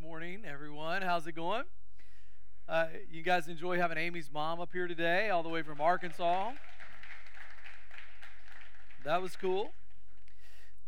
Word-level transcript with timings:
Morning, 0.00 0.44
everyone. 0.46 1.02
How's 1.02 1.26
it 1.26 1.32
going? 1.32 1.64
Uh, 2.68 2.86
you 3.10 3.22
guys 3.22 3.48
enjoy 3.48 3.78
having 3.78 3.98
Amy's 3.98 4.30
mom 4.32 4.60
up 4.60 4.68
here 4.72 4.86
today, 4.86 5.28
all 5.28 5.42
the 5.42 5.48
way 5.48 5.62
from 5.62 5.80
Arkansas. 5.80 6.52
That 9.04 9.20
was 9.20 9.34
cool. 9.34 9.72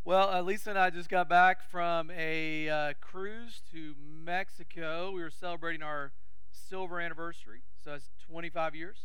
Well, 0.04 0.30
uh, 0.30 0.42
Lisa 0.42 0.70
and 0.70 0.78
I 0.78 0.90
just 0.90 1.08
got 1.08 1.28
back 1.28 1.68
from 1.70 2.12
a 2.16 2.68
uh, 2.68 2.92
cruise 3.00 3.62
to 3.72 3.96
Mexico. 3.98 5.10
We 5.10 5.22
were 5.22 5.30
celebrating 5.30 5.82
our 5.82 6.12
silver 6.52 7.00
anniversary, 7.00 7.62
so 7.82 7.90
that's 7.90 8.10
25 8.30 8.76
years. 8.76 8.98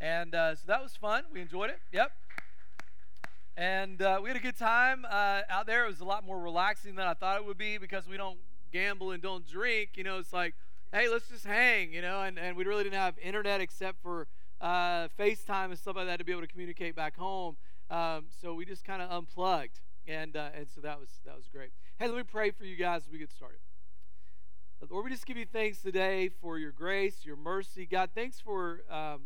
And 0.00 0.34
uh, 0.34 0.54
so 0.54 0.62
that 0.68 0.82
was 0.82 0.96
fun. 0.96 1.24
We 1.30 1.42
enjoyed 1.42 1.68
it. 1.68 1.80
Yep. 1.92 2.12
And 3.58 4.00
uh, 4.00 4.20
we 4.22 4.30
had 4.30 4.38
a 4.38 4.42
good 4.42 4.56
time 4.56 5.04
uh, 5.04 5.42
out 5.50 5.66
there. 5.66 5.84
It 5.84 5.88
was 5.88 6.00
a 6.00 6.06
lot 6.06 6.24
more 6.24 6.40
relaxing 6.40 6.94
than 6.94 7.06
I 7.06 7.12
thought 7.12 7.36
it 7.36 7.44
would 7.44 7.58
be 7.58 7.76
because 7.76 8.08
we 8.08 8.16
don't 8.16 8.38
gamble 8.70 9.10
and 9.10 9.22
don't 9.22 9.46
drink. 9.46 9.90
You 9.96 10.04
know, 10.04 10.18
it's 10.18 10.32
like, 10.32 10.54
hey, 10.92 11.08
let's 11.08 11.28
just 11.28 11.44
hang, 11.44 11.92
you 11.92 12.02
know, 12.02 12.22
and, 12.22 12.38
and 12.38 12.56
we 12.56 12.64
really 12.64 12.84
didn't 12.84 12.98
have 12.98 13.14
internet 13.18 13.60
except 13.60 14.02
for 14.02 14.26
uh, 14.60 15.08
FaceTime 15.18 15.66
and 15.66 15.78
stuff 15.78 15.96
like 15.96 16.06
that 16.06 16.18
to 16.18 16.24
be 16.24 16.32
able 16.32 16.42
to 16.42 16.48
communicate 16.48 16.94
back 16.94 17.16
home. 17.16 17.56
Um, 17.90 18.26
so 18.40 18.54
we 18.54 18.64
just 18.64 18.84
kind 18.84 19.02
of 19.02 19.10
unplugged. 19.10 19.80
And, 20.06 20.36
uh, 20.36 20.48
and 20.56 20.66
so 20.68 20.80
that 20.80 20.98
was, 20.98 21.08
that 21.24 21.36
was 21.36 21.46
great. 21.52 21.70
Hey, 21.98 22.06
let 22.06 22.16
me 22.16 22.22
pray 22.22 22.50
for 22.50 22.64
you 22.64 22.76
guys 22.76 23.02
as 23.06 23.12
we 23.12 23.18
get 23.18 23.30
started. 23.30 23.58
Lord, 24.88 25.04
we 25.04 25.10
just 25.10 25.26
give 25.26 25.36
you 25.36 25.44
thanks 25.44 25.82
today 25.82 26.30
for 26.40 26.58
your 26.58 26.72
grace, 26.72 27.24
your 27.24 27.36
mercy. 27.36 27.86
God, 27.86 28.10
thanks 28.14 28.40
for. 28.40 28.82
Um, 28.90 29.22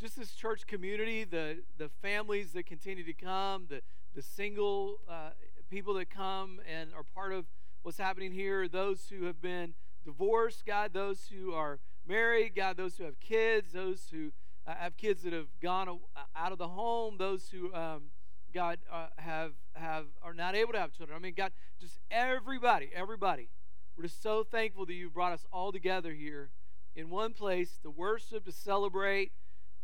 just 0.00 0.16
this 0.16 0.32
church 0.32 0.66
community, 0.66 1.24
the, 1.24 1.58
the 1.76 1.90
families 2.00 2.52
that 2.52 2.64
continue 2.64 3.04
to 3.04 3.12
come, 3.12 3.66
the, 3.68 3.82
the 4.14 4.22
single 4.22 4.98
uh, 5.06 5.30
people 5.70 5.92
that 5.92 6.08
come 6.08 6.58
and 6.66 6.94
are 6.94 7.02
part 7.02 7.34
of 7.34 7.44
what's 7.82 7.98
happening 7.98 8.32
here, 8.32 8.68
those 8.68 9.08
who 9.10 9.24
have 9.24 9.40
been 9.40 9.74
divorced, 10.04 10.64
God, 10.66 10.92
those 10.92 11.28
who 11.32 11.52
are 11.52 11.78
married, 12.06 12.54
God, 12.54 12.76
those 12.76 12.96
who 12.96 13.04
have 13.04 13.20
kids, 13.20 13.72
those 13.72 14.08
who 14.10 14.32
uh, 14.66 14.74
have 14.74 14.96
kids 14.96 15.22
that 15.22 15.32
have 15.32 15.48
gone 15.62 15.88
uh, 15.88 16.20
out 16.36 16.52
of 16.52 16.58
the 16.58 16.68
home, 16.68 17.16
those 17.18 17.50
who, 17.50 17.72
um, 17.74 18.04
God, 18.52 18.78
uh, 18.92 19.06
have, 19.16 19.52
have 19.74 20.06
are 20.22 20.34
not 20.34 20.54
able 20.54 20.72
to 20.72 20.78
have 20.78 20.92
children. 20.92 21.16
I 21.16 21.20
mean, 21.20 21.34
God, 21.36 21.52
just 21.80 21.98
everybody, 22.10 22.90
everybody. 22.94 23.48
We're 23.96 24.04
just 24.04 24.22
so 24.22 24.44
thankful 24.44 24.86
that 24.86 24.94
you 24.94 25.10
brought 25.10 25.32
us 25.32 25.46
all 25.52 25.72
together 25.72 26.12
here 26.12 26.50
in 26.96 27.10
one 27.10 27.32
place 27.32 27.78
to 27.82 27.90
worship, 27.90 28.44
to 28.44 28.52
celebrate, 28.52 29.32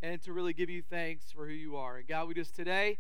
and 0.03 0.23
to 0.23 0.33
really 0.33 0.53
give 0.53 0.69
you 0.71 0.83
thanks 0.83 1.31
for 1.33 1.47
who 1.47 1.53
you 1.53 1.77
are. 1.77 1.99
And 1.99 2.09
God, 2.09 2.29
we 2.29 2.35
just 2.35 2.55
today 2.55 2.99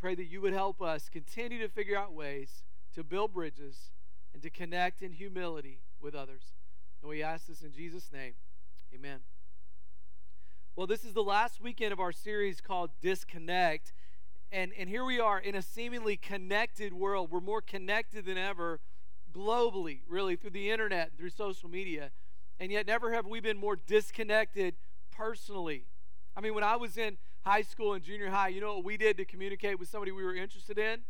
pray 0.00 0.14
that 0.14 0.26
you 0.26 0.40
would 0.40 0.52
help 0.52 0.80
us 0.80 1.08
continue 1.08 1.58
to 1.60 1.68
figure 1.68 1.96
out 1.96 2.12
ways 2.12 2.62
to 2.94 3.02
build 3.02 3.32
bridges 3.32 3.90
and 4.38 4.42
to 4.44 4.50
connect 4.50 5.02
in 5.02 5.10
humility 5.10 5.80
with 6.00 6.14
others. 6.14 6.52
And 7.02 7.10
we 7.10 7.24
ask 7.24 7.48
this 7.48 7.62
in 7.62 7.72
Jesus' 7.72 8.12
name. 8.12 8.34
Amen. 8.94 9.18
Well, 10.76 10.86
this 10.86 11.04
is 11.04 11.12
the 11.12 11.24
last 11.24 11.60
weekend 11.60 11.92
of 11.92 11.98
our 11.98 12.12
series 12.12 12.60
called 12.60 12.90
Disconnect. 13.02 13.92
And, 14.52 14.70
and 14.78 14.88
here 14.88 15.04
we 15.04 15.18
are 15.18 15.40
in 15.40 15.56
a 15.56 15.62
seemingly 15.62 16.16
connected 16.16 16.92
world. 16.92 17.32
We're 17.32 17.40
more 17.40 17.60
connected 17.60 18.26
than 18.26 18.38
ever 18.38 18.78
globally, 19.34 20.02
really, 20.08 20.36
through 20.36 20.50
the 20.50 20.70
internet, 20.70 21.10
through 21.18 21.30
social 21.30 21.68
media. 21.68 22.12
And 22.60 22.70
yet, 22.70 22.86
never 22.86 23.12
have 23.12 23.26
we 23.26 23.40
been 23.40 23.58
more 23.58 23.74
disconnected 23.74 24.76
personally 25.10 25.86
I 26.38 26.40
mean, 26.40 26.54
when 26.54 26.62
I 26.62 26.76
was 26.76 26.96
in 26.96 27.16
high 27.42 27.62
school 27.62 27.94
and 27.94 28.04
junior 28.04 28.30
high, 28.30 28.46
you 28.46 28.60
know 28.60 28.76
what 28.76 28.84
we 28.84 28.96
did 28.96 29.16
to 29.16 29.24
communicate 29.24 29.76
with 29.76 29.88
somebody 29.88 30.12
we 30.12 30.22
were 30.22 30.36
interested 30.36 30.78
in? 30.78 31.00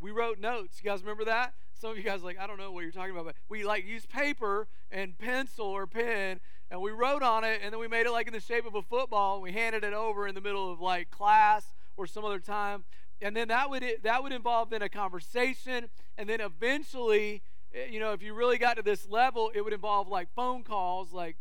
We 0.00 0.10
wrote 0.10 0.38
notes. 0.38 0.80
You 0.82 0.90
guys 0.90 1.00
remember 1.00 1.24
that? 1.24 1.54
Some 1.78 1.90
of 1.90 1.98
you 1.98 2.02
guys 2.02 2.22
like, 2.22 2.38
I 2.38 2.46
don't 2.46 2.58
know 2.58 2.72
what 2.72 2.82
you're 2.82 2.92
talking 2.92 3.10
about, 3.10 3.26
but 3.26 3.34
we 3.48 3.64
like 3.64 3.86
used 3.86 4.08
paper 4.08 4.66
and 4.90 5.16
pencil 5.18 5.66
or 5.66 5.86
pen 5.86 6.40
and 6.70 6.80
we 6.80 6.90
wrote 6.90 7.22
on 7.22 7.44
it 7.44 7.60
and 7.62 7.72
then 7.72 7.80
we 7.80 7.88
made 7.88 8.06
it 8.06 8.10
like 8.12 8.26
in 8.26 8.32
the 8.32 8.40
shape 8.40 8.66
of 8.66 8.74
a 8.74 8.82
football 8.82 9.34
and 9.34 9.42
we 9.42 9.52
handed 9.52 9.84
it 9.84 9.92
over 9.92 10.26
in 10.26 10.34
the 10.34 10.40
middle 10.40 10.72
of 10.72 10.80
like 10.80 11.10
class 11.10 11.74
or 11.96 12.06
some 12.06 12.24
other 12.24 12.38
time. 12.38 12.84
And 13.20 13.36
then 13.36 13.48
that 13.48 13.70
would 13.70 13.84
that 14.02 14.22
would 14.22 14.32
involve 14.32 14.70
then 14.70 14.82
a 14.82 14.88
conversation 14.88 15.88
and 16.18 16.28
then 16.28 16.40
eventually, 16.40 17.42
eh, 17.74 17.86
you 17.90 18.00
know, 18.00 18.12
if 18.12 18.22
you 18.22 18.34
really 18.34 18.58
got 18.58 18.76
to 18.76 18.82
this 18.82 19.08
level, 19.08 19.50
it 19.54 19.62
would 19.62 19.72
involve 19.72 20.08
like 20.08 20.28
phone 20.34 20.62
calls 20.62 21.12
like 21.12 21.36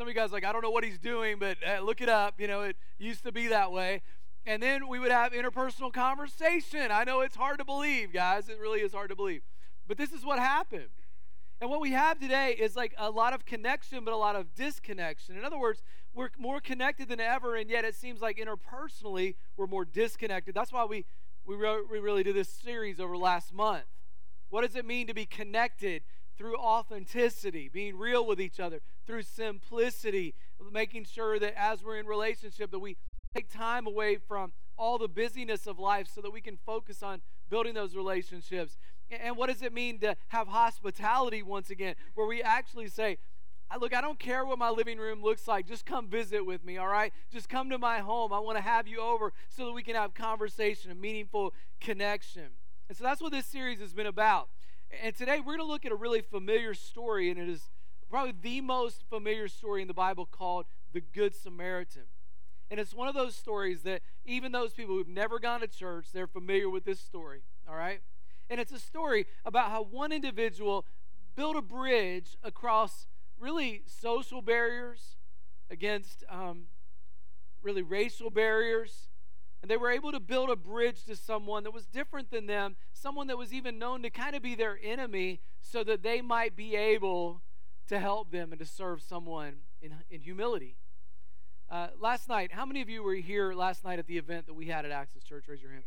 some 0.00 0.08
of 0.08 0.14
you 0.14 0.18
guys 0.18 0.32
like, 0.32 0.44
I 0.46 0.52
don't 0.52 0.62
know 0.62 0.70
what 0.70 0.82
he's 0.82 0.98
doing, 0.98 1.38
but 1.38 1.58
uh, 1.62 1.80
look 1.82 2.00
it 2.00 2.08
up. 2.08 2.40
You 2.40 2.46
know, 2.46 2.62
it 2.62 2.76
used 2.98 3.22
to 3.24 3.32
be 3.32 3.48
that 3.48 3.70
way. 3.70 4.00
And 4.46 4.62
then 4.62 4.88
we 4.88 4.98
would 4.98 5.12
have 5.12 5.32
interpersonal 5.32 5.92
conversation. 5.92 6.90
I 6.90 7.04
know 7.04 7.20
it's 7.20 7.36
hard 7.36 7.58
to 7.58 7.64
believe, 7.64 8.12
guys. 8.12 8.48
It 8.48 8.58
really 8.58 8.80
is 8.80 8.92
hard 8.92 9.10
to 9.10 9.16
believe. 9.16 9.42
But 9.86 9.98
this 9.98 10.12
is 10.12 10.24
what 10.24 10.38
happened. 10.38 10.88
And 11.60 11.68
what 11.68 11.80
we 11.80 11.90
have 11.90 12.18
today 12.18 12.56
is 12.58 12.74
like 12.74 12.94
a 12.96 13.10
lot 13.10 13.34
of 13.34 13.44
connection, 13.44 14.04
but 14.04 14.14
a 14.14 14.16
lot 14.16 14.34
of 14.34 14.54
disconnection. 14.54 15.36
In 15.36 15.44
other 15.44 15.58
words, 15.58 15.82
we're 16.14 16.30
more 16.38 16.58
connected 16.58 17.08
than 17.08 17.20
ever, 17.20 17.54
and 17.54 17.68
yet 17.68 17.84
it 17.84 17.94
seems 17.94 18.20
like 18.22 18.38
interpersonally 18.38 19.34
we're 19.56 19.66
more 19.66 19.84
disconnected. 19.84 20.54
That's 20.54 20.72
why 20.72 20.86
we, 20.86 21.04
we, 21.44 21.56
re- 21.56 21.84
we 21.90 21.98
really 21.98 22.22
did 22.22 22.34
this 22.34 22.48
series 22.48 22.98
over 22.98 23.16
last 23.16 23.52
month. 23.52 23.84
What 24.48 24.62
does 24.62 24.74
it 24.74 24.86
mean 24.86 25.06
to 25.06 25.14
be 25.14 25.26
connected? 25.26 26.02
through 26.40 26.56
authenticity, 26.56 27.68
being 27.68 27.98
real 27.98 28.26
with 28.26 28.40
each 28.40 28.58
other, 28.58 28.80
through 29.06 29.20
simplicity, 29.20 30.34
making 30.72 31.04
sure 31.04 31.38
that 31.38 31.52
as 31.54 31.84
we're 31.84 31.98
in 31.98 32.06
relationship 32.06 32.70
that 32.70 32.78
we 32.78 32.96
take 33.34 33.48
time 33.48 33.86
away 33.86 34.16
from 34.16 34.52
all 34.76 34.98
the 34.98 35.06
busyness 35.06 35.68
of 35.68 35.78
life 35.78 36.08
so 36.12 36.20
that 36.20 36.32
we 36.32 36.40
can 36.40 36.58
focus 36.66 37.00
on 37.00 37.20
building 37.48 37.74
those 37.74 37.94
relationships. 37.94 38.76
And 39.08 39.36
what 39.36 39.48
does 39.48 39.62
it 39.62 39.72
mean 39.72 40.00
to 40.00 40.16
have 40.28 40.48
hospitality 40.48 41.40
once 41.40 41.70
again, 41.70 41.94
where 42.14 42.26
we 42.26 42.42
actually 42.42 42.88
say, 42.88 43.18
Look, 43.80 43.94
I 43.94 44.00
don't 44.00 44.18
care 44.18 44.44
what 44.44 44.58
my 44.58 44.68
living 44.68 44.98
room 44.98 45.22
looks 45.22 45.46
like. 45.46 45.64
Just 45.64 45.86
come 45.86 46.08
visit 46.08 46.44
with 46.44 46.64
me, 46.64 46.76
all 46.76 46.88
right? 46.88 47.12
Just 47.32 47.48
come 47.48 47.70
to 47.70 47.78
my 47.78 48.00
home. 48.00 48.32
I 48.32 48.40
want 48.40 48.58
to 48.58 48.62
have 48.62 48.88
you 48.88 49.00
over 49.00 49.32
so 49.48 49.64
that 49.66 49.70
we 49.70 49.84
can 49.84 49.94
have 49.94 50.12
conversation, 50.12 50.90
a 50.90 50.96
meaningful 50.96 51.54
connection. 51.80 52.46
And 52.88 52.98
so 52.98 53.04
that's 53.04 53.22
what 53.22 53.30
this 53.30 53.46
series 53.46 53.78
has 53.78 53.92
been 53.92 54.08
about. 54.08 54.48
And 55.00 55.14
today 55.14 55.38
we're 55.38 55.56
going 55.56 55.58
to 55.60 55.64
look 55.72 55.86
at 55.86 55.92
a 55.92 55.96
really 55.96 56.20
familiar 56.20 56.74
story, 56.74 57.30
and 57.30 57.38
it 57.38 57.48
is 57.48 57.70
probably 58.10 58.34
the 58.42 58.60
most 58.60 59.04
familiar 59.08 59.46
story 59.46 59.82
in 59.82 59.86
the 59.86 59.94
Bible 59.94 60.26
called 60.26 60.66
the 60.92 61.00
Good 61.00 61.36
Samaritan. 61.36 62.06
And 62.70 62.78
it's 62.78 62.94
one 62.94 63.08
of 63.08 63.14
those 63.14 63.34
stories 63.34 63.82
that 63.82 64.02
even 64.24 64.52
those 64.52 64.72
people 64.72 64.94
who've 64.94 65.08
never 65.08 65.38
gone 65.40 65.60
to 65.60 65.66
church, 65.66 66.06
they're 66.12 66.28
familiar 66.28 66.70
with 66.70 66.84
this 66.84 67.00
story, 67.00 67.42
all 67.68 67.74
right? 67.74 68.00
And 68.48 68.60
it's 68.60 68.72
a 68.72 68.78
story 68.78 69.26
about 69.44 69.70
how 69.70 69.82
one 69.82 70.12
individual 70.12 70.86
built 71.34 71.56
a 71.56 71.62
bridge 71.62 72.36
across 72.44 73.06
really 73.38 73.82
social 73.86 74.40
barriers, 74.40 75.16
against 75.70 76.24
um, 76.30 76.64
really 77.62 77.82
racial 77.82 78.30
barriers, 78.30 79.08
and 79.62 79.70
they 79.70 79.76
were 79.76 79.90
able 79.90 80.12
to 80.12 80.20
build 80.20 80.48
a 80.48 80.56
bridge 80.56 81.04
to 81.04 81.16
someone 81.16 81.64
that 81.64 81.72
was 81.72 81.86
different 81.86 82.30
than 82.30 82.46
them, 82.46 82.76
someone 82.92 83.26
that 83.26 83.36
was 83.36 83.52
even 83.52 83.78
known 83.78 84.02
to 84.02 84.10
kind 84.10 84.34
of 84.34 84.42
be 84.42 84.54
their 84.54 84.78
enemy, 84.82 85.40
so 85.60 85.84
that 85.84 86.02
they 86.02 86.20
might 86.20 86.56
be 86.56 86.76
able 86.76 87.42
to 87.88 87.98
help 87.98 88.30
them 88.30 88.52
and 88.52 88.58
to 88.58 88.66
serve 88.66 89.02
someone 89.02 89.56
in, 89.82 89.94
in 90.10 90.20
humility. 90.20 90.76
Uh, 91.70 91.86
last 92.00 92.28
night, 92.28 92.50
how 92.50 92.66
many 92.66 92.82
of 92.82 92.88
you 92.88 93.00
were 93.00 93.14
here 93.14 93.52
last 93.52 93.84
night 93.84 94.00
at 94.00 94.06
the 94.08 94.18
event 94.18 94.44
that 94.44 94.54
we 94.54 94.66
had 94.66 94.84
at 94.84 94.90
Access 94.90 95.22
Church? 95.22 95.44
Raise 95.46 95.62
your 95.62 95.70
hand. 95.70 95.84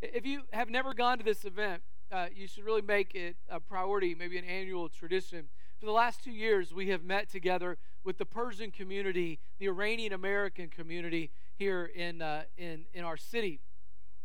If 0.00 0.24
you 0.24 0.42
have 0.52 0.70
never 0.70 0.94
gone 0.94 1.18
to 1.18 1.24
this 1.24 1.44
event, 1.44 1.82
uh, 2.12 2.26
you 2.32 2.46
should 2.46 2.64
really 2.64 2.82
make 2.82 3.16
it 3.16 3.34
a 3.50 3.58
priority, 3.58 4.14
maybe 4.14 4.38
an 4.38 4.44
annual 4.44 4.88
tradition. 4.88 5.46
For 5.80 5.86
the 5.86 5.92
last 5.92 6.22
two 6.22 6.30
years, 6.30 6.72
we 6.72 6.90
have 6.90 7.02
met 7.02 7.28
together 7.28 7.78
with 8.04 8.18
the 8.18 8.24
Persian 8.24 8.70
community, 8.70 9.40
the 9.58 9.66
Iranian 9.66 10.12
American 10.12 10.68
community, 10.68 11.30
here 11.56 11.84
in, 11.84 12.22
uh, 12.22 12.44
in, 12.56 12.84
in 12.94 13.02
our 13.02 13.16
city. 13.16 13.58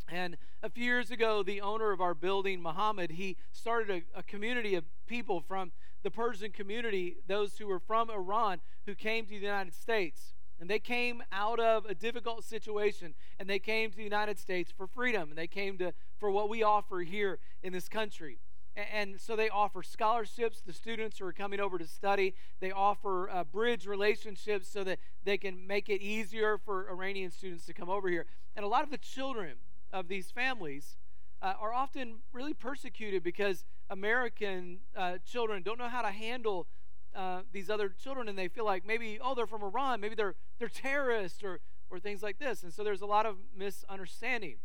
And 0.07 0.37
a 0.61 0.69
few 0.69 0.83
years 0.83 1.09
ago, 1.09 1.41
the 1.41 1.59
owner 1.59 1.91
of 1.91 2.01
our 2.01 2.13
building, 2.13 2.61
Muhammad, 2.61 3.11
he 3.11 3.35
started 3.51 4.03
a, 4.15 4.19
a, 4.19 4.23
community 4.23 4.75
of 4.75 4.83
people 5.07 5.41
from 5.41 5.71
the 6.03 6.11
Persian 6.11 6.51
community, 6.51 7.17
those 7.27 7.57
who 7.57 7.65
were 7.65 7.79
from 7.79 8.11
Iran, 8.11 8.59
who 8.85 8.93
came 8.93 9.25
to 9.25 9.31
the 9.31 9.37
United 9.37 9.73
States. 9.73 10.33
And 10.59 10.69
they 10.69 10.79
came 10.79 11.23
out 11.31 11.59
of 11.59 11.85
a 11.85 11.95
difficult 11.95 12.43
situation, 12.43 13.13
and 13.39 13.49
they 13.49 13.59
came 13.59 13.91
to 13.91 13.97
the 13.97 14.03
United 14.03 14.37
States 14.37 14.71
for 14.75 14.87
freedom, 14.87 15.29
and 15.29 15.37
they 15.37 15.47
came 15.47 15.77
to 15.77 15.93
for 16.19 16.29
what 16.29 16.49
we 16.49 16.63
offer 16.63 16.99
here 16.99 17.39
in 17.63 17.71
this 17.71 17.87
country. 17.87 18.39
And 18.75 19.19
so 19.19 19.35
they 19.35 19.49
offer 19.49 19.83
scholarships 19.83 20.61
to 20.61 20.73
students 20.73 21.19
who 21.19 21.25
are 21.25 21.33
coming 21.33 21.59
over 21.59 21.77
to 21.77 21.87
study. 21.87 22.33
They 22.59 22.71
offer 22.71 23.29
uh, 23.29 23.43
bridge 23.43 23.85
relationships 23.85 24.69
so 24.69 24.83
that 24.83 24.99
they 25.23 25.37
can 25.37 25.65
make 25.65 25.89
it 25.89 26.01
easier 26.01 26.57
for 26.57 26.89
Iranian 26.89 27.31
students 27.31 27.65
to 27.65 27.73
come 27.73 27.89
over 27.89 28.09
here. 28.09 28.25
And 28.55 28.63
a 28.63 28.67
lot 28.67 28.83
of 28.83 28.91
the 28.91 28.97
children 28.97 29.55
of 29.91 30.07
these 30.07 30.31
families 30.31 30.97
uh, 31.41 31.53
are 31.59 31.73
often 31.73 32.17
really 32.31 32.53
persecuted 32.53 33.23
because 33.23 33.65
American 33.89 34.79
uh, 34.95 35.17
children 35.25 35.63
don't 35.63 35.79
know 35.79 35.89
how 35.89 36.01
to 36.01 36.11
handle 36.11 36.67
uh, 37.15 37.41
these 37.51 37.69
other 37.69 37.89
children, 37.89 38.27
and 38.27 38.37
they 38.37 38.47
feel 38.47 38.65
like 38.65 38.85
maybe, 38.85 39.19
oh, 39.21 39.35
they're 39.35 39.47
from 39.47 39.63
Iran, 39.63 39.99
maybe 39.99 40.15
they're 40.15 40.35
they're 40.57 40.69
terrorists 40.69 41.43
or 41.43 41.59
or 41.89 41.99
things 41.99 42.21
like 42.21 42.39
this. 42.39 42.63
And 42.63 42.71
so 42.71 42.83
there's 42.83 43.01
a 43.01 43.07
lot 43.07 43.25
of 43.25 43.37
misunderstanding, 43.55 44.57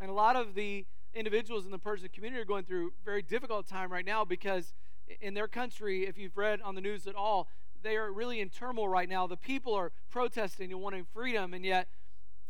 and 0.00 0.10
a 0.10 0.14
lot 0.14 0.36
of 0.36 0.54
the 0.54 0.86
individuals 1.14 1.64
in 1.64 1.70
the 1.70 1.78
Persian 1.78 2.08
community 2.08 2.40
are 2.40 2.46
going 2.46 2.64
through 2.64 2.92
very 3.04 3.22
difficult 3.22 3.66
time 3.66 3.92
right 3.92 4.04
now 4.04 4.24
because 4.24 4.74
in 5.20 5.34
their 5.34 5.48
country, 5.48 6.06
if 6.06 6.18
you've 6.18 6.36
read 6.36 6.60
on 6.62 6.74
the 6.74 6.80
news 6.80 7.06
at 7.06 7.14
all, 7.14 7.48
they 7.82 7.96
are 7.96 8.12
really 8.12 8.40
in 8.40 8.48
turmoil 8.48 8.88
right 8.88 9.08
now. 9.08 9.26
The 9.26 9.36
people 9.36 9.74
are 9.74 9.92
protesting 10.10 10.72
and 10.72 10.80
wanting 10.80 11.06
freedom, 11.12 11.54
and 11.54 11.64
yet 11.64 11.88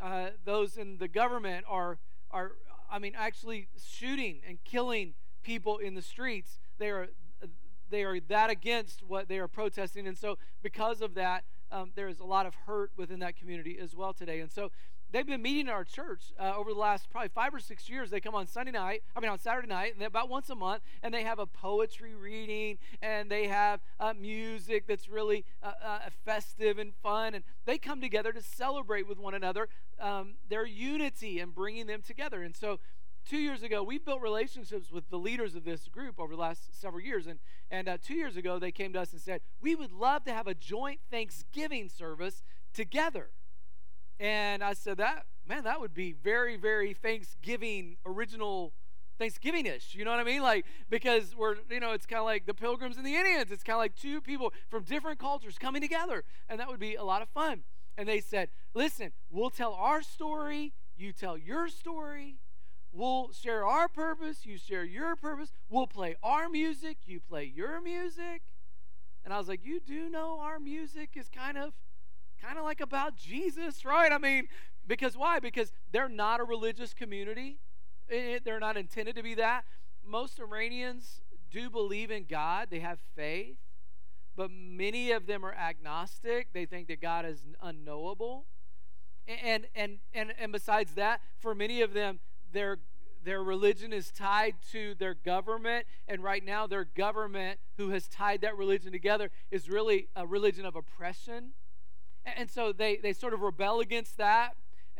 uh, 0.00 0.28
those 0.44 0.76
in 0.76 0.98
the 0.98 1.08
government 1.08 1.64
are 1.68 1.98
are 2.30 2.52
I 2.90 2.98
mean 2.98 3.12
actually 3.16 3.68
shooting 3.82 4.40
and 4.46 4.62
killing 4.64 5.14
people 5.42 5.78
in 5.78 5.94
the 5.94 6.02
streets. 6.02 6.58
They 6.78 6.90
are 6.90 7.08
they 7.90 8.02
are 8.02 8.18
that 8.28 8.50
against 8.50 9.02
what 9.02 9.28
they 9.28 9.38
are 9.38 9.48
protesting, 9.48 10.06
and 10.06 10.16
so 10.16 10.38
because 10.62 11.00
of 11.00 11.14
that, 11.14 11.44
um, 11.70 11.90
there 11.94 12.08
is 12.08 12.20
a 12.20 12.24
lot 12.24 12.46
of 12.46 12.54
hurt 12.66 12.92
within 12.96 13.18
that 13.20 13.36
community 13.36 13.78
as 13.80 13.94
well 13.96 14.12
today. 14.12 14.40
And 14.40 14.50
so 14.50 14.70
they've 15.10 15.26
been 15.26 15.42
meeting 15.42 15.66
in 15.66 15.72
our 15.72 15.84
church 15.84 16.32
uh, 16.38 16.52
over 16.56 16.72
the 16.72 16.78
last 16.78 17.10
probably 17.10 17.28
five 17.28 17.54
or 17.54 17.60
six 17.60 17.88
years. 17.88 18.10
They 18.10 18.20
come 18.20 18.34
on 18.34 18.46
Sunday 18.46 18.72
night, 18.72 19.02
I 19.16 19.20
mean 19.20 19.30
on 19.30 19.38
Saturday 19.38 19.68
night, 19.68 19.94
about 20.00 20.28
once 20.28 20.50
a 20.50 20.54
month, 20.54 20.82
and 21.02 21.12
they 21.12 21.22
have 21.22 21.38
a 21.38 21.46
poetry 21.46 22.14
reading, 22.14 22.78
and 23.02 23.30
they 23.30 23.48
have 23.48 23.80
uh, 23.98 24.12
music 24.14 24.86
that's 24.86 25.08
really 25.08 25.44
uh, 25.62 25.72
uh, 25.84 25.98
festive 26.24 26.78
and 26.78 26.94
fun, 27.02 27.34
and 27.34 27.44
they 27.64 27.78
come 27.78 28.00
together 28.00 28.32
to 28.32 28.42
celebrate 28.42 29.08
with 29.08 29.18
one 29.18 29.34
another 29.34 29.68
um, 30.00 30.34
their 30.48 30.66
unity 30.66 31.40
and 31.40 31.54
bringing 31.54 31.86
them 31.86 32.02
together. 32.02 32.42
And 32.42 32.56
so 32.56 32.78
two 33.28 33.38
years 33.38 33.62
ago, 33.62 33.82
we 33.82 33.98
built 33.98 34.20
relationships 34.20 34.90
with 34.90 35.08
the 35.10 35.18
leaders 35.18 35.54
of 35.54 35.64
this 35.64 35.88
group 35.88 36.18
over 36.18 36.34
the 36.34 36.40
last 36.40 36.80
several 36.80 37.02
years. 37.02 37.26
And, 37.26 37.38
and 37.70 37.88
uh, 37.88 37.98
two 38.02 38.14
years 38.14 38.36
ago, 38.36 38.58
they 38.58 38.72
came 38.72 38.92
to 38.92 39.00
us 39.00 39.12
and 39.12 39.20
said, 39.20 39.40
We 39.60 39.74
would 39.74 39.92
love 39.92 40.24
to 40.24 40.32
have 40.32 40.46
a 40.46 40.54
joint 40.54 41.00
Thanksgiving 41.10 41.88
service 41.88 42.42
together. 42.72 43.30
And 44.20 44.62
I 44.62 44.74
said, 44.74 44.98
that, 44.98 45.26
man, 45.48 45.64
that 45.64 45.80
would 45.80 45.94
be 45.94 46.12
very, 46.12 46.56
very 46.56 46.94
Thanksgiving, 46.94 47.96
original 48.06 48.72
Thanksgiving-ish. 49.18 49.94
You 49.94 50.04
know 50.04 50.10
what 50.10 50.20
I 50.20 50.24
mean? 50.24 50.42
Like, 50.42 50.64
because 50.88 51.34
we're, 51.36 51.56
you 51.70 51.80
know, 51.80 51.92
it's 51.92 52.06
kind 52.06 52.20
of 52.20 52.24
like 52.24 52.46
the 52.46 52.54
pilgrims 52.54 52.96
and 52.96 53.06
the 53.06 53.16
Indians. 53.16 53.50
It's 53.50 53.64
kind 53.64 53.74
of 53.74 53.80
like 53.80 53.96
two 53.96 54.20
people 54.20 54.52
from 54.68 54.84
different 54.84 55.18
cultures 55.18 55.58
coming 55.58 55.82
together. 55.82 56.24
And 56.48 56.60
that 56.60 56.68
would 56.68 56.80
be 56.80 56.94
a 56.94 57.04
lot 57.04 57.22
of 57.22 57.28
fun. 57.28 57.62
And 57.96 58.08
they 58.08 58.20
said, 58.20 58.48
listen, 58.72 59.12
we'll 59.30 59.50
tell 59.50 59.72
our 59.74 60.02
story, 60.02 60.72
you 60.96 61.12
tell 61.12 61.36
your 61.36 61.68
story. 61.68 62.36
We'll 62.94 63.32
share 63.32 63.66
our 63.66 63.88
purpose, 63.88 64.46
you 64.46 64.56
share 64.56 64.84
your 64.84 65.16
purpose. 65.16 65.50
We'll 65.68 65.88
play 65.88 66.14
our 66.22 66.48
music, 66.48 66.98
you 67.06 67.18
play 67.18 67.44
your 67.44 67.80
music. 67.80 68.42
And 69.24 69.34
I 69.34 69.38
was 69.38 69.48
like, 69.48 69.64
you 69.64 69.80
do 69.80 70.08
know 70.08 70.38
our 70.40 70.60
music 70.60 71.10
is 71.16 71.28
kind 71.28 71.58
of 71.58 71.72
kind 72.40 72.56
of 72.56 72.64
like 72.64 72.80
about 72.80 73.16
Jesus, 73.16 73.84
right? 73.84 74.12
I 74.12 74.18
mean, 74.18 74.48
because 74.86 75.16
why? 75.16 75.40
Because 75.40 75.72
they're 75.90 76.08
not 76.08 76.40
a 76.40 76.44
religious 76.44 76.94
community. 76.94 77.58
they're 78.08 78.60
not 78.60 78.76
intended 78.76 79.16
to 79.16 79.22
be 79.22 79.34
that. 79.34 79.64
Most 80.06 80.38
Iranians 80.38 81.20
do 81.50 81.70
believe 81.70 82.12
in 82.12 82.26
God, 82.28 82.68
they 82.70 82.80
have 82.80 82.98
faith, 83.16 83.56
but 84.36 84.50
many 84.52 85.10
of 85.10 85.26
them 85.26 85.44
are 85.44 85.54
agnostic. 85.54 86.52
They 86.52 86.66
think 86.66 86.86
that 86.88 87.00
God 87.00 87.24
is 87.24 87.42
unknowable. 87.60 88.44
And 89.26 89.66
and 89.74 89.98
and 90.12 90.34
and 90.38 90.52
besides 90.52 90.94
that, 90.94 91.22
for 91.38 91.54
many 91.54 91.80
of 91.80 91.94
them, 91.94 92.20
their 92.54 92.78
their 93.24 93.42
religion 93.42 93.92
is 93.92 94.10
tied 94.10 94.54
to 94.70 94.94
their 94.96 95.14
government, 95.14 95.86
and 96.06 96.22
right 96.22 96.44
now 96.44 96.66
their 96.66 96.84
government, 96.84 97.58
who 97.78 97.88
has 97.88 98.06
tied 98.06 98.42
that 98.42 98.54
religion 98.56 98.92
together, 98.92 99.30
is 99.50 99.68
really 99.70 100.08
a 100.14 100.26
religion 100.26 100.66
of 100.66 100.76
oppression 100.76 101.52
and 102.24 102.50
so 102.50 102.72
they, 102.72 102.96
they 102.96 103.12
sort 103.12 103.34
of 103.34 103.40
rebel 103.40 103.80
against 103.80 104.16
that. 104.18 104.56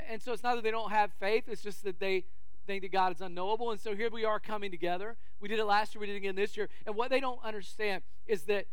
And 0.09 0.21
so 0.21 0.33
it's 0.33 0.43
not 0.43 0.56
that 0.56 0.65
they 0.65 0.71
don't 0.71 0.91
have 0.91 1.12
faith, 1.15 1.45
it's 1.47 1.62
just 1.62 1.85
that 1.85 2.01
they 2.01 2.25
think 2.67 2.83
that 2.83 2.93
God 2.93 3.15
is 3.15 3.21
unknowable. 3.21 3.71
And 3.71 3.81
so 3.81 3.95
here 3.95 4.11
we 4.11 4.25
are 4.25 4.41
coming 4.41 4.71
together. 4.71 5.17
We 5.41 5.49
did 5.49 5.59
it 5.59 5.65
last 5.65 5.95
year, 5.95 6.00
we 6.00 6.07
did 6.07 6.15
it 6.15 6.19
again 6.19 6.35
this 6.35 6.57
year. 6.57 6.69
And 6.87 6.95
what 6.95 7.11
they 7.11 7.21
don't 7.21 7.43
understand 7.45 8.03
is 8.27 8.43
that 8.45 8.67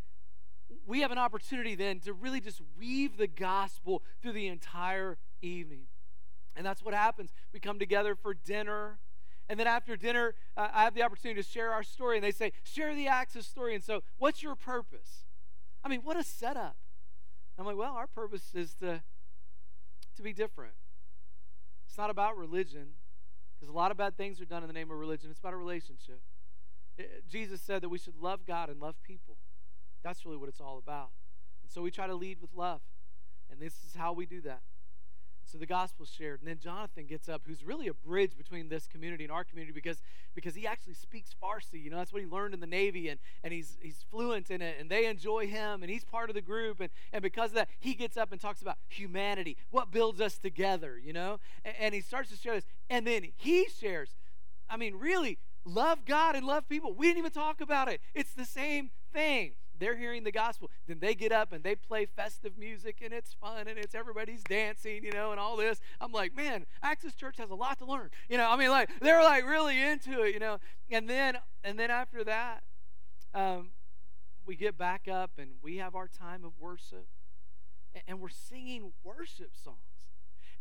we 0.88 1.02
have 1.02 1.12
an 1.12 1.18
opportunity 1.18 1.76
then 1.76 2.00
to 2.02 2.14
really 2.14 2.42
just 2.42 2.62
weave 2.80 3.18
the 3.18 3.28
gospel 3.28 4.02
through 4.22 4.34
the 4.34 4.48
entire 4.48 5.18
evening. 5.42 5.84
And 6.56 6.66
that's 6.66 6.84
what 6.84 6.94
happens. 6.94 7.32
We 7.54 7.60
come 7.60 7.80
together 7.80 8.16
for 8.16 8.34
dinner. 8.34 9.00
And 9.50 9.60
then 9.60 9.68
after 9.68 9.96
dinner, 9.96 10.36
uh, 10.56 10.70
I 10.74 10.84
have 10.84 10.94
the 10.94 11.04
opportunity 11.04 11.42
to 11.42 11.48
share 11.48 11.72
our 11.72 11.84
story. 11.84 12.18
And 12.18 12.24
they 12.24 12.32
say, 12.32 12.52
share 12.64 12.96
the 12.96 13.08
Access 13.08 13.46
story. 13.48 13.76
And 13.76 13.84
so, 13.84 14.02
what's 14.18 14.44
your 14.44 14.56
purpose? 14.56 15.26
I 15.84 15.90
mean, 15.90 16.02
what 16.02 16.18
a 16.18 16.24
setup. 16.24 16.76
I'm 17.58 17.66
like, 17.66 17.78
well, 17.78 17.94
our 17.94 18.08
purpose 18.08 18.56
is 18.56 18.74
to, 18.76 19.02
to 20.16 20.22
be 20.22 20.34
different. 20.34 20.74
It's 21.88 21.98
not 21.98 22.10
about 22.10 22.38
religion, 22.38 22.88
because 23.54 23.72
a 23.72 23.78
lot 23.78 23.92
of 23.92 23.98
bad 23.98 24.18
things 24.18 24.40
are 24.42 24.46
done 24.46 24.64
in 24.64 24.68
the 24.68 24.74
name 24.74 24.90
of 24.90 24.98
religion. 24.98 25.30
It's 25.30 25.40
about 25.40 25.54
a 25.54 25.58
relationship. 25.58 26.22
It, 26.98 27.24
Jesus 27.30 27.62
said 27.62 27.84
that 27.84 27.90
we 27.90 27.98
should 27.98 28.16
love 28.20 28.46
God 28.48 28.70
and 28.70 28.80
love 28.80 28.96
people. 29.04 29.36
That's 30.04 30.26
really 30.26 30.38
what 30.38 30.50
it's 30.50 30.62
all 30.62 30.78
about. 30.78 31.10
And 31.64 31.72
so 31.72 31.82
we 31.82 31.92
try 31.92 32.08
to 32.08 32.16
lead 32.16 32.42
with 32.42 32.52
love. 32.56 32.82
And 33.52 33.60
this 33.60 33.74
is 33.86 33.96
how 33.96 34.14
we 34.14 34.26
do 34.26 34.42
that. 34.42 34.62
So 35.52 35.58
the 35.58 35.66
gospel 35.66 36.06
shared. 36.06 36.40
And 36.40 36.48
then 36.48 36.60
Jonathan 36.60 37.06
gets 37.06 37.28
up, 37.28 37.42
who's 37.46 37.64
really 37.64 37.88
a 37.88 37.94
bridge 37.94 38.38
between 38.38 38.70
this 38.70 38.88
community 38.88 39.26
and 39.26 39.32
our 39.32 39.44
community 39.44 39.74
because, 39.74 40.02
because 40.34 40.56
he 40.56 40.66
actually 40.66 40.94
speaks 40.94 41.32
Farsi. 41.42 41.84
You 41.84 41.90
know, 41.90 41.98
that's 41.98 42.14
what 42.14 42.22
he 42.22 42.28
learned 42.28 42.54
in 42.54 42.62
the 42.62 42.68
Navy, 42.68 43.10
and, 43.10 43.20
and 43.44 43.54
he's, 43.54 43.78
he's 43.82 44.06
fluent 44.10 44.50
in 44.50 44.62
it, 44.62 44.78
and 44.80 44.90
they 44.90 45.08
enjoy 45.08 45.48
him, 45.48 45.84
and 45.84 45.92
he's 45.92 46.06
part 46.06 46.30
of 46.30 46.36
the 46.36 46.42
group. 46.42 46.80
And, 46.80 46.90
and 47.12 47.22
because 47.22 47.52
of 47.52 47.56
that, 47.56 47.70
he 47.80 47.94
gets 47.94 48.16
up 48.16 48.32
and 48.32 48.40
talks 48.40 48.62
about 48.62 48.78
humanity, 48.88 49.58
what 49.72 49.92
builds 49.92 50.22
us 50.22 50.38
together, 50.38 50.98
you 50.98 51.12
know? 51.12 51.40
And, 51.66 51.76
and 51.80 51.94
he 51.94 52.02
starts 52.02 52.30
to 52.30 52.38
share 52.38 52.56
this. 52.56 52.66
And 52.90 53.06
then 53.06 53.28
he 53.36 53.68
shares, 53.68 54.16
I 54.70 54.78
mean, 54.78 54.96
really, 54.96 55.38
love 55.66 56.06
God 56.06 56.36
and 56.36 56.46
love 56.46 56.70
people. 56.70 56.94
We 56.94 57.08
didn't 57.08 57.20
even 57.20 57.32
talk 57.32 57.60
about 57.60 57.90
it. 57.90 58.00
It's 58.14 58.34
the 58.34 58.46
same 58.46 58.92
thing 59.14 59.54
they're 59.82 59.98
hearing 59.98 60.24
the 60.24 60.32
gospel. 60.32 60.70
Then 60.88 61.00
they 61.00 61.16
get 61.16 61.32
up 61.32 61.52
and 61.52 61.64
they 61.64 61.76
play 61.76 62.06
festive 62.06 62.58
music 62.58 62.98
and 63.04 63.14
it's 63.14 63.34
fun 63.34 63.68
and 63.68 63.78
it's 63.78 63.96
everybody's 63.96 64.44
dancing, 64.44 65.04
you 65.04 65.12
know, 65.12 65.32
and 65.32 65.40
all 65.40 65.58
this. 65.58 65.80
I'm 66.00 66.12
like, 66.12 66.36
man, 66.36 66.66
Access 66.84 67.16
Church 67.16 67.38
has 67.38 67.50
a 67.50 67.56
lot 67.56 67.80
to 67.80 67.86
learn. 67.86 68.10
You 68.30 68.38
know, 68.38 68.50
I 68.50 68.56
mean, 68.56 68.70
like 68.70 68.90
they're 69.02 69.24
like 69.24 69.46
really 69.46 69.82
into 69.82 70.22
it, 70.22 70.34
you 70.34 70.40
know. 70.40 70.60
And 70.90 71.10
then 71.10 71.38
and 71.64 71.80
then 71.80 71.92
after 71.92 72.24
that, 72.24 72.64
um, 73.34 73.72
we 74.46 74.56
get 74.56 74.78
back 74.78 75.08
up 75.08 75.32
and 75.38 75.52
we 75.62 75.78
have 75.78 75.96
our 75.96 76.08
time 76.08 76.44
of 76.44 76.52
worship, 76.60 77.08
and, 77.94 78.04
and 78.08 78.20
we're 78.20 78.30
singing 78.30 78.92
worship 79.04 79.52
songs. 79.62 79.78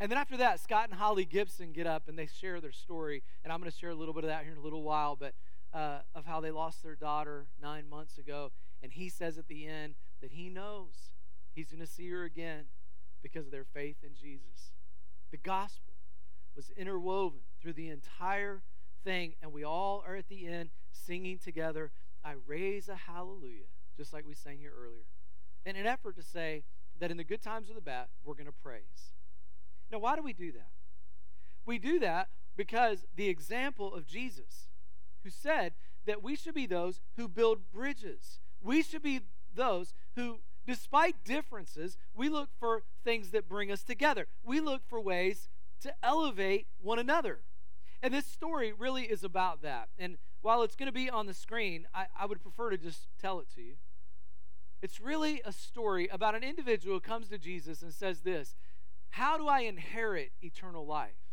And 0.00 0.10
then 0.10 0.16
after 0.16 0.38
that, 0.38 0.60
Scott 0.60 0.88
and 0.88 0.98
Holly 0.98 1.26
Gibson 1.26 1.72
get 1.72 1.86
up 1.86 2.08
and 2.08 2.18
they 2.18 2.26
share 2.26 2.58
their 2.58 2.72
story. 2.72 3.22
And 3.44 3.52
I'm 3.52 3.60
going 3.60 3.70
to 3.70 3.76
share 3.76 3.90
a 3.90 3.94
little 3.94 4.14
bit 4.14 4.24
of 4.24 4.30
that 4.30 4.44
here 4.44 4.52
in 4.52 4.58
a 4.58 4.62
little 4.62 4.82
while, 4.82 5.14
but 5.14 5.34
uh, 5.72 6.00
of 6.14 6.26
how 6.26 6.40
they 6.40 6.50
lost 6.50 6.82
their 6.82 6.94
daughter 6.94 7.46
nine 7.60 7.88
months 7.88 8.18
ago. 8.18 8.52
And 8.82 8.92
he 8.92 9.08
says 9.08 9.38
at 9.38 9.48
the 9.48 9.66
end 9.66 9.94
that 10.20 10.32
he 10.32 10.48
knows 10.48 11.10
he's 11.54 11.70
going 11.70 11.80
to 11.80 11.86
see 11.86 12.08
her 12.10 12.24
again 12.24 12.64
because 13.22 13.46
of 13.46 13.52
their 13.52 13.64
faith 13.64 13.96
in 14.02 14.10
Jesus. 14.14 14.72
The 15.30 15.36
gospel 15.36 15.92
was 16.56 16.70
interwoven 16.76 17.40
through 17.60 17.74
the 17.74 17.88
entire 17.88 18.62
thing, 19.04 19.34
and 19.42 19.52
we 19.52 19.64
all 19.64 20.02
are 20.06 20.16
at 20.16 20.28
the 20.28 20.46
end 20.46 20.70
singing 20.92 21.38
together, 21.38 21.90
I 22.24 22.34
raise 22.46 22.88
a 22.88 22.94
hallelujah, 22.94 23.66
just 23.96 24.12
like 24.12 24.26
we 24.26 24.34
sang 24.34 24.58
here 24.58 24.72
earlier, 24.76 25.04
in 25.64 25.76
an 25.76 25.86
effort 25.86 26.16
to 26.16 26.22
say 26.22 26.64
that 26.98 27.10
in 27.10 27.16
the 27.16 27.24
good 27.24 27.42
times 27.42 27.70
or 27.70 27.74
the 27.74 27.80
bad, 27.80 28.06
we're 28.24 28.34
going 28.34 28.46
to 28.46 28.52
praise. 28.52 29.12
Now, 29.90 29.98
why 29.98 30.16
do 30.16 30.22
we 30.22 30.32
do 30.32 30.52
that? 30.52 30.70
We 31.66 31.78
do 31.78 31.98
that 32.00 32.28
because 32.56 33.06
the 33.16 33.28
example 33.28 33.94
of 33.94 34.06
Jesus, 34.06 34.68
who 35.22 35.30
said 35.30 35.74
that 36.06 36.22
we 36.22 36.36
should 36.36 36.54
be 36.54 36.66
those 36.66 37.00
who 37.16 37.28
build 37.28 37.70
bridges, 37.72 38.40
we 38.62 38.82
should 38.82 39.02
be 39.02 39.20
those 39.54 39.92
who, 40.14 40.38
despite 40.66 41.24
differences, 41.24 41.96
we 42.14 42.28
look 42.28 42.50
for 42.58 42.82
things 43.04 43.30
that 43.30 43.48
bring 43.48 43.70
us 43.70 43.82
together. 43.82 44.26
We 44.44 44.60
look 44.60 44.82
for 44.88 45.00
ways 45.00 45.48
to 45.80 45.94
elevate 46.02 46.66
one 46.80 46.98
another. 46.98 47.40
And 48.02 48.14
this 48.14 48.26
story 48.26 48.72
really 48.72 49.04
is 49.04 49.24
about 49.24 49.62
that. 49.62 49.88
And 49.98 50.16
while 50.42 50.62
it's 50.62 50.76
going 50.76 50.86
to 50.86 50.92
be 50.92 51.10
on 51.10 51.26
the 51.26 51.34
screen, 51.34 51.86
I, 51.94 52.06
I 52.18 52.26
would 52.26 52.42
prefer 52.42 52.70
to 52.70 52.78
just 52.78 53.08
tell 53.20 53.40
it 53.40 53.46
to 53.54 53.62
you. 53.62 53.74
It's 54.82 55.00
really 55.00 55.42
a 55.44 55.52
story 55.52 56.08
about 56.08 56.34
an 56.34 56.42
individual 56.42 56.96
who 56.96 57.00
comes 57.00 57.28
to 57.28 57.38
Jesus 57.38 57.82
and 57.82 57.92
says 57.92 58.20
this 58.20 58.54
How 59.10 59.36
do 59.36 59.46
I 59.46 59.60
inherit 59.60 60.32
eternal 60.42 60.86
life? 60.86 61.29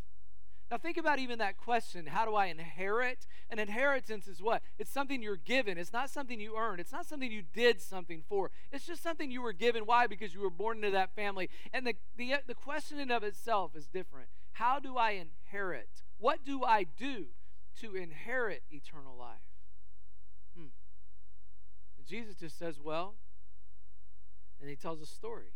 Now, 0.70 0.76
think 0.76 0.98
about 0.98 1.18
even 1.18 1.38
that 1.38 1.56
question 1.56 2.06
how 2.06 2.26
do 2.26 2.34
I 2.34 2.46
inherit? 2.46 3.26
An 3.50 3.58
inheritance 3.58 4.28
is 4.28 4.42
what? 4.42 4.62
It's 4.78 4.90
something 4.90 5.22
you're 5.22 5.36
given. 5.36 5.78
It's 5.78 5.92
not 5.92 6.10
something 6.10 6.40
you 6.40 6.56
earned. 6.56 6.80
It's 6.80 6.92
not 6.92 7.06
something 7.06 7.32
you 7.32 7.42
did 7.42 7.80
something 7.80 8.22
for. 8.28 8.50
It's 8.70 8.86
just 8.86 9.02
something 9.02 9.30
you 9.30 9.40
were 9.40 9.54
given. 9.54 9.86
Why? 9.86 10.06
Because 10.06 10.34
you 10.34 10.40
were 10.40 10.50
born 10.50 10.78
into 10.78 10.90
that 10.90 11.14
family. 11.14 11.48
And 11.72 11.86
the, 11.86 11.94
the, 12.16 12.34
the 12.46 12.54
question 12.54 12.98
in 12.98 13.10
of 13.10 13.22
itself 13.22 13.74
is 13.74 13.86
different. 13.86 14.28
How 14.52 14.78
do 14.78 14.96
I 14.96 15.12
inherit? 15.12 16.02
What 16.18 16.44
do 16.44 16.64
I 16.64 16.84
do 16.84 17.26
to 17.80 17.94
inherit 17.94 18.62
eternal 18.70 19.16
life? 19.16 19.38
Hmm. 20.56 20.66
Jesus 22.06 22.34
just 22.34 22.58
says, 22.58 22.78
well, 22.82 23.14
and 24.60 24.68
he 24.68 24.76
tells 24.76 25.00
a 25.00 25.06
story. 25.06 25.52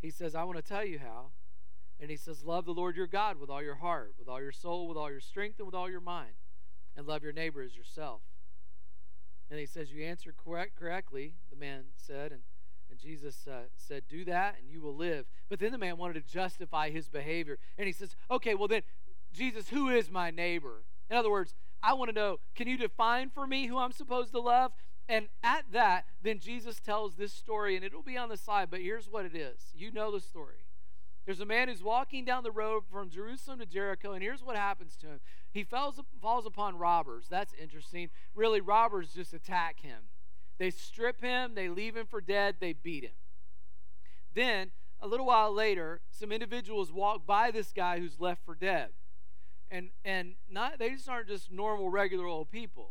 He 0.00 0.10
says, 0.10 0.34
I 0.34 0.44
want 0.44 0.58
to 0.58 0.62
tell 0.62 0.84
you 0.84 0.98
how. 0.98 1.30
And 2.02 2.10
he 2.10 2.16
says, 2.16 2.42
Love 2.42 2.64
the 2.64 2.74
Lord 2.74 2.96
your 2.96 3.06
God 3.06 3.38
with 3.38 3.48
all 3.48 3.62
your 3.62 3.76
heart, 3.76 4.14
with 4.18 4.28
all 4.28 4.42
your 4.42 4.50
soul, 4.50 4.88
with 4.88 4.98
all 4.98 5.08
your 5.08 5.20
strength, 5.20 5.60
and 5.60 5.66
with 5.66 5.74
all 5.74 5.88
your 5.88 6.00
mind. 6.00 6.32
And 6.96 7.06
love 7.06 7.22
your 7.22 7.32
neighbor 7.32 7.62
as 7.62 7.76
yourself. 7.76 8.22
And 9.48 9.60
he 9.60 9.66
says, 9.66 9.92
You 9.92 10.04
answered 10.04 10.34
correct, 10.36 10.74
correctly, 10.74 11.34
the 11.48 11.56
man 11.56 11.84
said. 11.94 12.32
And, 12.32 12.40
and 12.90 12.98
Jesus 12.98 13.46
uh, 13.46 13.68
said, 13.76 14.02
Do 14.10 14.24
that 14.24 14.56
and 14.60 14.68
you 14.68 14.80
will 14.80 14.96
live. 14.96 15.26
But 15.48 15.60
then 15.60 15.70
the 15.70 15.78
man 15.78 15.96
wanted 15.96 16.14
to 16.14 16.32
justify 16.32 16.90
his 16.90 17.08
behavior. 17.08 17.58
And 17.78 17.86
he 17.86 17.92
says, 17.92 18.16
Okay, 18.28 18.56
well 18.56 18.68
then, 18.68 18.82
Jesus, 19.32 19.68
who 19.68 19.88
is 19.88 20.10
my 20.10 20.32
neighbor? 20.32 20.82
In 21.08 21.16
other 21.16 21.30
words, 21.30 21.54
I 21.84 21.94
want 21.94 22.08
to 22.10 22.14
know, 22.14 22.40
can 22.56 22.66
you 22.66 22.76
define 22.76 23.30
for 23.30 23.46
me 23.46 23.68
who 23.68 23.78
I'm 23.78 23.92
supposed 23.92 24.32
to 24.32 24.40
love? 24.40 24.72
And 25.08 25.28
at 25.44 25.66
that, 25.72 26.06
then 26.20 26.40
Jesus 26.40 26.80
tells 26.80 27.14
this 27.14 27.32
story, 27.32 27.76
and 27.76 27.84
it'll 27.84 28.02
be 28.02 28.16
on 28.16 28.28
the 28.28 28.36
side, 28.36 28.68
but 28.70 28.80
here's 28.80 29.08
what 29.08 29.24
it 29.24 29.36
is. 29.36 29.72
You 29.74 29.92
know 29.92 30.10
the 30.10 30.20
story. 30.20 30.56
There's 31.24 31.40
a 31.40 31.46
man 31.46 31.68
who's 31.68 31.82
walking 31.82 32.24
down 32.24 32.42
the 32.42 32.50
road 32.50 32.82
from 32.90 33.08
Jerusalem 33.08 33.60
to 33.60 33.66
Jericho, 33.66 34.12
and 34.12 34.22
here's 34.22 34.42
what 34.42 34.56
happens 34.56 34.96
to 34.96 35.06
him. 35.06 35.20
He 35.52 35.62
falls, 35.62 36.00
falls 36.20 36.46
upon 36.46 36.78
robbers. 36.78 37.26
That's 37.30 37.54
interesting. 37.60 38.10
Really, 38.34 38.60
robbers 38.60 39.12
just 39.14 39.32
attack 39.32 39.80
him. 39.80 40.08
They 40.58 40.70
strip 40.70 41.20
him, 41.20 41.54
they 41.54 41.68
leave 41.68 41.96
him 41.96 42.06
for 42.06 42.20
dead, 42.20 42.56
they 42.60 42.72
beat 42.72 43.04
him. 43.04 43.12
Then, 44.34 44.70
a 45.00 45.06
little 45.06 45.26
while 45.26 45.52
later, 45.52 46.00
some 46.10 46.32
individuals 46.32 46.92
walk 46.92 47.26
by 47.26 47.50
this 47.50 47.72
guy 47.72 47.98
who's 47.98 48.20
left 48.20 48.44
for 48.44 48.54
dead. 48.54 48.90
And, 49.70 49.90
and 50.04 50.34
not, 50.50 50.78
they 50.78 50.90
just 50.90 51.08
aren't 51.08 51.28
just 51.28 51.50
normal, 51.50 51.88
regular 51.88 52.26
old 52.26 52.50
people. 52.50 52.90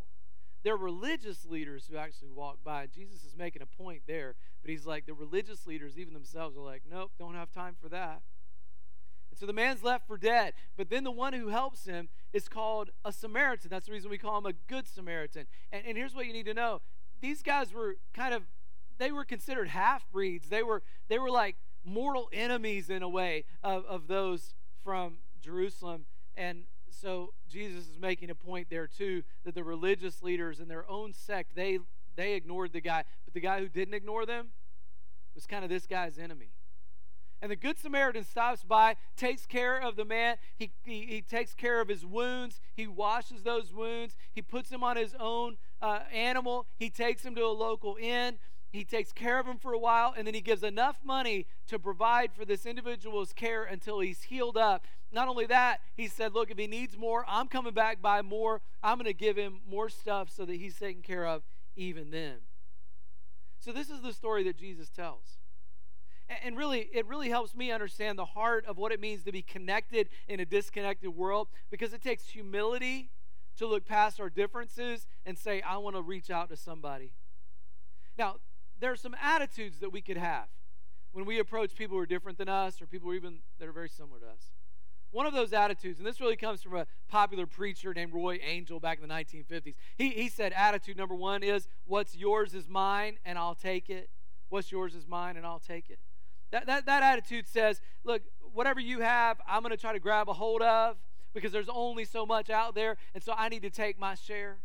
They're 0.64 0.78
religious 0.78 1.46
leaders 1.46 1.88
who 1.90 1.98
actually 1.98 2.30
walk 2.30 2.58
by. 2.64 2.88
Jesus 2.88 3.24
is 3.24 3.36
making 3.36 3.62
a 3.62 3.66
point 3.66 4.04
there, 4.08 4.36
but 4.62 4.70
he's 4.70 4.86
like, 4.86 5.06
the 5.06 5.14
religious 5.14 5.66
leaders, 5.66 5.98
even 5.98 6.14
themselves, 6.14 6.56
are 6.58 6.62
like, 6.62 6.84
nope, 6.90 7.12
don't 7.18 7.36
have 7.36 7.52
time 7.52 7.76
for 7.82 7.90
that. 7.90 8.22
And 9.32 9.40
so 9.40 9.46
the 9.46 9.54
man's 9.54 9.84
left 9.84 10.08
for 10.08 10.18
dead. 10.18 10.54
But 10.78 10.90
then 10.90 11.04
the 11.04 11.12
one 11.12 11.34
who 11.34 11.48
helps 11.48 11.86
him 11.86 12.10
is 12.34 12.48
called 12.48 12.92
a 13.04 13.12
Samaritan. 13.12 13.70
That's 13.70 13.88
the 13.88 13.92
reason 13.92 14.12
we 14.12 14.18
call 14.18 14.38
him 14.38 14.46
a 14.46 14.54
good 14.54 14.88
Samaritan. 14.88 15.48
And, 15.72 15.84
and 15.86 15.98
here's 15.98 16.14
what 16.14 16.28
you 16.28 16.34
need 16.34 16.46
to 16.46 16.54
know 16.54 16.82
these 17.22 17.42
guys 17.44 17.74
were 17.74 17.98
kind 18.14 18.34
of, 18.34 18.44
they 18.98 19.12
were 19.12 19.24
considered 19.24 19.70
half 19.70 20.12
breeds. 20.12 20.50
They 20.50 20.64
were, 20.64 20.84
they 21.08 21.20
were 21.20 21.30
like 21.32 21.56
mortal 21.86 22.30
enemies 22.34 22.90
in 22.90 23.04
a 23.04 23.10
way 23.10 23.46
of, 23.64 23.86
of 23.86 24.08
those 24.08 24.54
from 24.84 25.20
Jerusalem. 25.42 26.06
And 26.36 26.64
so 27.02 27.34
Jesus 27.50 27.88
is 27.88 28.00
making 28.00 28.30
a 28.30 28.36
point 28.36 28.68
there 28.70 28.88
too 28.88 29.24
that 29.44 29.56
the 29.56 29.64
religious 29.64 30.22
leaders 30.22 30.60
in 30.60 30.68
their 30.68 30.90
own 30.90 31.14
sect 31.14 31.56
they 31.56 31.80
they 32.16 32.34
ignored 32.34 32.74
the 32.74 32.82
guy, 32.82 33.04
but 33.26 33.34
the 33.34 33.40
guy 33.40 33.60
who 33.60 33.68
didn't 33.68 33.94
ignore 33.94 34.26
them 34.26 34.50
was 35.34 35.46
kind 35.46 35.64
of 35.64 35.70
this 35.70 35.88
guy's 35.88 36.18
enemy. 36.18 36.50
And 37.42 37.50
the 37.50 37.56
Good 37.56 37.80
Samaritan 37.80 38.24
stops 38.24 38.64
by, 38.64 38.98
takes 39.18 39.48
care 39.48 39.82
of 39.82 39.96
the 39.96 40.06
man. 40.06 40.36
He, 40.58 40.72
he, 40.84 41.06
he 41.08 41.22
takes 41.22 41.56
care 41.56 41.82
of 41.82 41.88
his 41.88 42.06
wounds. 42.06 42.62
He 42.76 42.86
washes 42.86 43.42
those 43.42 43.74
wounds. 43.74 44.16
He 44.32 44.44
puts 44.44 44.70
him 44.70 44.84
on 44.84 44.96
his 44.96 45.16
own 45.20 45.58
uh, 45.82 46.02
animal. 46.14 46.68
He 46.78 46.92
takes 46.92 47.26
him 47.26 47.34
to 47.36 47.44
a 47.44 47.48
local 47.48 47.98
inn. 48.00 48.38
He 48.72 48.86
takes 48.86 49.12
care 49.12 49.40
of 49.40 49.46
him 49.46 49.58
for 49.58 49.74
a 49.74 49.80
while, 49.80 50.14
and 50.16 50.26
then 50.26 50.34
he 50.34 50.42
gives 50.42 50.64
enough 50.64 51.00
money 51.04 51.46
to 51.68 51.78
provide 51.78 52.32
for 52.34 52.46
this 52.46 52.66
individual's 52.66 53.34
care 53.34 53.64
until 53.64 54.00
he's 54.00 54.24
healed 54.24 54.56
up. 54.56 54.86
Not 55.12 55.28
only 55.28 55.46
that, 55.48 55.82
he 55.94 56.08
said, 56.08 56.34
Look, 56.34 56.50
if 56.50 56.58
he 56.58 56.68
needs 56.68 56.98
more, 56.98 57.26
I'm 57.28 57.48
coming 57.48 57.74
back 57.74 58.02
by 58.02 58.22
more. 58.22 58.62
I'm 58.82 58.98
going 58.98 59.06
to 59.06 59.14
give 59.14 59.36
him 59.36 59.60
more 59.70 59.90
stuff 59.90 60.30
so 60.34 60.46
that 60.46 60.56
he's 60.56 60.78
taken 60.78 61.02
care 61.02 61.28
of 61.28 61.44
even 61.76 62.12
then. 62.12 62.36
So, 63.60 63.74
this 63.74 63.90
is 63.90 64.02
the 64.02 64.14
story 64.14 64.44
that 64.44 64.58
Jesus 64.58 64.90
tells. 64.90 65.38
And 66.44 66.58
really, 66.58 66.90
it 66.94 67.06
really 67.08 67.28
helps 67.28 67.54
me 67.54 67.72
understand 67.72 68.18
the 68.18 68.26
heart 68.26 68.66
of 68.66 68.78
what 68.78 68.94
it 68.94 69.02
means 69.02 69.24
to 69.24 69.34
be 69.34 69.42
connected 69.42 70.08
in 70.30 70.40
a 70.40 70.46
disconnected 70.46 71.10
world 71.10 71.50
because 71.70 71.92
it 71.92 72.02
takes 72.02 72.30
humility 72.30 73.10
to 73.58 73.68
look 73.68 73.86
past 73.86 74.20
our 74.22 74.30
differences 74.30 75.08
and 75.26 75.38
say, 75.38 75.62
I 75.62 75.76
want 75.76 75.98
to 75.98 76.02
reach 76.02 76.30
out 76.30 76.48
to 76.50 76.56
somebody. 76.56 77.12
Now, 78.18 78.38
there 78.82 78.92
are 78.92 78.98
some 78.98 79.16
attitudes 79.22 79.80
that 79.80 79.94
we 79.94 80.02
could 80.02 80.18
have 80.18 80.48
when 81.14 81.26
we 81.26 81.40
approach 81.40 81.76
people 81.76 81.96
who 81.96 82.02
are 82.02 82.08
different 82.08 82.38
than 82.38 82.50
us 82.50 82.82
or 82.82 82.88
people 82.88 83.10
who 83.10 83.16
even 83.16 83.40
that 83.60 83.68
are 83.68 83.72
very 83.72 83.90
similar 83.90 84.20
to 84.20 84.26
us. 84.26 84.52
One 85.12 85.26
of 85.26 85.34
those 85.34 85.52
attitudes, 85.52 86.00
and 86.00 86.08
this 86.08 86.22
really 86.22 86.38
comes 86.38 86.64
from 86.64 86.76
a 86.76 86.88
popular 87.10 87.46
preacher 87.46 87.94
named 87.94 88.14
Roy 88.14 88.36
Angell 88.36 88.80
back 88.80 89.00
in 89.02 89.08
the 89.08 89.14
1950s. 89.14 89.76
He, 89.98 90.10
he 90.10 90.30
said, 90.30 90.54
Attitude 90.54 90.98
number 90.98 91.16
one 91.16 91.44
is, 91.44 91.68
What's 91.86 92.16
yours 92.16 92.54
is 92.54 92.70
mine, 92.70 93.18
and 93.26 93.38
I'll 93.38 93.56
take 93.56 93.90
it. 93.90 94.10
What's 94.50 94.72
yours 94.72 94.96
is 94.96 95.06
mine, 95.08 95.36
and 95.36 95.46
I'll 95.46 95.60
take 95.60 95.90
it. 95.90 96.00
That, 96.52 96.66
that, 96.66 96.86
that 96.86 97.04
attitude 97.04 97.48
says, 97.48 97.82
Look, 98.06 98.22
whatever 98.54 98.80
you 98.80 99.02
have, 99.02 99.42
I'm 99.46 99.64
going 99.64 99.72
to 99.72 99.78
try 99.78 99.92
to 99.92 100.00
grab 100.00 100.30
a 100.30 100.34
hold 100.34 100.62
of 100.62 100.96
because 101.34 101.52
there's 101.52 101.70
only 101.70 102.06
so 102.06 102.26
much 102.26 102.50
out 102.50 102.74
there, 102.74 102.96
and 103.14 103.22
so 103.22 103.34
I 103.38 103.50
need 103.50 103.64
to 103.64 103.70
take 103.70 104.00
my 104.00 104.16
share. 104.16 104.60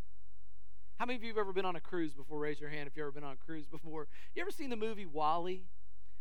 How 0.99 1.05
many 1.05 1.17
of 1.17 1.23
you 1.23 1.29
have 1.29 1.37
ever 1.37 1.53
been 1.53 1.65
on 1.65 1.75
a 1.75 1.79
cruise 1.79 2.13
before? 2.13 2.39
Raise 2.39 2.59
your 2.59 2.71
hand 2.71 2.87
if 2.87 2.97
you've 2.97 3.03
ever 3.03 3.11
been 3.11 3.23
on 3.23 3.33
a 3.33 3.45
cruise 3.45 3.67
before. 3.67 4.07
You 4.35 4.41
ever 4.41 4.49
seen 4.49 4.71
the 4.71 4.75
movie 4.75 5.05
WALL-E? 5.05 5.63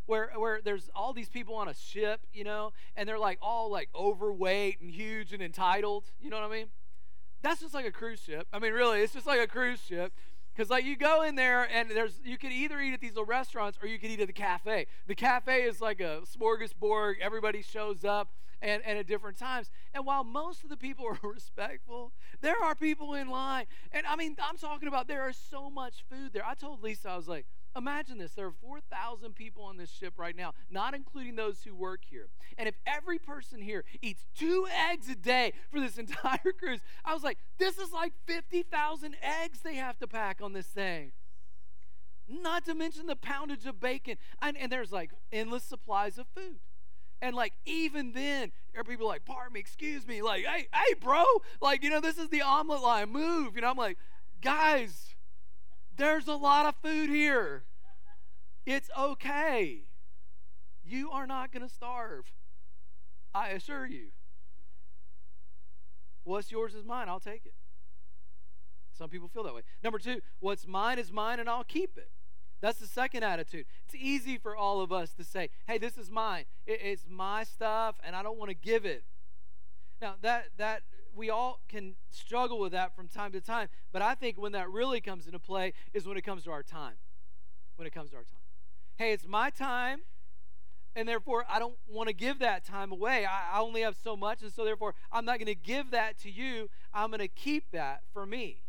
Where, 0.05 0.31
where 0.37 0.61
there's 0.63 0.89
all 0.95 1.13
these 1.13 1.29
people 1.29 1.57
on 1.57 1.67
a 1.67 1.75
ship, 1.75 2.21
you 2.33 2.45
know, 2.45 2.73
and 2.95 3.09
they're 3.09 3.19
like 3.19 3.39
all 3.43 3.71
like 3.71 3.89
overweight 3.93 4.81
and 4.81 4.91
huge 4.91 5.33
and 5.33 5.43
entitled. 5.43 6.05
You 6.21 6.31
know 6.31 6.41
what 6.41 6.49
I 6.49 6.55
mean? 6.55 6.67
That's 7.43 7.61
just 7.61 7.75
like 7.75 7.87
a 7.87 7.91
cruise 7.91 8.21
ship. 8.21 8.47
I 8.53 8.59
mean, 8.59 8.73
really, 8.73 9.01
it's 9.01 9.15
just 9.15 9.27
like 9.27 9.41
a 9.41 9.49
cruise 9.49 9.81
ship. 9.81 10.13
Because 10.57 10.71
like 10.71 10.85
you 10.85 10.97
go 10.97 11.23
in 11.23 11.35
there 11.35 11.69
and 11.71 11.91
there's 11.91 12.19
you 12.25 12.39
can 12.39 12.51
either 12.51 12.81
eat 12.81 12.95
at 12.95 13.01
these 13.01 13.11
little 13.11 13.27
restaurants 13.27 13.79
or 13.83 13.89
you 13.89 13.99
can 13.99 14.11
eat 14.11 14.21
at 14.21 14.27
the 14.27 14.33
cafe. 14.33 14.87
The 15.07 15.15
cafe 15.15 15.63
is 15.63 15.83
like 15.83 16.01
a 16.01 16.23
smorgasbord. 16.25 17.17
Everybody 17.21 17.61
shows 17.61 18.05
up 18.05 18.31
and, 18.63 18.83
and 18.87 18.99
at 18.99 19.07
different 19.07 19.37
times. 19.37 19.71
And 19.93 20.07
while 20.07 20.25
most 20.25 20.65
of 20.65 20.71
the 20.71 20.77
people 20.79 21.07
are 21.11 21.19
respectful, 21.23 22.13
there 22.41 22.57
are 22.63 22.75
people 22.75 23.13
in 23.13 23.29
line. 23.29 23.67
And 23.93 24.07
I 24.07 24.17
mean, 24.17 24.37
I'm 24.43 24.57
talking 24.57 24.89
about 24.89 25.09
there 25.09 25.29
is 25.29 25.37
so 25.37 25.69
much 25.69 26.05
food 26.11 26.33
there. 26.33 26.47
I 26.47 26.55
told 26.55 26.83
Lisa, 26.83 27.11
I 27.11 27.17
was 27.17 27.29
like, 27.29 27.45
Imagine 27.77 28.19
this 28.19 28.33
there 28.33 28.47
are 28.47 28.55
4,000 28.63 29.35
people 29.35 29.65
on 29.65 29.77
this 29.77 29.91
ship 29.91 30.15
right 30.17 30.35
now, 30.35 30.55
not 30.71 30.95
including 30.95 31.37
those 31.37 31.63
who 31.63 31.75
work 31.75 32.01
here. 32.09 32.29
And 32.57 32.69
if 32.69 32.75
every 32.87 33.19
person 33.19 33.61
here 33.61 33.85
eats 34.01 34.25
two 34.35 34.67
eggs 34.91 35.09
a 35.11 35.15
day 35.15 35.53
for 35.71 35.81
this 35.81 35.99
entire 35.99 36.53
cruise, 36.59 36.81
I 37.05 37.13
was 37.13 37.23
like, 37.23 37.39
this 37.59 37.79
is 37.79 37.93
like 37.93 38.13
50,000 38.27 39.17
eggs 39.23 39.61
they 39.61 39.75
have 39.75 39.99
to 39.99 40.07
pack 40.07 40.41
on 40.41 40.53
this 40.53 40.67
thing. 40.67 41.13
Not 42.29 42.65
to 42.65 42.75
mention 42.75 43.07
the 43.07 43.17
poundage 43.17 43.67
of 43.67 43.79
bacon. 43.79 44.17
And, 44.41 44.57
and 44.57 44.73
there's 44.73 44.93
like 44.93 45.11
endless 45.31 45.63
supplies 45.63 46.19
of 46.19 46.27
food. 46.35 46.57
And 47.21 47.37
like 47.37 47.53
even 47.65 48.13
then, 48.13 48.53
there 48.73 48.81
are 48.81 48.85
people 48.85 49.07
like, 49.07 49.25
pardon 49.25 49.53
me, 49.53 49.61
excuse 49.61 50.07
me, 50.07 50.23
like, 50.23 50.45
hey, 50.45 50.67
hey, 50.73 50.95
bro, 51.01 51.25
like, 51.61 51.83
you 51.83 51.91
know, 51.91 52.01
this 52.01 52.19
is 52.19 52.29
the 52.29 52.43
omelet 52.43 52.83
line. 52.83 53.11
Move. 53.11 53.55
You 53.55 53.63
know, 53.63 53.71
I'm 53.71 53.77
like, 53.77 53.99
guys, 54.43 55.15
there's 55.97 56.29
a 56.29 56.35
lot 56.35 56.67
of 56.67 56.75
food 56.83 57.11
here. 57.11 57.65
It's 58.65 58.91
okay. 58.99 59.83
You 60.85 61.11
are 61.11 61.27
not 61.27 61.53
going 61.53 61.67
to 61.67 61.73
starve. 61.73 62.33
I 63.35 63.49
assure 63.49 63.87
you. 63.87 64.09
What's 66.25 66.51
yours 66.51 66.75
is 66.75 66.85
mine. 66.85 67.09
I'll 67.09 67.21
take 67.21 67.47
it. 67.47 67.55
Some 68.97 69.11
people 69.11 69.29
feel 69.29 69.43
that 69.45 69.55
way. 69.55 69.63
Number 69.85 69.99
two, 69.99 70.21
what's 70.41 70.67
mine 70.67 70.99
is 70.99 71.13
mine 71.13 71.39
and 71.39 71.49
I'll 71.49 71.65
keep 71.65 71.99
it. 71.99 72.11
That's 72.61 72.79
the 72.79 72.87
second 72.87 73.23
attitude. 73.23 73.67
It's 73.85 73.95
easy 73.95 74.39
for 74.39 74.57
all 74.57 74.81
of 74.81 74.91
us 74.91 75.13
to 75.15 75.25
say, 75.25 75.51
hey, 75.67 75.79
this 75.79 75.99
is 75.99 76.11
mine. 76.11 76.45
it's 76.67 77.05
my 77.09 77.45
stuff, 77.45 77.97
and 78.03 78.17
I 78.17 78.23
don't 78.23 78.39
want 78.39 78.49
to 78.49 78.55
give 78.55 78.87
it. 78.87 79.05
Now, 80.01 80.15
that, 80.23 80.49
that 80.59 80.83
we 81.15 81.31
all 81.31 81.61
can 81.69 81.95
struggle 82.11 82.59
with 82.59 82.73
that 82.73 82.95
from 82.95 83.09
time 83.09 83.33
to 83.33 83.41
time, 83.41 83.69
but 83.93 84.03
I 84.03 84.15
think 84.15 84.39
when 84.39 84.53
that 84.53 84.71
really 84.71 85.01
comes 85.01 85.27
into 85.27 85.39
play 85.39 85.73
is 85.95 86.07
when 86.07 86.17
it 86.17 86.23
comes 86.23 86.45
to 86.45 86.51
our 86.51 86.63
time. 86.63 86.95
When 87.77 87.87
it 87.87 87.95
comes 87.95 88.11
to 88.11 88.17
our 88.17 88.25
time. 88.25 88.41
Hey, 88.97 89.13
it's 89.13 89.27
my 89.27 89.51
time, 89.51 90.01
and 90.95 91.09
therefore 91.09 91.45
I 91.49 91.59
don't 91.59 91.77
want 91.89 92.09
to 92.09 92.15
give 92.15 92.39
that 92.41 92.65
time 92.65 92.93
away. 92.93 93.27
I, 93.27 93.59
I 93.59 93.61
only 93.61 93.83
have 93.83 93.97
so 94.03 94.17
much, 94.17 94.43
and 94.43 94.53
so 94.53 94.65
therefore 94.65 94.95
I'm 95.13 95.25
not 95.25 95.39
going 95.39 95.47
to 95.47 95.55
give 95.55 95.91
that 95.91 96.19
to 96.21 96.31
you. 96.31 96.69
I'm 96.93 97.11
going 97.11 97.21
to 97.21 97.29
keep 97.29 97.71
that 97.73 98.03
for 98.13 98.27
me 98.27 98.66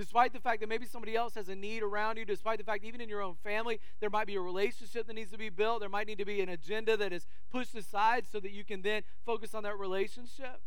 despite 0.00 0.32
the 0.32 0.40
fact 0.40 0.60
that 0.60 0.68
maybe 0.70 0.86
somebody 0.86 1.14
else 1.14 1.34
has 1.34 1.50
a 1.50 1.54
need 1.54 1.82
around 1.82 2.16
you, 2.16 2.24
despite 2.24 2.56
the 2.56 2.64
fact 2.64 2.84
even 2.84 3.02
in 3.02 3.08
your 3.10 3.20
own 3.20 3.34
family, 3.44 3.78
there 4.00 4.08
might 4.08 4.26
be 4.26 4.34
a 4.34 4.40
relationship 4.40 5.06
that 5.06 5.12
needs 5.12 5.30
to 5.30 5.36
be 5.36 5.50
built, 5.50 5.80
there 5.80 5.90
might 5.90 6.06
need 6.06 6.16
to 6.16 6.24
be 6.24 6.40
an 6.40 6.48
agenda 6.48 6.96
that 6.96 7.12
is 7.12 7.26
pushed 7.52 7.74
aside 7.74 8.24
so 8.32 8.40
that 8.40 8.50
you 8.50 8.64
can 8.64 8.80
then 8.80 9.02
focus 9.26 9.54
on 9.54 9.62
that 9.62 9.78
relationship. 9.78 10.62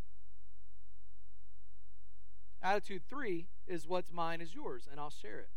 Attitude 2.62 3.02
three 3.10 3.48
is 3.68 3.88
what's 3.88 4.12
mine 4.12 4.40
is 4.40 4.54
yours, 4.54 4.88
and 4.92 5.00
I'll 5.00 5.10
share 5.10 5.40
it. 5.40 5.50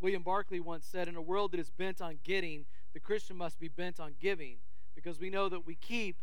William 0.00 0.22
Barclay 0.22 0.60
once 0.60 0.86
said, 0.86 1.08
In 1.08 1.16
a 1.16 1.22
world 1.22 1.50
that 1.50 1.60
is 1.60 1.70
bent 1.70 2.00
on 2.00 2.20
getting, 2.22 2.66
the 2.92 3.00
Christian 3.00 3.36
must 3.36 3.58
be 3.58 3.66
bent 3.66 3.98
on 3.98 4.12
giving, 4.20 4.58
because 4.94 5.18
we 5.18 5.28
know 5.28 5.48
that 5.48 5.66
we 5.66 5.74
keep 5.74 6.18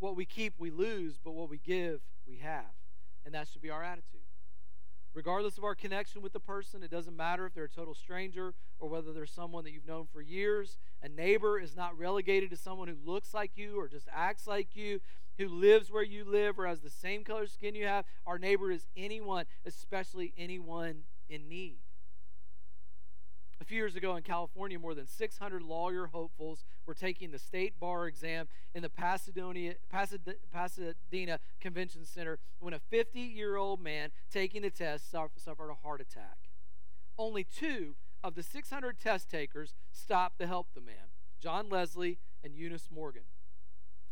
what 0.00 0.16
we 0.16 0.26
keep, 0.26 0.52
we 0.58 0.70
lose, 0.70 1.18
but 1.24 1.30
what 1.30 1.48
we 1.48 1.56
give, 1.56 2.00
we 2.28 2.36
have. 2.38 2.74
And 3.24 3.32
that 3.34 3.48
should 3.50 3.62
be 3.62 3.70
our 3.70 3.82
attitude. 3.82 4.21
Regardless 5.14 5.58
of 5.58 5.64
our 5.64 5.74
connection 5.74 6.22
with 6.22 6.32
the 6.32 6.40
person, 6.40 6.82
it 6.82 6.90
doesn't 6.90 7.16
matter 7.16 7.44
if 7.44 7.52
they're 7.52 7.64
a 7.64 7.68
total 7.68 7.94
stranger 7.94 8.54
or 8.80 8.88
whether 8.88 9.12
they're 9.12 9.26
someone 9.26 9.62
that 9.64 9.72
you've 9.72 9.86
known 9.86 10.06
for 10.10 10.22
years. 10.22 10.78
A 11.02 11.08
neighbor 11.08 11.58
is 11.58 11.76
not 11.76 11.98
relegated 11.98 12.48
to 12.50 12.56
someone 12.56 12.88
who 12.88 12.96
looks 13.04 13.34
like 13.34 13.52
you 13.54 13.78
or 13.78 13.88
just 13.88 14.08
acts 14.10 14.46
like 14.46 14.74
you, 14.74 15.00
who 15.38 15.48
lives 15.48 15.90
where 15.90 16.02
you 16.02 16.24
live 16.24 16.58
or 16.58 16.66
has 16.66 16.80
the 16.80 16.90
same 16.90 17.24
color 17.24 17.46
skin 17.46 17.74
you 17.74 17.86
have. 17.86 18.06
Our 18.26 18.38
neighbor 18.38 18.70
is 18.70 18.86
anyone, 18.96 19.44
especially 19.66 20.32
anyone 20.38 21.02
in 21.28 21.48
need. 21.48 21.80
A 23.62 23.64
few 23.64 23.76
years 23.76 23.94
ago 23.94 24.16
in 24.16 24.24
California, 24.24 24.76
more 24.76 24.92
than 24.92 25.06
600 25.06 25.62
lawyer 25.62 26.08
hopefuls 26.08 26.64
were 26.84 26.94
taking 26.94 27.30
the 27.30 27.38
state 27.38 27.78
bar 27.78 28.08
exam 28.08 28.48
in 28.74 28.82
the 28.82 28.88
Pasadena, 28.88 29.76
Convention 31.60 32.04
Center 32.04 32.40
when 32.58 32.74
a 32.74 32.80
50 32.80 33.20
year 33.20 33.54
old 33.54 33.80
man 33.80 34.10
taking 34.32 34.62
the 34.62 34.70
test 34.70 35.08
suffered 35.12 35.70
a 35.70 35.74
heart 35.74 36.00
attack. 36.00 36.38
Only 37.16 37.44
two 37.44 37.94
of 38.24 38.34
the 38.34 38.42
600 38.42 38.98
test 38.98 39.30
takers 39.30 39.74
stopped 39.92 40.40
to 40.40 40.48
help 40.48 40.74
the 40.74 40.80
man 40.80 41.12
John 41.40 41.68
Leslie 41.68 42.18
and 42.42 42.56
Eunice 42.56 42.88
Morgan. 42.92 43.22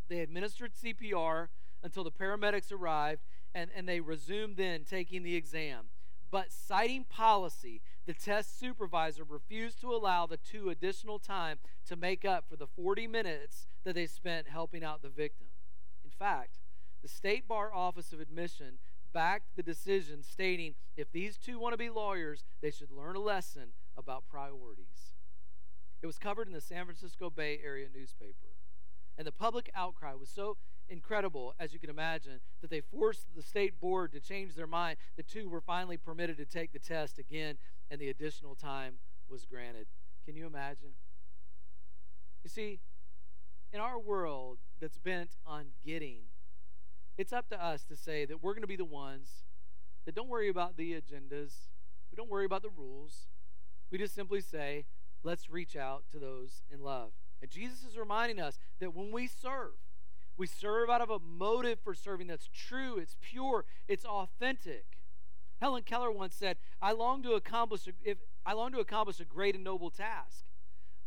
They 0.07 0.21
administered 0.21 0.75
CPR 0.81 1.49
until 1.83 2.05
the 2.05 2.13
paramedics 2.13 2.71
arrived, 2.71 3.23
and, 3.53 3.69
and 3.75 3.89
they 3.89 3.99
resumed 3.99 4.59
then 4.59 4.85
taking 4.85 5.25
the 5.25 5.35
exam. 5.35 5.87
But 6.31 6.53
citing 6.53 7.05
policy, 7.05 7.81
the 8.07 8.15
test 8.15 8.59
supervisor 8.59 9.25
refused 9.25 9.81
to 9.81 9.95
allow 9.95 10.27
the 10.27 10.37
two 10.37 10.71
additional 10.71 11.19
time 11.19 11.59
to 11.87 11.97
make 11.97 12.25
up 12.25 12.45
for 12.49 12.57
the 12.57 12.67
40 12.67 13.07
minutes 13.07 13.67
that 13.85 13.95
they 13.95 14.07
spent 14.07 14.49
helping 14.49 14.85
out 14.85 15.03
the 15.03 15.09
victim. 15.09 15.49
In 16.05 16.11
fact, 16.11 16.59
the 17.03 17.09
State 17.09 17.49
Bar 17.49 17.75
Office 17.75 18.13
of 18.13 18.21
Admission 18.21 18.79
backed 19.13 19.57
the 19.57 19.63
decision, 19.63 20.23
stating 20.23 20.75
if 20.97 21.11
these 21.11 21.37
two 21.37 21.59
want 21.59 21.73
to 21.73 21.79
be 21.79 21.91
lawyers, 21.91 22.45
they 22.61 22.71
should 22.71 22.93
learn 22.93 23.17
a 23.17 23.21
lesson 23.21 23.73
about 23.97 24.29
priorities. 24.31 25.15
It 26.03 26.07
was 26.07 26.19
covered 26.19 26.47
in 26.47 26.55
the 26.55 26.61
San 26.61 26.85
Francisco 26.85 27.29
Bay 27.29 27.61
Area 27.65 27.89
newspaper. 27.93 28.55
And 29.19 29.27
the 29.27 29.33
public 29.33 29.71
outcry 29.75 30.15
was 30.15 30.31
so 30.31 30.57
incredible, 30.91 31.55
as 31.59 31.73
you 31.73 31.79
can 31.79 31.89
imagine, 31.89 32.41
that 32.61 32.71
they 32.71 32.81
forced 32.81 33.27
the 33.35 33.43
state 33.43 33.81
board 33.81 34.13
to 34.13 34.21
change 34.21 34.55
their 34.55 34.67
mind. 34.67 34.99
The 35.17 35.23
two 35.23 35.49
were 35.49 35.61
finally 35.61 35.97
permitted 35.97 36.37
to 36.39 36.45
take 36.45 36.73
the 36.73 36.79
test 36.79 37.19
again, 37.19 37.57
and 37.91 38.01
the 38.01 38.11
additional 38.11 38.55
time 38.55 38.95
was 39.31 39.47
granted. 39.47 39.87
Can 40.27 40.37
you 40.37 40.47
imagine? 40.47 40.91
You 42.43 42.51
see, 42.51 42.81
in 43.73 43.81
our 43.81 43.99
world 43.99 44.59
that's 44.81 44.99
bent 44.99 45.37
on 45.47 45.67
getting, 45.85 46.23
it's 47.17 47.33
up 47.33 47.49
to 47.51 47.63
us 47.63 47.85
to 47.85 47.97
say 47.97 48.25
that 48.25 48.43
we're 48.43 48.53
going 48.53 48.63
to 48.63 48.69
be 48.69 48.77
the 48.77 48.85
ones 48.85 49.45
that 50.05 50.15
don't 50.15 50.29
worry 50.29 50.49
about 50.49 50.77
the 50.77 50.93
agendas, 50.93 51.53
we 52.11 52.17
don't 52.17 52.31
worry 52.31 52.45
about 52.45 52.63
the 52.63 52.71
rules. 52.71 53.27
We 53.91 53.99
just 53.99 54.15
simply 54.15 54.41
say, 54.41 54.87
let's 55.23 55.51
reach 55.51 55.77
out 55.77 56.05
to 56.13 56.19
those 56.19 56.63
in 56.73 56.81
love. 56.81 57.11
And 57.43 57.51
Jesus 57.51 57.85
is 57.85 57.97
reminding 57.97 58.41
us 58.41 58.59
that 58.81 58.95
when 58.95 59.13
we 59.13 59.27
serve, 59.27 59.73
we 60.41 60.47
serve 60.47 60.89
out 60.89 61.03
of 61.03 61.11
a 61.11 61.19
motive 61.19 61.79
for 61.85 61.93
serving 61.93 62.27
that's 62.27 62.49
true, 62.49 62.97
it's 62.97 63.15
pure, 63.21 63.67
it's 63.87 64.07
authentic. 64.07 64.87
Helen 65.61 65.83
Keller 65.83 66.11
once 66.11 66.35
said, 66.35 66.57
"I 66.81 66.93
long 66.93 67.23
to 67.25 67.35
accomplish 67.35 67.87
a, 67.87 67.93
if 68.03 68.17
I 68.47 68.55
long 68.55 68.73
to 68.73 68.79
accomplish 68.79 69.21
a 69.21 69.27
great 69.27 69.55
and 69.55 69.63
noble 69.63 69.91
task, 69.91 70.47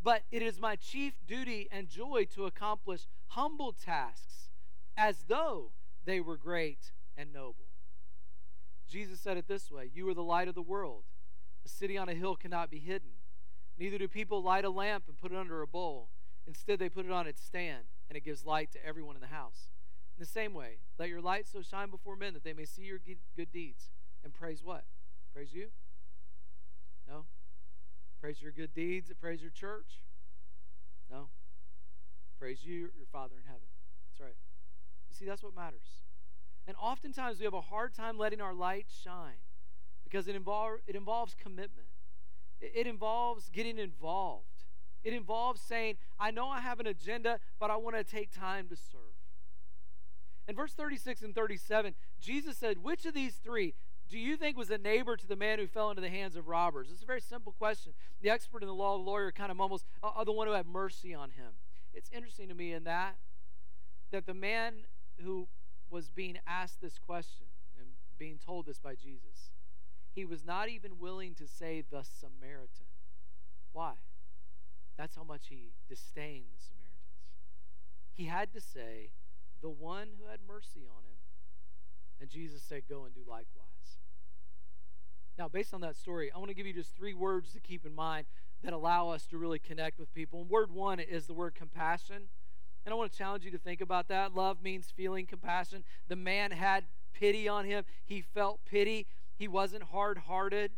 but 0.03 0.21
it 0.29 0.43
is 0.43 0.59
my 0.59 0.75
chief 0.75 1.15
duty 1.25 1.67
and 1.71 1.89
joy 1.89 2.27
to 2.35 2.45
accomplish 2.45 3.07
humble 3.29 3.73
tasks 3.73 4.51
as 4.95 5.23
though 5.23 5.71
they 6.05 6.21
were 6.21 6.37
great 6.37 6.91
and 7.17 7.33
noble." 7.33 7.65
Jesus 8.87 9.19
said 9.19 9.37
it 9.37 9.47
this 9.47 9.71
way, 9.71 9.89
"You 9.95 10.07
are 10.09 10.13
the 10.13 10.21
light 10.21 10.47
of 10.47 10.53
the 10.53 10.61
world. 10.61 11.05
A 11.65 11.69
city 11.69 11.97
on 11.97 12.07
a 12.07 12.13
hill 12.13 12.35
cannot 12.35 12.69
be 12.69 12.77
hidden. 12.77 13.13
Neither 13.79 13.97
do 13.97 14.07
people 14.07 14.43
light 14.43 14.63
a 14.63 14.69
lamp 14.69 15.05
and 15.07 15.17
put 15.17 15.31
it 15.31 15.37
under 15.39 15.63
a 15.63 15.67
bowl. 15.67 16.11
Instead, 16.45 16.77
they 16.77 16.87
put 16.87 17.07
it 17.07 17.11
on 17.11 17.25
its 17.25 17.41
stand 17.41 17.85
and 18.09 18.17
it 18.17 18.23
gives 18.23 18.45
light 18.45 18.71
to 18.73 18.85
everyone 18.85 19.15
in 19.15 19.21
the 19.21 19.27
house. 19.27 19.67
In 20.17 20.19
the 20.19 20.29
same 20.29 20.53
way, 20.53 20.77
let 20.99 21.09
your 21.09 21.21
light 21.21 21.47
so 21.47 21.61
shine 21.61 21.89
before 21.89 22.15
men 22.15 22.33
that 22.33 22.43
they 22.43 22.53
may 22.53 22.65
see 22.65 22.83
your 22.83 22.99
good 23.35 23.51
deeds 23.51 23.89
and 24.23 24.33
praise 24.33 24.63
what? 24.63 24.83
Praise 25.33 25.53
you? 25.53 25.67
No? 27.07 27.25
Praise 28.21 28.41
your 28.41 28.51
good 28.51 28.73
deeds 28.73 29.09
and 29.09 29.19
praise 29.19 29.41
your 29.41 29.51
church? 29.51 29.99
No? 31.11 31.27
Praise 32.39 32.59
you, 32.63 32.91
your 32.97 33.07
Father 33.11 33.35
in 33.35 33.43
heaven. 33.45 33.67
That's 34.09 34.21
right. 34.21 34.35
You 35.09 35.15
see, 35.15 35.25
that's 35.25 35.43
what 35.43 35.55
matters. 35.55 36.03
And 36.67 36.77
oftentimes 36.81 37.39
we 37.39 37.45
have 37.45 37.53
a 37.53 37.61
hard 37.61 37.93
time 37.93 38.17
letting 38.17 38.39
our 38.39 38.53
light 38.53 38.85
shine 39.03 39.41
because 40.03 40.27
it, 40.27 40.35
involve, 40.35 40.79
it 40.87 40.95
involves 40.95 41.35
commitment, 41.41 41.87
it, 42.61 42.71
it 42.75 42.87
involves 42.87 43.49
getting 43.49 43.77
involved. 43.77 44.45
It 45.03 45.13
involves 45.13 45.61
saying, 45.61 45.97
I 46.19 46.31
know 46.31 46.47
I 46.47 46.61
have 46.61 46.79
an 46.79 46.87
agenda, 46.87 47.39
but 47.59 47.69
I 47.69 47.75
want 47.75 47.95
to 47.95 48.03
take 48.03 48.31
time 48.31 48.67
to 48.69 48.75
serve. 48.75 49.01
In 50.47 50.55
verse 50.55 50.73
36 50.73 51.21
and 51.21 51.35
37, 51.35 51.93
Jesus 52.21 52.57
said, 52.57 52.83
Which 52.83 53.05
of 53.05 53.13
these 53.13 53.35
three 53.35 53.73
do 54.09 54.17
you 54.17 54.37
think 54.37 54.57
was 54.57 54.69
a 54.69 54.77
neighbor 54.77 55.15
to 55.17 55.27
the 55.27 55.35
man 55.35 55.59
who 55.59 55.67
fell 55.67 55.89
into 55.89 56.01
the 56.01 56.09
hands 56.09 56.35
of 56.35 56.47
robbers? 56.47 56.89
It's 56.91 57.01
a 57.01 57.05
very 57.05 57.21
simple 57.21 57.53
question. 57.53 57.93
The 58.21 58.29
expert 58.29 58.61
in 58.61 58.67
the 58.67 58.73
law, 58.73 58.97
the 58.97 59.03
lawyer, 59.03 59.31
kind 59.31 59.51
of 59.51 59.57
mumbles, 59.57 59.85
uh, 60.03 60.09
uh, 60.15 60.23
the 60.23 60.31
one 60.31 60.47
who 60.47 60.53
had 60.53 60.67
mercy 60.67 61.13
on 61.13 61.31
him. 61.31 61.53
It's 61.93 62.09
interesting 62.13 62.49
to 62.49 62.55
me 62.55 62.73
in 62.73 62.83
that, 62.83 63.15
that 64.11 64.25
the 64.25 64.33
man 64.33 64.73
who 65.23 65.47
was 65.89 66.09
being 66.09 66.37
asked 66.45 66.81
this 66.81 66.99
question 66.99 67.45
and 67.79 67.87
being 68.17 68.37
told 68.43 68.65
this 68.65 68.79
by 68.79 68.95
Jesus, 68.95 69.51
he 70.13 70.25
was 70.25 70.43
not 70.45 70.69
even 70.69 70.99
willing 70.99 71.33
to 71.35 71.47
say 71.47 71.83
the 71.89 72.03
Samaritan. 72.03 72.85
Why? 73.71 73.93
That's 74.97 75.15
how 75.15 75.23
much 75.23 75.47
he 75.49 75.71
disdained 75.89 76.45
the 76.55 76.61
Samaritans. 76.61 76.83
He 78.13 78.25
had 78.25 78.53
to 78.53 78.61
say, 78.61 79.09
the 79.63 79.69
one 79.69 80.09
who 80.19 80.29
had 80.29 80.39
mercy 80.47 80.81
on 80.81 81.03
him. 81.03 81.17
And 82.21 82.29
Jesus 82.29 82.61
said, 82.61 82.83
Go 82.87 83.05
and 83.05 83.15
do 83.15 83.21
likewise. 83.27 83.47
Now, 85.39 85.47
based 85.47 85.73
on 85.73 85.81
that 85.81 85.95
story, 85.95 86.31
I 86.31 86.37
want 86.37 86.49
to 86.49 86.53
give 86.53 86.67
you 86.67 86.73
just 86.73 86.95
three 86.95 87.15
words 87.15 87.53
to 87.53 87.59
keep 87.59 87.85
in 87.85 87.95
mind 87.95 88.27
that 88.63 88.73
allow 88.73 89.09
us 89.09 89.25
to 89.27 89.37
really 89.37 89.57
connect 89.57 89.97
with 89.97 90.13
people. 90.13 90.41
And 90.41 90.49
word 90.49 90.71
one 90.71 90.99
is 90.99 91.25
the 91.25 91.33
word 91.33 91.55
compassion. 91.55 92.27
And 92.85 92.93
I 92.93 92.95
want 92.95 93.11
to 93.11 93.17
challenge 93.17 93.45
you 93.45 93.51
to 93.51 93.57
think 93.57 93.81
about 93.81 94.09
that. 94.09 94.35
Love 94.35 94.61
means 94.61 94.93
feeling 94.95 95.25
compassion. 95.25 95.83
The 96.07 96.15
man 96.15 96.51
had 96.51 96.83
pity 97.13 97.47
on 97.47 97.65
him, 97.65 97.85
he 98.05 98.21
felt 98.21 98.59
pity, 98.65 99.07
he 99.37 99.47
wasn't 99.47 99.83
hard 99.83 100.19
hearted. 100.19 100.71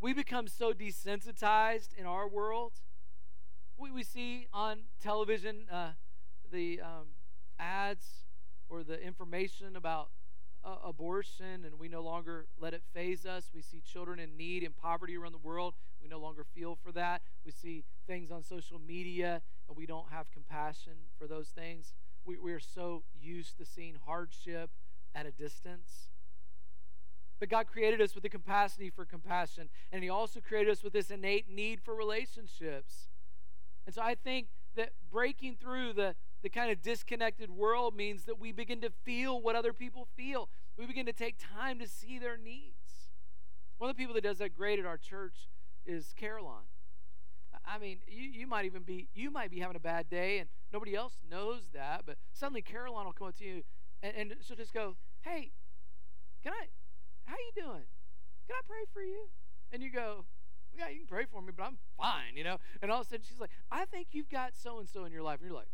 We 0.00 0.12
become 0.12 0.48
so 0.48 0.72
desensitized 0.72 1.94
in 1.96 2.06
our 2.06 2.26
world 2.26 2.72
we, 3.82 3.90
we 3.90 4.02
see 4.04 4.46
on 4.52 4.78
television 5.02 5.66
uh, 5.70 5.90
the 6.52 6.80
um, 6.80 7.06
ads 7.58 8.06
or 8.68 8.84
the 8.84 9.00
information 9.02 9.74
about 9.74 10.10
uh, 10.64 10.76
abortion, 10.84 11.64
and 11.64 11.80
we 11.80 11.88
no 11.88 12.00
longer 12.00 12.46
let 12.60 12.74
it 12.74 12.82
phase 12.94 13.26
us. 13.26 13.50
We 13.52 13.60
see 13.60 13.80
children 13.80 14.20
in 14.20 14.36
need 14.36 14.62
and 14.62 14.76
poverty 14.76 15.16
around 15.16 15.32
the 15.32 15.38
world. 15.38 15.74
We 16.00 16.08
no 16.08 16.20
longer 16.20 16.44
feel 16.54 16.78
for 16.80 16.92
that. 16.92 17.22
We 17.44 17.50
see 17.50 17.82
things 18.06 18.30
on 18.30 18.44
social 18.44 18.78
media, 18.78 19.42
and 19.66 19.76
we 19.76 19.86
don't 19.86 20.10
have 20.12 20.30
compassion 20.30 20.92
for 21.18 21.26
those 21.26 21.48
things. 21.48 21.92
We, 22.24 22.38
we 22.38 22.52
are 22.52 22.60
so 22.60 23.02
used 23.20 23.58
to 23.58 23.64
seeing 23.64 23.96
hardship 24.06 24.70
at 25.12 25.26
a 25.26 25.32
distance. 25.32 26.08
But 27.40 27.48
God 27.48 27.66
created 27.66 28.00
us 28.00 28.14
with 28.14 28.22
the 28.22 28.28
capacity 28.28 28.90
for 28.90 29.04
compassion, 29.04 29.70
and 29.90 30.04
He 30.04 30.08
also 30.08 30.38
created 30.38 30.70
us 30.70 30.84
with 30.84 30.92
this 30.92 31.10
innate 31.10 31.50
need 31.50 31.80
for 31.82 31.96
relationships. 31.96 33.08
And 33.86 33.94
so 33.94 34.02
I 34.02 34.14
think 34.14 34.48
that 34.76 34.90
breaking 35.10 35.56
through 35.60 35.92
the, 35.92 36.14
the 36.42 36.48
kind 36.48 36.70
of 36.70 36.82
disconnected 36.82 37.50
world 37.50 37.94
means 37.94 38.24
that 38.24 38.38
we 38.38 38.52
begin 38.52 38.80
to 38.80 38.90
feel 39.04 39.40
what 39.40 39.56
other 39.56 39.72
people 39.72 40.08
feel. 40.16 40.48
We 40.76 40.86
begin 40.86 41.06
to 41.06 41.12
take 41.12 41.36
time 41.38 41.78
to 41.78 41.88
see 41.88 42.18
their 42.18 42.36
needs. 42.36 43.10
One 43.78 43.90
of 43.90 43.96
the 43.96 44.00
people 44.00 44.14
that 44.14 44.22
does 44.22 44.38
that 44.38 44.56
great 44.56 44.78
at 44.78 44.86
our 44.86 44.96
church 44.96 45.48
is 45.86 46.14
Caroline. 46.16 46.64
I 47.66 47.78
mean, 47.78 47.98
you, 48.08 48.22
you 48.22 48.46
might 48.46 48.64
even 48.64 48.82
be 48.82 49.08
you 49.14 49.30
might 49.30 49.50
be 49.50 49.60
having 49.60 49.76
a 49.76 49.80
bad 49.80 50.10
day 50.10 50.38
and 50.38 50.48
nobody 50.72 50.96
else 50.96 51.14
knows 51.30 51.68
that, 51.74 52.02
but 52.04 52.16
suddenly 52.32 52.62
Caroline 52.62 53.06
will 53.06 53.12
come 53.12 53.28
up 53.28 53.36
to 53.38 53.44
you 53.44 53.62
and, 54.02 54.12
and 54.16 54.34
she'll 54.42 54.56
just 54.56 54.74
go, 54.74 54.96
Hey, 55.22 55.52
can 56.42 56.52
I 56.52 56.66
how 57.24 57.36
you 57.36 57.62
doing? 57.62 57.84
Can 58.46 58.56
I 58.56 58.62
pray 58.66 58.84
for 58.92 59.02
you? 59.02 59.28
And 59.72 59.82
you 59.82 59.90
go, 59.90 60.24
yeah, 60.76 60.88
you 60.88 60.98
can 60.98 61.06
pray 61.06 61.24
for 61.30 61.42
me, 61.42 61.52
but 61.56 61.64
I'm 61.64 61.78
fine, 61.96 62.36
you 62.36 62.44
know? 62.44 62.58
And 62.80 62.90
all 62.90 63.00
of 63.00 63.06
a 63.06 63.10
sudden 63.10 63.24
she's 63.28 63.40
like, 63.40 63.50
I 63.70 63.84
think 63.84 64.08
you've 64.12 64.30
got 64.30 64.52
so 64.54 64.78
and 64.78 64.88
so 64.88 65.04
in 65.04 65.12
your 65.12 65.22
life. 65.22 65.40
And 65.40 65.48
you're 65.48 65.58
like, 65.58 65.68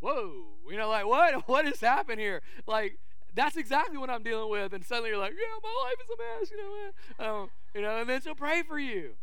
whoa, 0.00 0.44
you 0.68 0.76
know, 0.76 0.88
like, 0.88 1.06
what? 1.06 1.34
What 1.48 1.64
has 1.66 1.80
happened 1.80 2.20
here? 2.20 2.42
Like, 2.66 2.98
that's 3.34 3.56
exactly 3.56 3.96
what 3.96 4.10
I'm 4.10 4.22
dealing 4.22 4.50
with. 4.50 4.72
And 4.72 4.84
suddenly 4.84 5.10
you're 5.10 5.18
like, 5.18 5.32
yeah, 5.32 5.58
my 5.62 5.84
life 5.84 5.96
is 6.02 6.10
a 6.10 6.40
mess, 6.40 6.50
you 6.50 6.56
know, 6.56 7.26
um, 7.26 7.50
you 7.74 7.82
know, 7.82 7.98
and 7.98 8.08
then 8.08 8.20
she'll 8.20 8.34
pray 8.34 8.62
for 8.62 8.78
you. 8.78 9.14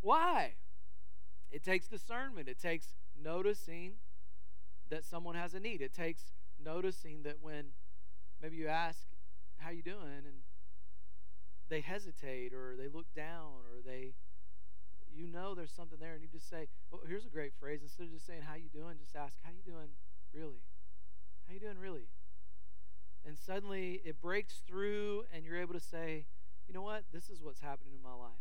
Why? 0.00 0.54
It 1.50 1.64
takes 1.64 1.86
discernment. 1.86 2.48
It 2.48 2.60
takes 2.60 2.94
noticing 3.20 3.92
that 4.90 5.04
someone 5.04 5.34
has 5.34 5.54
a 5.54 5.60
need. 5.60 5.80
It 5.80 5.94
takes 5.94 6.32
noticing 6.62 7.22
that 7.22 7.36
when 7.40 7.66
maybe 8.42 8.56
you 8.56 8.68
ask, 8.68 9.06
how 9.58 9.70
you 9.70 9.82
doing? 9.82 10.24
And 10.24 10.42
they 11.68 11.80
hesitate 11.80 12.52
or 12.52 12.76
they 12.76 12.88
look 12.88 13.06
down 13.14 13.64
or 13.66 13.80
they 13.84 14.14
you 15.14 15.26
know 15.26 15.54
there's 15.54 15.70
something 15.70 15.98
there 16.00 16.14
and 16.14 16.22
you 16.22 16.28
just 16.32 16.48
say 16.48 16.68
well 16.90 17.00
here's 17.06 17.24
a 17.24 17.28
great 17.28 17.52
phrase. 17.58 17.80
Instead 17.82 18.04
of 18.04 18.12
just 18.12 18.26
saying 18.26 18.42
how 18.42 18.54
you 18.54 18.68
doing? 18.72 18.96
just 18.98 19.16
ask 19.16 19.36
how 19.42 19.50
you 19.50 19.72
doing 19.72 19.88
really? 20.32 20.62
How 21.46 21.54
you 21.54 21.60
doing 21.60 21.78
really? 21.78 22.08
And 23.26 23.38
suddenly 23.38 24.02
it 24.04 24.20
breaks 24.20 24.62
through 24.66 25.24
and 25.34 25.44
you're 25.44 25.60
able 25.60 25.74
to 25.74 25.80
say 25.80 26.26
you 26.66 26.74
know 26.74 26.82
what? 26.82 27.04
This 27.12 27.28
is 27.28 27.42
what's 27.42 27.60
happening 27.60 27.92
in 27.94 28.02
my 28.02 28.14
life. 28.14 28.40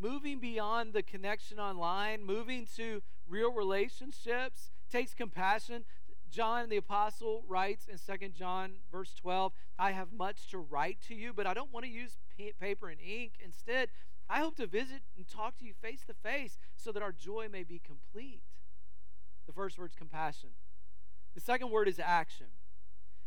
Moving 0.00 0.40
beyond 0.40 0.92
the 0.92 1.02
connection 1.02 1.58
online 1.60 2.24
moving 2.24 2.66
to 2.76 3.02
real 3.28 3.52
relationships 3.52 4.70
takes 4.90 5.14
compassion 5.14 5.84
John 6.30 6.68
the 6.68 6.76
apostle 6.76 7.44
writes 7.48 7.86
in 7.88 7.98
Second 7.98 8.34
John 8.34 8.74
verse 8.90 9.14
12, 9.14 9.52
I 9.78 9.92
have 9.92 10.12
much 10.12 10.48
to 10.48 10.58
write 10.58 10.98
to 11.08 11.14
you, 11.14 11.32
but 11.32 11.46
I 11.46 11.54
don't 11.54 11.72
want 11.72 11.84
to 11.84 11.90
use 11.90 12.18
paper 12.60 12.88
and 12.88 13.00
ink. 13.00 13.32
Instead, 13.44 13.88
I 14.28 14.40
hope 14.40 14.56
to 14.56 14.66
visit 14.66 15.02
and 15.16 15.28
talk 15.28 15.58
to 15.58 15.64
you 15.64 15.72
face 15.82 16.04
to 16.06 16.14
face 16.14 16.56
so 16.76 16.92
that 16.92 17.02
our 17.02 17.12
joy 17.12 17.48
may 17.50 17.64
be 17.64 17.80
complete. 17.84 18.42
The 19.46 19.52
first 19.52 19.78
word 19.78 19.90
is 19.90 19.96
compassion. 19.96 20.50
The 21.34 21.40
second 21.40 21.70
word 21.70 21.88
is 21.88 21.98
action. 21.98 22.46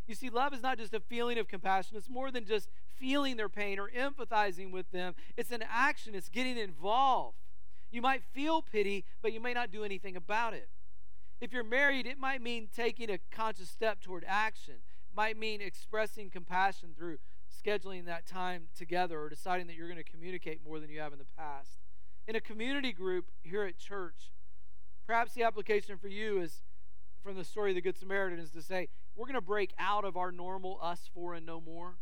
You 0.07 0.15
see, 0.15 0.29
love 0.29 0.53
is 0.53 0.61
not 0.61 0.77
just 0.77 0.93
a 0.93 0.99
feeling 0.99 1.37
of 1.37 1.47
compassion, 1.47 1.97
it's 1.97 2.09
more 2.09 2.31
than 2.31 2.45
just 2.45 2.69
feeling 2.97 3.37
their 3.37 3.49
pain 3.49 3.79
or 3.79 3.89
empathizing 3.89 4.71
with 4.71 4.91
them. 4.91 5.15
It's 5.35 5.51
an 5.51 5.63
action, 5.69 6.15
it's 6.15 6.29
getting 6.29 6.57
involved. 6.57 7.37
You 7.91 8.01
might 8.01 8.23
feel 8.23 8.61
pity, 8.61 9.05
but 9.21 9.33
you 9.33 9.39
may 9.39 9.53
not 9.53 9.71
do 9.71 9.83
anything 9.83 10.15
about 10.15 10.53
it. 10.53 10.69
If 11.43 11.51
you're 11.51 11.65
married, 11.65 12.07
it 12.07 12.17
might 12.17 12.41
mean 12.41 12.69
taking 12.73 13.09
a 13.09 13.19
conscious 13.29 13.67
step 13.67 13.99
toward 13.99 14.23
action. 14.25 14.75
It 14.75 15.13
might 15.13 15.37
mean 15.37 15.59
expressing 15.59 16.29
compassion 16.29 16.91
through 16.97 17.17
scheduling 17.51 18.05
that 18.05 18.25
time 18.25 18.67
together 18.77 19.19
or 19.19 19.27
deciding 19.27 19.67
that 19.67 19.75
you're 19.75 19.89
going 19.89 20.01
to 20.01 20.09
communicate 20.09 20.61
more 20.65 20.79
than 20.79 20.89
you 20.89 21.01
have 21.01 21.11
in 21.11 21.19
the 21.19 21.25
past. 21.37 21.79
In 22.29 22.37
a 22.37 22.39
community 22.39 22.93
group 22.93 23.25
here 23.41 23.65
at 23.65 23.77
church, 23.77 24.31
perhaps 25.05 25.33
the 25.33 25.43
application 25.43 25.97
for 25.97 26.07
you 26.07 26.39
is 26.39 26.61
from 27.21 27.35
the 27.35 27.43
story 27.43 27.71
of 27.71 27.75
the 27.75 27.81
Good 27.81 27.97
Samaritan 27.97 28.39
is 28.39 28.51
to 28.51 28.61
say, 28.61 28.87
we're 29.13 29.25
going 29.25 29.35
to 29.35 29.41
break 29.41 29.73
out 29.77 30.05
of 30.05 30.15
our 30.15 30.31
normal 30.31 30.79
us 30.81 31.09
for 31.13 31.33
and 31.33 31.45
no 31.45 31.59
more. 31.59 31.95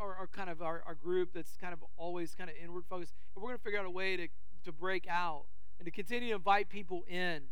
Our, 0.00 0.16
our 0.16 0.26
kind 0.26 0.48
of 0.48 0.62
our, 0.62 0.82
our 0.86 0.94
group 0.94 1.34
that's 1.34 1.54
kind 1.58 1.74
of 1.74 1.84
always 1.98 2.34
kind 2.34 2.48
of 2.48 2.56
inward 2.56 2.84
focused. 2.88 3.12
And 3.34 3.42
we're 3.42 3.50
going 3.50 3.58
to 3.58 3.62
figure 3.62 3.78
out 3.78 3.84
a 3.84 3.90
way 3.90 4.16
to, 4.16 4.28
to 4.64 4.72
break 4.72 5.06
out 5.06 5.44
and 5.78 5.84
to 5.84 5.90
continue 5.90 6.30
to 6.30 6.36
invite 6.36 6.70
people 6.70 7.04
in 7.06 7.42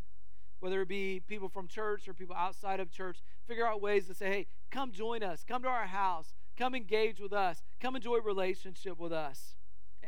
whether 0.59 0.81
it 0.81 0.87
be 0.87 1.21
people 1.27 1.49
from 1.49 1.67
church 1.67 2.07
or 2.07 2.13
people 2.13 2.35
outside 2.35 2.79
of 2.79 2.91
church, 2.91 3.19
figure 3.47 3.67
out 3.67 3.81
ways 3.81 4.07
to 4.07 4.13
say, 4.13 4.27
hey, 4.27 4.47
come 4.69 4.91
join 4.91 5.23
us, 5.23 5.43
come 5.47 5.61
to 5.63 5.67
our 5.67 5.87
house, 5.87 6.33
come 6.57 6.75
engage 6.75 7.19
with 7.19 7.33
us, 7.33 7.61
come 7.79 7.95
enjoy 7.95 8.17
relationship 8.17 8.99
with 8.99 9.13
us. 9.13 9.55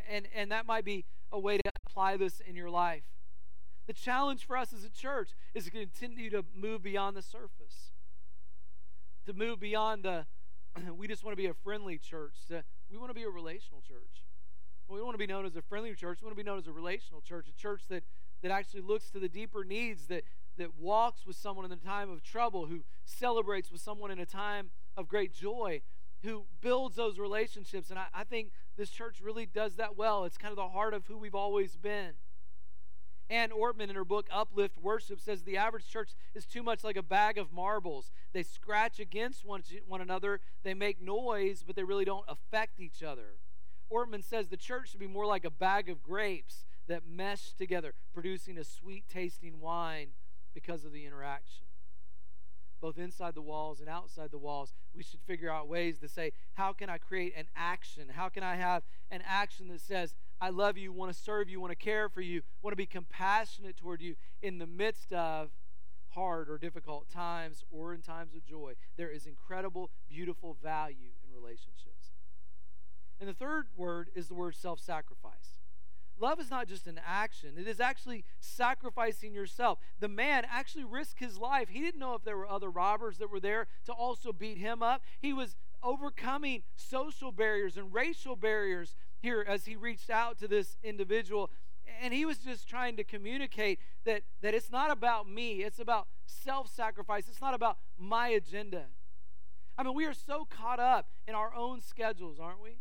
And, 0.10 0.28
and 0.36 0.52
that 0.52 0.66
might 0.66 0.84
be 0.84 1.06
a 1.32 1.40
way 1.40 1.58
to 1.58 1.64
apply 1.86 2.18
this 2.18 2.42
in 2.42 2.56
your 2.56 2.70
life. 2.70 3.04
The 3.88 3.94
challenge 3.94 4.46
for 4.46 4.58
us 4.58 4.74
as 4.74 4.84
a 4.84 4.90
church 4.90 5.32
is 5.54 5.66
to 5.66 5.72
continue 5.72 6.30
to 6.30 6.46
move 6.56 6.84
beyond 6.84 7.16
the 7.16 7.22
surface, 7.22 7.92
to 9.26 9.34
move 9.34 9.60
beyond 9.60 10.04
the, 10.04 10.26
we 10.96 11.08
just 11.08 11.24
want 11.24 11.34
to 11.36 11.42
be 11.42 11.48
a 11.48 11.54
friendly 11.54 11.98
church, 11.98 12.36
to, 12.50 12.64
we 12.92 12.98
want 12.98 13.10
to 13.10 13.14
be 13.14 13.24
a 13.24 13.30
relational 13.30 13.82
church. 13.88 14.24
We 14.88 15.02
want 15.02 15.14
to 15.14 15.18
be 15.18 15.28
known 15.28 15.46
as 15.46 15.56
a 15.56 15.62
friendly 15.62 15.96
church. 15.96 16.20
We 16.22 16.26
want 16.26 16.38
to 16.38 16.44
be 16.44 16.48
known 16.48 16.58
as 16.58 16.68
a 16.68 16.72
relational 16.74 17.22
church, 17.22 17.48
a 17.48 17.58
church 17.58 17.84
that, 17.88 18.04
that 18.42 18.52
actually 18.52 18.82
looks 18.82 19.10
to 19.12 19.20
the 19.20 19.30
deeper 19.30 19.64
needs, 19.64 20.08
that, 20.08 20.26
that 20.62 20.80
walks 20.80 21.26
with 21.26 21.36
someone 21.36 21.66
in 21.66 21.72
a 21.72 21.76
time 21.76 22.12
of 22.12 22.22
trouble, 22.22 22.68
who 22.68 22.82
celebrates 23.04 23.72
with 23.72 23.82
someone 23.82 24.12
in 24.12 24.20
a 24.20 24.28
time 24.28 24.70
of 24.96 25.08
great 25.08 25.34
joy, 25.34 25.82
who 26.22 26.46
builds 26.62 26.96
those 26.96 27.18
relationships. 27.18 27.90
And 27.90 27.98
I, 27.98 28.06
I 28.14 28.24
think 28.24 28.52
this 28.78 28.92
church 28.92 29.20
really 29.24 29.48
does 29.48 29.78
that 29.78 29.98
well. 29.98 30.24
It's 30.24 30.38
kind 30.38 30.52
of 30.52 30.58
the 30.58 30.70
heart 30.70 30.94
of 30.94 31.08
who 31.08 31.18
we've 31.18 31.34
always 31.34 31.78
been. 31.78 32.12
Anne 33.28 33.50
Ortlund, 33.50 33.90
in 33.90 33.96
her 33.96 34.06
book 34.06 34.28
Up 34.32 34.50
With 34.54 34.78
Worship, 34.78 35.20
says 35.20 35.42
the 35.42 35.58
average 35.58 35.88
church 35.88 36.12
is 36.36 36.46
too 36.46 36.62
much 36.62 36.84
like 36.84 36.96
a 36.98 37.02
bag 37.02 37.40
of 37.40 37.52
marbles. 37.52 38.12
They 38.32 38.44
scratch 38.44 39.00
against 39.00 39.44
one, 39.44 39.64
one 39.88 40.02
another, 40.02 40.42
they 40.62 40.76
make 40.76 41.02
noise, 41.02 41.64
but 41.66 41.76
they 41.76 41.84
really 41.84 42.06
don't 42.06 42.26
affect 42.28 42.80
each 42.80 43.02
other. 43.02 43.38
Ortlund 43.92 44.26
says 44.26 44.50
the 44.50 44.58
church 44.58 44.92
should 44.92 45.00
be 45.00 45.08
more 45.08 45.26
like 45.26 45.44
a 45.44 45.50
bag 45.50 45.90
of 45.90 46.04
grapes 46.04 46.66
that 46.88 47.08
mesh 47.08 47.54
together, 47.54 47.96
producing 48.14 48.60
a 48.60 48.64
sweet 48.64 49.06
tasting 49.10 49.60
wine 49.60 50.10
because 50.54 50.86
of 50.86 50.92
the 50.92 51.06
interaction. 51.06 51.66
Both 52.82 52.98
inside 52.98 53.36
the 53.36 53.42
walls 53.42 53.80
and 53.80 53.88
outside 53.88 54.32
the 54.32 54.40
walls, 54.40 54.74
we 54.96 55.04
should 55.04 55.20
figure 55.22 55.52
out 55.52 55.68
ways 55.68 56.00
to 56.00 56.08
say, 56.08 56.32
how 56.56 56.74
can 56.74 56.90
I 56.90 56.98
create 56.98 57.34
an 57.38 57.46
action? 57.56 58.10
How 58.10 58.28
can 58.28 58.42
I 58.42 58.56
have 58.56 58.84
an 59.12 59.22
action 59.26 59.68
that 59.68 59.82
says, 59.82 60.16
I 60.42 60.50
love 60.50 60.78
you, 60.78 60.92
want 60.92 61.14
to 61.14 61.20
serve 61.20 61.48
you, 61.48 61.62
want 61.62 61.72
to 61.72 61.76
care 61.76 62.10
for 62.10 62.22
you, 62.22 62.42
want 62.64 62.72
to 62.72 62.78
be 62.78 62.88
compassionate 62.88 63.78
toward 63.78 64.02
you 64.02 64.16
in 64.42 64.58
the 64.58 64.66
midst 64.66 65.14
of 65.14 65.52
hard 66.10 66.50
or 66.50 66.58
difficult 66.58 67.10
times 67.10 67.64
or 67.72 67.94
in 67.94 68.02
times 68.02 68.34
of 68.34 68.44
joy? 68.44 68.74
There 68.98 69.12
is 69.12 69.28
incredible, 69.28 69.92
beautiful 70.10 70.58
value 70.64 71.12
in 71.24 71.40
relationships. 71.40 72.14
And 73.20 73.30
the 73.30 73.34
third 73.34 73.68
word 73.78 74.10
is 74.16 74.28
the 74.28 74.34
word 74.34 74.56
self 74.56 74.80
sacrifice. 74.80 75.61
Love 76.22 76.40
is 76.40 76.52
not 76.52 76.68
just 76.68 76.86
an 76.86 77.02
action, 77.06 77.54
it 77.58 77.68
is 77.68 77.80
actually 77.80 78.24
sacrificing 78.40 79.34
yourself. 79.34 79.80
The 80.00 80.08
man 80.08 80.46
actually 80.48 80.84
risked 80.84 81.20
his 81.20 81.40
life. 81.40 81.70
He 81.70 81.82
didn't 81.82 82.00
know 82.00 82.14
if 82.14 82.24
there 82.24 82.38
were 82.38 82.48
other 82.48 82.70
robbers 82.70 83.18
that 83.18 83.32
were 83.32 83.40
there 83.40 83.66
to 83.86 83.92
also 83.92 84.32
beat 84.32 84.60
him 84.60 84.84
up. 84.84 85.02
He 85.20 85.34
was 85.34 85.56
overcoming 85.82 86.62
social 86.76 87.32
barriers 87.32 87.76
and 87.76 87.92
racial 87.92 88.36
barriers 88.36 88.96
here 89.20 89.44
as 89.48 89.66
he 89.66 89.76
reached 89.76 90.12
out 90.12 90.38
to 90.40 90.48
this 90.48 90.78
individual. 90.84 91.50
And 92.00 92.14
he 92.14 92.24
was 92.24 92.38
just 92.38 92.70
trying 92.70 92.98
to 92.98 93.04
communicate 93.04 93.80
that, 94.06 94.22
that 94.42 94.54
it's 94.54 94.72
not 94.72 94.92
about 94.92 95.28
me, 95.28 95.64
it's 95.64 95.80
about 95.80 96.08
self 96.28 96.72
sacrifice, 96.72 97.28
it's 97.28 97.42
not 97.42 97.56
about 97.56 97.80
my 97.98 98.28
agenda. 98.28 98.86
I 99.76 99.82
mean, 99.82 99.96
we 99.96 100.06
are 100.06 100.14
so 100.14 100.46
caught 100.48 100.80
up 100.80 101.10
in 101.28 101.34
our 101.34 101.52
own 101.56 101.82
schedules, 101.82 102.40
aren't 102.40 102.62
we? 102.62 102.78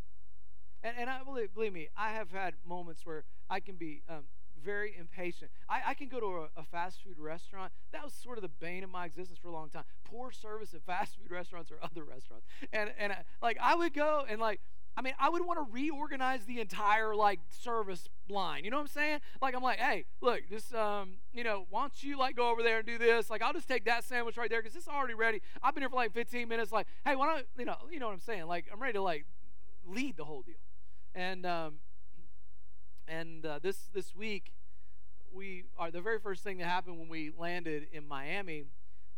And, 0.83 0.95
and 0.99 1.11
I 1.11 1.23
believe, 1.23 1.55
believe 1.55 1.73
me, 1.73 1.89
I 1.97 2.13
have 2.13 2.31
had 2.31 2.55
moments 2.67 3.05
where 3.05 3.25
I 3.49 3.61
can 3.61 3.77
be 3.77 4.03
um, 4.09 4.25
very 4.63 4.95
impatient. 4.99 5.51
I, 5.69 5.81
I 5.89 5.95
can 5.95 6.09
go 6.09 6.21
to 6.21 6.27
a, 6.27 6.61
a, 6.61 6.65
fast 6.65 7.03
food 7.03 7.19
restaurant. 7.19 7.73
That 7.93 8.05
was 8.05 8.13
sort 8.13 8.39
of 8.39 8.43
the 8.43 8.49
bane 8.49 8.85
of 8.85 8.91
my 8.91 9.07
existence 9.07 9.39
for 9.39 9.49
a 9.49 9.53
long 9.53 9.71
time. 9.71 9.85
Poor 10.05 10.31
service 10.31 10.75
at 10.75 10.83
fast 10.87 11.17
food 11.17 11.31
restaurants 11.31 11.71
or 11.71 11.77
other 11.83 12.05
restaurants. 12.05 12.47
And 12.73 12.93
and 12.99 13.13
I, 13.13 13.17
uh, 13.17 13.23
like 13.43 13.59
I 13.61 13.75
would 13.75 13.95
go 13.95 14.25
and 14.29 14.41
like 14.41 14.61
I 14.97 15.03
mean 15.03 15.15
I 15.19 15.31
would 15.31 15.45
want 15.45 15.59
to 15.59 15.73
reorganize 15.73 16.45
the 16.45 16.61
entire 16.61 17.15
like 17.15 17.41
service 17.49 18.09
line. 18.29 18.65
You 18.65 18.71
know 18.71 18.77
what 18.77 18.83
I'm 18.83 18.89
saying? 18.89 19.21
Like 19.41 19.55
I'm 19.55 19.63
like, 19.63 19.79
hey, 19.79 20.05
look, 20.21 20.43
this 20.51 20.73
um 20.75 21.15
you 21.33 21.45
know 21.45 21.67
why 21.71 21.83
don't 21.83 22.03
you 22.03 22.19
like 22.19 22.37
go 22.37 22.51
over 22.51 22.63
there 22.63 22.79
and 22.79 22.87
do 22.87 22.99
this? 22.99 23.31
Like 23.31 23.43
I'll 23.43 23.53
just 23.53 23.69
take 23.69 23.85
that 23.87 24.05
sandwich 24.05 24.37
right 24.37 24.51
there 24.51 24.63
because 24.63 24.77
it's 24.77 24.89
already 24.89 25.15
ready. 25.15 25.41
I've 25.63 25.75
been 25.75 25.83
here 25.83 25.91
for 25.91 25.97
like 25.97 26.13
15 26.13 26.49
minutes. 26.49 26.73
Like 26.73 26.87
hey, 27.05 27.17
why 27.17 27.27
don't 27.27 27.47
you 27.59 27.65
know 27.65 27.77
you 27.91 27.99
know 27.99 28.07
what 28.07 28.15
I'm 28.15 28.21
saying? 28.21 28.47
Like 28.47 28.67
I'm 28.73 28.81
ready 28.81 28.95
to 28.95 29.03
like 29.03 29.27
lead 29.87 30.17
the 30.17 30.25
whole 30.25 30.43
deal. 30.43 30.57
And 31.15 31.45
um, 31.45 31.75
and 33.09 33.45
uh, 33.45 33.59
this 33.61 33.89
this 33.93 34.15
week, 34.15 34.53
we 35.33 35.65
are 35.77 35.91
the 35.91 36.01
very 36.01 36.21
first 36.21 36.45
thing 36.45 36.59
that 36.59 36.67
happened 36.67 36.99
when 36.99 37.09
we 37.09 37.33
landed 37.37 37.89
in 37.93 38.07
Miami. 38.07 38.65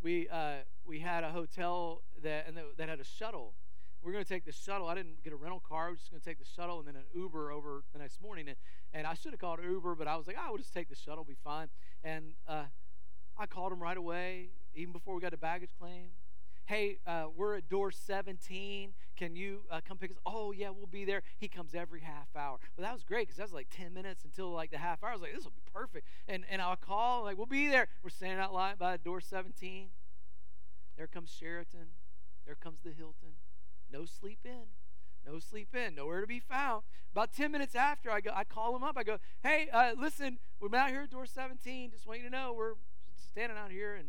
We 0.02 0.28
uh, 0.28 0.57
we 0.87 1.00
had 1.00 1.22
a 1.22 1.31
hotel 1.31 2.02
that 2.22 2.48
and 2.48 2.59
that 2.78 2.88
had 2.88 3.00
a 3.00 3.05
shuttle. 3.05 3.52
We 4.02 4.11
are 4.11 4.14
going 4.14 4.24
to 4.24 4.28
take 4.28 4.44
the 4.44 4.52
shuttle. 4.52 4.88
I 4.88 4.96
didn't 4.96 5.22
get 5.22 5.33
a 5.33 5.37
rental 5.37 5.61
car. 5.61 5.88
I 5.88 5.90
was 5.90 6.00
just 6.00 6.11
going 6.11 6.20
to 6.20 6.28
take 6.28 6.38
the 6.38 6.44
shuttle 6.57 6.81
and 6.81 6.88
then 6.88 6.96
an 6.96 7.05
Uber 7.14 7.52
over 7.52 7.85
the 7.92 8.00
next 8.00 8.20
morning. 8.20 8.48
And, 8.48 8.57
and 8.92 9.07
I 9.07 9.14
should 9.14 9.31
have 9.31 9.38
called 9.38 9.61
Uber, 9.62 9.94
but 9.94 10.09
I 10.09 10.16
was 10.16 10.26
like, 10.26 10.35
oh, 10.37 10.48
I 10.48 10.50
will 10.50 10.59
just 10.59 10.74
take 10.74 10.88
the 10.88 10.96
shuttle, 10.96 11.22
be 11.22 11.37
fine. 11.44 11.68
And 12.02 12.33
uh, 12.48 12.64
I 13.38 13.46
called 13.46 13.72
him 13.72 13.81
right 13.81 13.96
away, 13.96 14.48
even 14.74 14.92
before 14.92 15.14
we 15.14 15.20
got 15.20 15.31
to 15.31 15.37
baggage 15.37 15.70
claim 15.78 16.09
hey, 16.66 16.98
uh, 17.07 17.25
we're 17.35 17.57
at 17.57 17.68
door 17.68 17.90
17. 17.90 18.92
Can 19.16 19.37
you 19.37 19.61
uh, 19.70 19.81
come 19.87 19.98
pick 19.98 20.11
us? 20.11 20.16
Oh, 20.25 20.53
yeah, 20.53 20.70
we'll 20.70 20.87
be 20.87 21.05
there. 21.05 21.22
He 21.38 21.48
comes 21.48 21.75
every 21.75 22.01
half 22.01 22.29
hour. 22.37 22.59
But 22.77 22.83
that 22.83 22.92
was 22.92 23.03
great 23.03 23.29
because 23.29 23.37
that 23.37 23.44
was 23.44 23.53
like 23.53 23.68
10 23.70 23.92
minutes 23.92 24.25
until 24.25 24.51
like 24.51 24.70
the 24.70 24.79
half 24.79 25.03
hour. 25.03 25.11
I 25.11 25.12
was 25.12 25.22
like, 25.22 25.35
this 25.35 25.44
will 25.44 25.53
be 25.53 25.70
perfect. 25.72 26.07
And, 26.29 26.44
and 26.51 26.62
I'll 26.62 26.77
call, 26.77 27.25
like, 27.25 27.37
we'll 27.37 27.46
be 27.46 27.68
there. 27.68 27.88
We're 28.03 28.11
standing 28.11 28.38
out 28.38 28.53
line 28.53 28.77
by 28.79 28.96
door 28.96 29.20
17. 29.20 29.88
There 30.96 31.07
comes 31.07 31.31
Sheraton. 31.31 31.88
There 32.46 32.55
comes 32.55 32.81
the 32.83 32.90
Hilton. 32.90 33.35
No 33.92 34.05
Sleep 34.05 34.40
Inn. 34.44 34.66
No 35.27 35.38
Sleep 35.38 35.75
Inn. 35.75 35.94
Nowhere 35.94 36.20
to 36.20 36.27
be 36.27 36.40
found. 36.40 36.83
About 37.12 37.33
10 37.33 37.53
minutes 37.53 37.75
after, 37.75 38.11
I, 38.11 38.20
go, 38.20 38.31
I 38.35 38.44
call 38.44 38.75
him 38.75 38.83
up. 38.83 38.96
I 38.96 39.03
go, 39.03 39.18
hey, 39.42 39.68
uh, 39.72 39.92
listen, 39.98 40.38
we're 40.61 40.75
out 40.77 40.90
here 40.90 41.03
at 41.03 41.11
door 41.11 41.27
17. 41.27 41.90
Just 41.90 42.07
want 42.07 42.20
you 42.20 42.25
to 42.25 42.31
know 42.31 42.55
we're 42.57 42.75
standing 43.14 43.59
out 43.59 43.70
here 43.70 43.94
and 43.96 44.09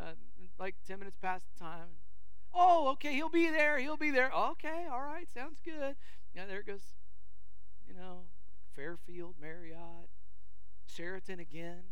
uh, 0.00 0.12
like 0.58 0.74
10 0.86 0.98
minutes 0.98 1.16
past 1.20 1.44
the 1.52 1.64
time. 1.64 1.88
Oh, 2.54 2.88
okay, 2.92 3.14
he'll 3.14 3.28
be 3.28 3.48
there. 3.50 3.78
He'll 3.78 3.96
be 3.96 4.10
there. 4.10 4.30
Okay, 4.32 4.86
all 4.90 5.02
right, 5.02 5.28
sounds 5.32 5.60
good. 5.64 5.96
Now 6.34 6.46
there 6.46 6.62
goes, 6.62 6.80
you 7.86 7.94
know, 7.94 8.22
Fairfield, 8.74 9.34
Marriott, 9.40 10.08
Sheraton 10.86 11.40
again, 11.40 11.82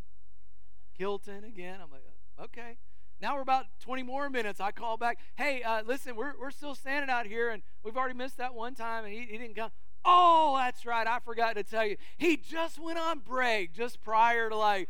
Hilton 0.93 1.45
again. 1.45 1.79
I'm 1.83 1.91
like, 1.91 2.05
okay. 2.41 2.77
Now 3.21 3.35
we're 3.37 3.43
about 3.43 3.67
20 3.81 4.03
more 4.03 4.29
minutes. 4.29 4.61
I 4.61 4.73
call 4.73 4.97
back, 4.97 5.19
hey, 5.37 5.63
uh, 5.63 5.83
listen, 5.87 6.17
we're, 6.17 6.35
we're 6.39 6.51
still 6.51 6.75
standing 6.75 7.09
out 7.09 7.27
here, 7.27 7.51
and 7.51 7.63
we've 7.83 7.97
already 7.97 8.15
missed 8.15 8.37
that 8.39 8.55
one 8.55 8.75
time, 8.75 9.05
and 9.05 9.13
he, 9.13 9.21
he 9.21 9.39
didn't 9.39 9.57
come. 9.57 9.71
Oh, 10.05 10.57
that's 10.59 10.85
right. 10.87 11.07
I 11.07 11.19
forgot 11.19 11.57
to 11.57 11.65
tell 11.65 11.85
you. 11.85 11.97
He 12.17 12.37
just 12.37 12.79
went 12.79 12.99
on 12.99 13.21
break 13.21 13.73
just 13.73 14.03
prior 14.03 14.49
to 14.49 14.57
like, 14.57 14.89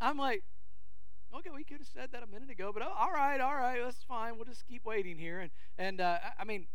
I'm 0.00 0.16
like, 0.16 0.44
okay, 1.36 1.50
we 1.54 1.64
could 1.64 1.78
have 1.78 1.86
said 1.86 2.10
that 2.12 2.22
a 2.22 2.26
minute 2.26 2.50
ago, 2.50 2.70
but 2.72 2.82
oh, 2.82 2.92
all 2.98 3.12
right, 3.12 3.40
all 3.40 3.54
right, 3.54 3.80
that's 3.82 4.02
fine. 4.02 4.36
We'll 4.36 4.44
just 4.44 4.66
keep 4.66 4.84
waiting 4.84 5.18
here. 5.18 5.40
And 5.40 5.50
and 5.78 6.00
uh, 6.00 6.18
I 6.38 6.44
mean, 6.44 6.66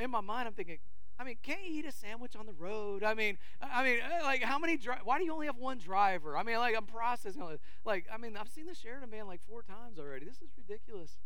in 0.00 0.10
my 0.10 0.20
mind, 0.20 0.48
I'm 0.48 0.54
thinking, 0.54 0.78
I 1.18 1.24
mean, 1.24 1.36
can't 1.42 1.60
you 1.64 1.80
eat 1.80 1.86
a 1.86 1.92
sandwich 1.92 2.34
on 2.34 2.46
the 2.46 2.52
road? 2.52 3.02
I 3.02 3.14
mean, 3.14 3.38
I 3.60 3.84
mean, 3.84 3.98
uh, 4.00 4.24
like 4.24 4.42
how 4.42 4.58
many? 4.58 4.76
Dri- 4.76 4.94
why 5.04 5.18
do 5.18 5.24
you 5.24 5.32
only 5.32 5.46
have 5.46 5.58
one 5.58 5.78
driver? 5.78 6.36
I 6.36 6.42
mean, 6.42 6.56
like 6.56 6.76
I'm 6.76 6.86
processing. 6.86 7.42
Like, 7.84 8.06
I 8.12 8.16
mean, 8.16 8.36
I've 8.36 8.48
seen 8.48 8.66
the 8.66 8.74
Sheraton 8.74 9.10
van 9.10 9.26
like 9.26 9.40
four 9.48 9.62
times 9.62 9.98
already. 9.98 10.26
This 10.26 10.36
is 10.36 10.50
ridiculous. 10.56 11.18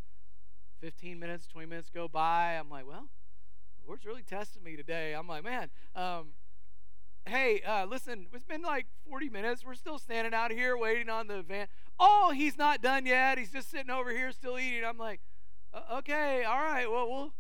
15 0.81 1.19
minutes, 1.19 1.47
20 1.47 1.67
minutes 1.67 1.89
go 1.89 2.09
by. 2.09 2.57
I'm 2.59 2.69
like, 2.69 2.87
well, 2.87 3.09
the 3.81 3.87
Lord's 3.87 4.05
really 4.05 4.23
testing 4.23 4.63
me 4.63 4.77
today. 4.77 5.15
I'm 5.15 5.27
like, 5.27 5.43
man, 5.43 5.71
um, 5.97 6.33
hey, 7.27 7.63
uh, 7.67 7.87
listen, 7.87 8.27
it's 8.33 8.45
been 8.45 8.63
like 8.63 8.87
40 9.09 9.31
minutes. 9.31 9.65
We're 9.65 9.75
still 9.75 9.99
standing 9.99 10.35
out 10.35 10.51
here 10.51 10.77
waiting 10.77 11.09
on 11.09 11.27
the 11.27 11.43
van. 11.43 11.69
Oh, 11.99 12.33
he's 12.35 12.59
not 12.59 12.83
done 12.83 13.07
yet. 13.07 13.39
He's 13.39 13.51
just 13.51 13.71
sitting 13.71 13.91
over 13.91 14.11
here 14.11 14.33
still 14.33 14.59
eating. 14.59 14.85
I'm 14.85 14.99
like, 14.99 15.21
okay, 15.93 16.45
all 16.45 16.63
right, 16.63 16.91
well, 16.91 17.09
we'll. 17.09 17.33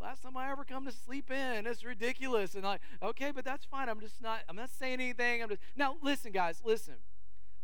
Last 0.00 0.24
time 0.24 0.36
I 0.36 0.50
ever 0.50 0.64
come 0.64 0.84
to 0.86 0.90
Sleep 0.90 1.30
Inn, 1.30 1.64
it's 1.64 1.84
ridiculous. 1.84 2.56
And 2.56 2.64
like, 2.64 2.80
okay, 3.00 3.30
but 3.30 3.44
that's 3.44 3.64
fine. 3.64 3.88
I'm 3.88 4.00
just 4.00 4.20
not. 4.20 4.40
I'm 4.48 4.56
not 4.56 4.70
saying 4.70 4.94
anything. 4.94 5.40
I'm 5.40 5.48
just 5.48 5.60
now. 5.76 5.94
Listen, 6.02 6.32
guys, 6.32 6.60
listen. 6.64 6.94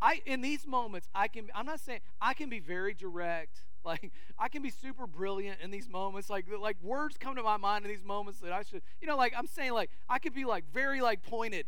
I 0.00 0.22
in 0.24 0.40
these 0.40 0.64
moments, 0.64 1.08
I 1.12 1.26
can. 1.26 1.48
I'm 1.52 1.66
not 1.66 1.80
saying 1.80 1.98
I 2.20 2.34
can 2.34 2.48
be 2.48 2.60
very 2.60 2.94
direct 2.94 3.62
like 3.84 4.12
I 4.38 4.48
can 4.48 4.62
be 4.62 4.70
super 4.70 5.06
brilliant 5.06 5.60
in 5.60 5.70
these 5.70 5.88
moments. 5.88 6.30
Like 6.30 6.46
like 6.60 6.76
words 6.82 7.16
come 7.18 7.36
to 7.36 7.42
my 7.42 7.56
mind 7.56 7.84
in 7.84 7.90
these 7.90 8.04
moments 8.04 8.40
that 8.40 8.52
I 8.52 8.62
should, 8.62 8.82
you 9.00 9.06
know, 9.06 9.16
like 9.16 9.32
I'm 9.36 9.46
saying 9.46 9.72
like 9.72 9.90
I 10.08 10.18
could 10.18 10.34
be 10.34 10.44
like 10.44 10.64
very 10.72 11.00
like 11.00 11.22
pointed. 11.22 11.66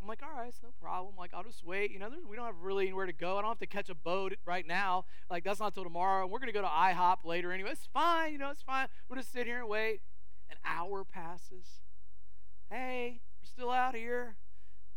I'm 0.00 0.08
like, 0.08 0.22
all 0.22 0.38
right, 0.38 0.48
it's 0.48 0.62
no 0.62 0.68
problem. 0.82 1.14
Like 1.18 1.32
I'll 1.32 1.42
just 1.42 1.64
wait. 1.64 1.90
You 1.90 1.98
know, 1.98 2.10
we 2.28 2.36
don't 2.36 2.44
have 2.44 2.60
really 2.60 2.84
anywhere 2.84 3.06
to 3.06 3.12
go. 3.12 3.38
I 3.38 3.40
don't 3.40 3.50
have 3.50 3.58
to 3.60 3.66
catch 3.66 3.88
a 3.88 3.94
boat 3.94 4.34
right 4.44 4.66
now. 4.66 5.06
Like 5.30 5.44
that's 5.44 5.60
not 5.60 5.74
till 5.74 5.84
tomorrow. 5.84 6.26
We're 6.26 6.40
gonna 6.40 6.52
go 6.52 6.62
to 6.62 6.68
IHOP 6.68 7.24
later 7.24 7.52
anyway. 7.52 7.70
It's 7.72 7.88
fine. 7.92 8.32
You 8.32 8.38
know, 8.38 8.50
it's 8.50 8.62
fine. 8.62 8.88
We'll 9.08 9.18
just 9.18 9.32
sit 9.32 9.46
here 9.46 9.60
and 9.60 9.68
wait. 9.68 10.00
An 10.50 10.56
hour 10.64 11.04
passes. 11.04 11.80
Hey, 12.70 13.20
we're 13.40 13.46
still 13.46 13.70
out 13.70 13.94
here. 13.94 14.36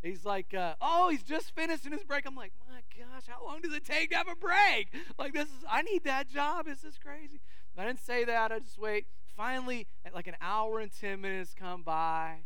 He's 0.04 0.26
like, 0.26 0.54
uh, 0.54 0.76
oh, 0.82 1.10
he's 1.10 1.24
just 1.24 1.56
finishing 1.56 1.92
his 1.92 2.04
break. 2.04 2.26
I'm 2.26 2.36
like, 2.36 2.54
my 2.70 2.82
gosh, 2.98 3.24
how 3.28 3.46
long 3.46 3.62
does 3.62 3.74
it 3.74 3.84
take 3.84 4.12
to 4.12 4.18
have 4.18 4.28
a 4.28 4.36
break? 4.36 4.94
Like, 5.18 5.34
this 5.34 5.48
is, 5.48 5.66
I 5.70 5.82
need 5.82 6.04
that 6.04 6.30
job. 6.30 6.66
This 6.66 6.84
is 6.84 6.98
crazy. 6.98 7.42
I 7.78 7.86
didn't 7.86 8.04
say 8.04 8.24
that. 8.26 8.52
I 8.52 8.60
just 8.60 8.80
wait. 8.80 9.06
Finally, 9.36 9.86
like 10.14 10.28
an 10.28 10.36
hour 10.42 10.80
and 10.80 10.92
10 10.92 11.22
minutes 11.22 11.54
come 11.54 11.84
by, 11.84 12.38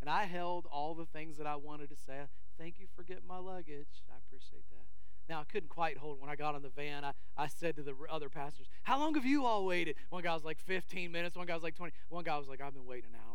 and 0.00 0.08
I 0.08 0.24
held 0.24 0.66
all 0.70 0.94
the 0.94 1.04
things 1.04 1.36
that 1.38 1.46
I 1.46 1.56
wanted 1.56 1.88
to 1.90 1.96
say. 1.96 2.20
Thank 2.58 2.78
you 2.78 2.86
for 2.94 3.02
getting 3.02 3.26
my 3.26 3.38
luggage. 3.38 4.04
I 4.08 4.18
appreciate 4.24 4.68
that. 4.70 4.86
Now, 5.28 5.40
I 5.40 5.44
couldn't 5.44 5.68
quite 5.68 5.96
hold 5.96 6.16
it. 6.16 6.20
When 6.20 6.30
I 6.30 6.36
got 6.36 6.54
on 6.54 6.62
the 6.62 6.68
van, 6.68 7.04
I, 7.04 7.12
I 7.36 7.46
said 7.46 7.76
to 7.76 7.82
the 7.82 7.94
other 8.10 8.28
passengers, 8.28 8.66
How 8.82 8.98
long 8.98 9.14
have 9.14 9.24
you 9.24 9.46
all 9.46 9.64
waited? 9.64 9.96
One 10.10 10.22
guy 10.22 10.34
was 10.34 10.44
like 10.44 10.58
15 10.58 11.10
minutes. 11.10 11.36
One 11.36 11.46
guy 11.46 11.54
was 11.54 11.62
like 11.62 11.76
20. 11.76 11.92
One 12.08 12.24
guy 12.24 12.36
was 12.36 12.48
like, 12.48 12.60
I've 12.60 12.74
been 12.74 12.86
waiting 12.86 13.10
an 13.14 13.20
hour. 13.20 13.29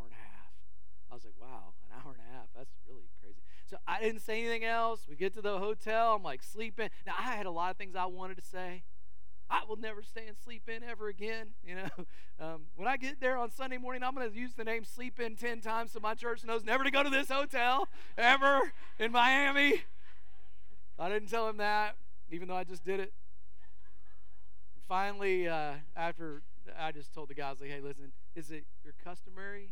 I 1.16 1.18
was 1.18 1.24
like, 1.24 1.40
Wow, 1.40 1.72
an 1.90 1.98
hour 1.98 2.12
and 2.12 2.22
a 2.30 2.36
half. 2.36 2.48
That's 2.54 2.72
really 2.86 3.08
crazy. 3.22 3.40
So 3.70 3.78
I 3.88 4.02
didn't 4.02 4.20
say 4.20 4.42
anything 4.42 4.66
else. 4.66 5.06
We 5.10 5.16
get 5.16 5.34
to 5.36 5.42
the 5.42 5.60
hotel. 5.60 6.16
I'm 6.16 6.24
like 6.24 6.44
sleeping. 6.44 6.90
Now 7.08 7.14
I 7.18 7.36
had 7.36 7.46
a 7.46 7.52
lot 7.52 7.72
of 7.72 7.78
things 7.78 7.96
I 7.96 8.06
wanted 8.06 8.36
to 8.36 8.44
say. 8.44 8.84
I 9.50 9.62
will 9.66 9.78
never 9.78 10.04
stay 10.04 10.28
and 10.28 10.36
Sleep 10.38 10.68
Inn 10.68 10.84
ever 10.84 11.08
again. 11.08 11.52
You 11.66 11.76
know, 11.76 12.06
um, 12.46 12.62
when 12.76 12.90
I 12.90 12.98
get 12.98 13.22
there 13.22 13.38
on 13.38 13.50
Sunday 13.50 13.78
morning, 13.78 14.04
I'm 14.04 14.14
going 14.14 14.30
to 14.30 14.38
use 14.38 14.56
the 14.56 14.66
name 14.66 14.84
Sleep 14.84 15.18
Inn 15.22 15.38
10 15.38 15.62
times 15.62 15.94
so 15.94 16.02
my 16.02 16.16
church 16.16 16.44
knows 16.44 16.66
never 16.66 16.84
to 16.84 16.92
go 16.92 17.02
to 17.02 17.10
this 17.10 17.30
hotel 17.30 17.88
ever 18.18 18.74
in 19.00 19.14
Miami. 19.14 19.84
I 21.00 21.08
didn't 21.08 21.30
tell 21.30 21.48
him 21.48 21.58
that, 21.58 21.96
even 22.30 22.50
though 22.50 22.58
I 22.58 22.66
just 22.66 22.84
did 22.84 23.00
it. 23.00 23.14
Finally, 24.90 25.48
uh, 25.48 25.76
after 25.96 26.42
I 26.78 26.92
just 26.92 27.14
told 27.14 27.30
the 27.30 27.36
guys, 27.36 27.62
like, 27.62 27.70
hey, 27.70 27.80
listen, 27.80 28.12
is 28.36 28.52
it 28.52 28.66
your 28.84 28.94
customary, 29.02 29.70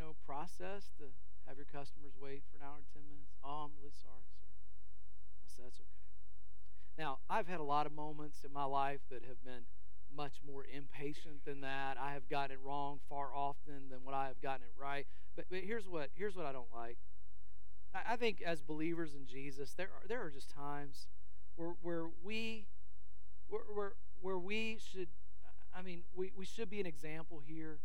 know, 0.00 0.16
process 0.24 0.88
to 0.96 1.12
have 1.46 1.60
your 1.60 1.68
customers 1.68 2.16
wait 2.16 2.42
for 2.48 2.56
an 2.56 2.64
hour 2.64 2.80
and 2.80 2.88
10 2.96 3.04
minutes? 3.04 3.36
Oh, 3.44 3.68
I'm 3.68 3.76
really 3.76 3.92
sorry, 3.92 4.24
sir. 4.32 4.48
I 4.48 5.48
said, 5.52 5.64
That's 5.68 5.76
okay. 5.76 6.00
Now, 6.96 7.20
I've 7.28 7.46
had 7.46 7.60
a 7.60 7.68
lot 7.68 7.84
of 7.84 7.92
moments 7.92 8.44
in 8.44 8.52
my 8.52 8.64
life 8.64 9.00
that 9.12 9.22
have 9.28 9.44
been 9.44 9.68
much 10.16 10.40
more 10.44 10.64
impatient 10.64 11.44
than 11.44 11.60
that. 11.60 11.96
I 12.00 12.12
have 12.12 12.28
gotten 12.28 12.56
it 12.56 12.60
wrong 12.64 12.98
far 13.08 13.34
often 13.34 13.88
than 13.90 14.00
what 14.02 14.14
I 14.14 14.26
have 14.26 14.40
gotten 14.42 14.62
it 14.64 14.72
right. 14.80 15.06
But, 15.36 15.46
but 15.50 15.60
here's 15.60 15.88
what 15.88 16.10
here's 16.16 16.34
what 16.34 16.46
I 16.46 16.52
don't 16.52 16.72
like. 16.74 16.98
I, 17.94 18.14
I 18.14 18.16
think 18.16 18.42
as 18.42 18.60
believers 18.60 19.14
in 19.14 19.26
Jesus, 19.26 19.72
there 19.76 19.86
are 19.86 20.08
there 20.08 20.22
are 20.22 20.30
just 20.30 20.50
times 20.50 21.06
where 21.56 21.74
where 21.82 22.06
we 22.24 22.66
where 23.48 23.62
where, 23.72 23.92
where 24.20 24.38
we 24.38 24.78
should 24.92 25.08
I 25.76 25.82
mean 25.82 26.02
we, 26.14 26.32
we 26.36 26.44
should 26.44 26.68
be 26.68 26.80
an 26.80 26.86
example 26.86 27.40
here 27.46 27.78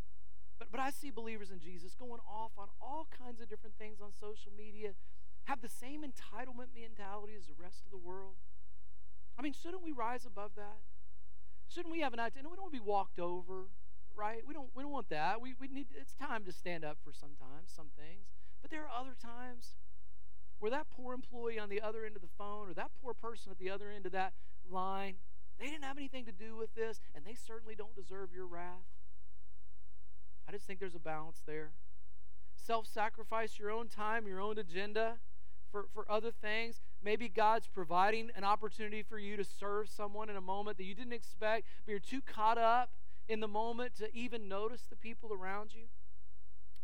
but, 0.59 0.71
but 0.71 0.79
I 0.79 0.89
see 0.89 1.11
believers 1.11 1.51
in 1.51 1.59
Jesus 1.59 1.95
going 1.95 2.21
off 2.27 2.51
on 2.57 2.67
all 2.81 3.07
kinds 3.11 3.41
of 3.41 3.49
different 3.49 3.77
things 3.77 3.99
on 4.01 4.11
social 4.13 4.51
media, 4.57 4.91
have 5.45 5.61
the 5.61 5.69
same 5.69 6.01
entitlement 6.01 6.73
mentality 6.73 7.33
as 7.37 7.47
the 7.47 7.53
rest 7.61 7.83
of 7.85 7.91
the 7.91 7.97
world. 7.97 8.35
I 9.37 9.41
mean, 9.41 9.53
shouldn't 9.53 9.83
we 9.83 9.91
rise 9.91 10.25
above 10.25 10.51
that? 10.55 10.79
Shouldn't 11.67 11.91
we 11.91 12.01
have 12.01 12.13
an 12.13 12.19
identity? 12.19 12.47
We 12.49 12.55
don't 12.55 12.65
want 12.65 12.73
to 12.73 12.79
be 12.79 12.85
walked 12.85 13.19
over, 13.19 13.65
right? 14.15 14.41
We 14.47 14.53
don't, 14.53 14.69
we 14.75 14.83
don't 14.83 14.91
want 14.91 15.09
that. 15.09 15.41
We, 15.41 15.55
we 15.59 15.67
need, 15.67 15.87
it's 15.99 16.13
time 16.13 16.45
to 16.45 16.51
stand 16.51 16.85
up 16.85 16.97
for 17.03 17.11
sometimes, 17.11 17.73
some 17.75 17.87
things. 17.97 18.31
But 18.61 18.71
there 18.71 18.81
are 18.83 18.89
other 18.89 19.15
times 19.21 19.75
where 20.59 20.71
that 20.71 20.87
poor 20.89 21.13
employee 21.13 21.59
on 21.59 21.69
the 21.69 21.81
other 21.81 22.05
end 22.05 22.15
of 22.15 22.21
the 22.21 22.31
phone 22.37 22.69
or 22.69 22.73
that 22.73 22.91
poor 23.03 23.13
person 23.13 23.51
at 23.51 23.59
the 23.59 23.69
other 23.69 23.91
end 23.91 24.05
of 24.05 24.11
that 24.13 24.33
line, 24.71 25.15
they 25.59 25.65
didn't 25.65 25.83
have 25.83 25.97
anything 25.97 26.25
to 26.25 26.31
do 26.31 26.55
with 26.55 26.73
this, 26.75 26.99
and 27.13 27.25
they 27.25 27.35
certainly 27.35 27.75
don't 27.75 27.95
deserve 27.95 28.29
your 28.33 28.45
wrath. 28.45 28.87
Just 30.55 30.67
think 30.67 30.79
there's 30.79 30.95
a 30.95 30.99
balance 30.99 31.41
there. 31.45 31.71
Self 32.55 32.87
sacrifice 32.87 33.59
your 33.59 33.71
own 33.71 33.89
time, 33.89 34.25
your 34.25 34.39
own 34.39 34.57
agenda 34.57 35.15
for, 35.69 35.87
for 35.93 36.09
other 36.09 36.31
things. 36.31 36.79
Maybe 37.03 37.27
God's 37.27 37.67
providing 37.67 38.31
an 38.37 38.45
opportunity 38.45 39.03
for 39.03 39.19
you 39.19 39.35
to 39.35 39.43
serve 39.43 39.89
someone 39.89 40.29
in 40.29 40.37
a 40.37 40.41
moment 40.41 40.77
that 40.77 40.85
you 40.85 40.95
didn't 40.95 41.11
expect, 41.11 41.67
but 41.85 41.91
you're 41.91 41.99
too 41.99 42.21
caught 42.21 42.57
up 42.57 42.91
in 43.27 43.41
the 43.41 43.49
moment 43.49 43.95
to 43.95 44.15
even 44.15 44.47
notice 44.47 44.83
the 44.89 44.95
people 44.95 45.33
around 45.33 45.75
you. 45.75 45.87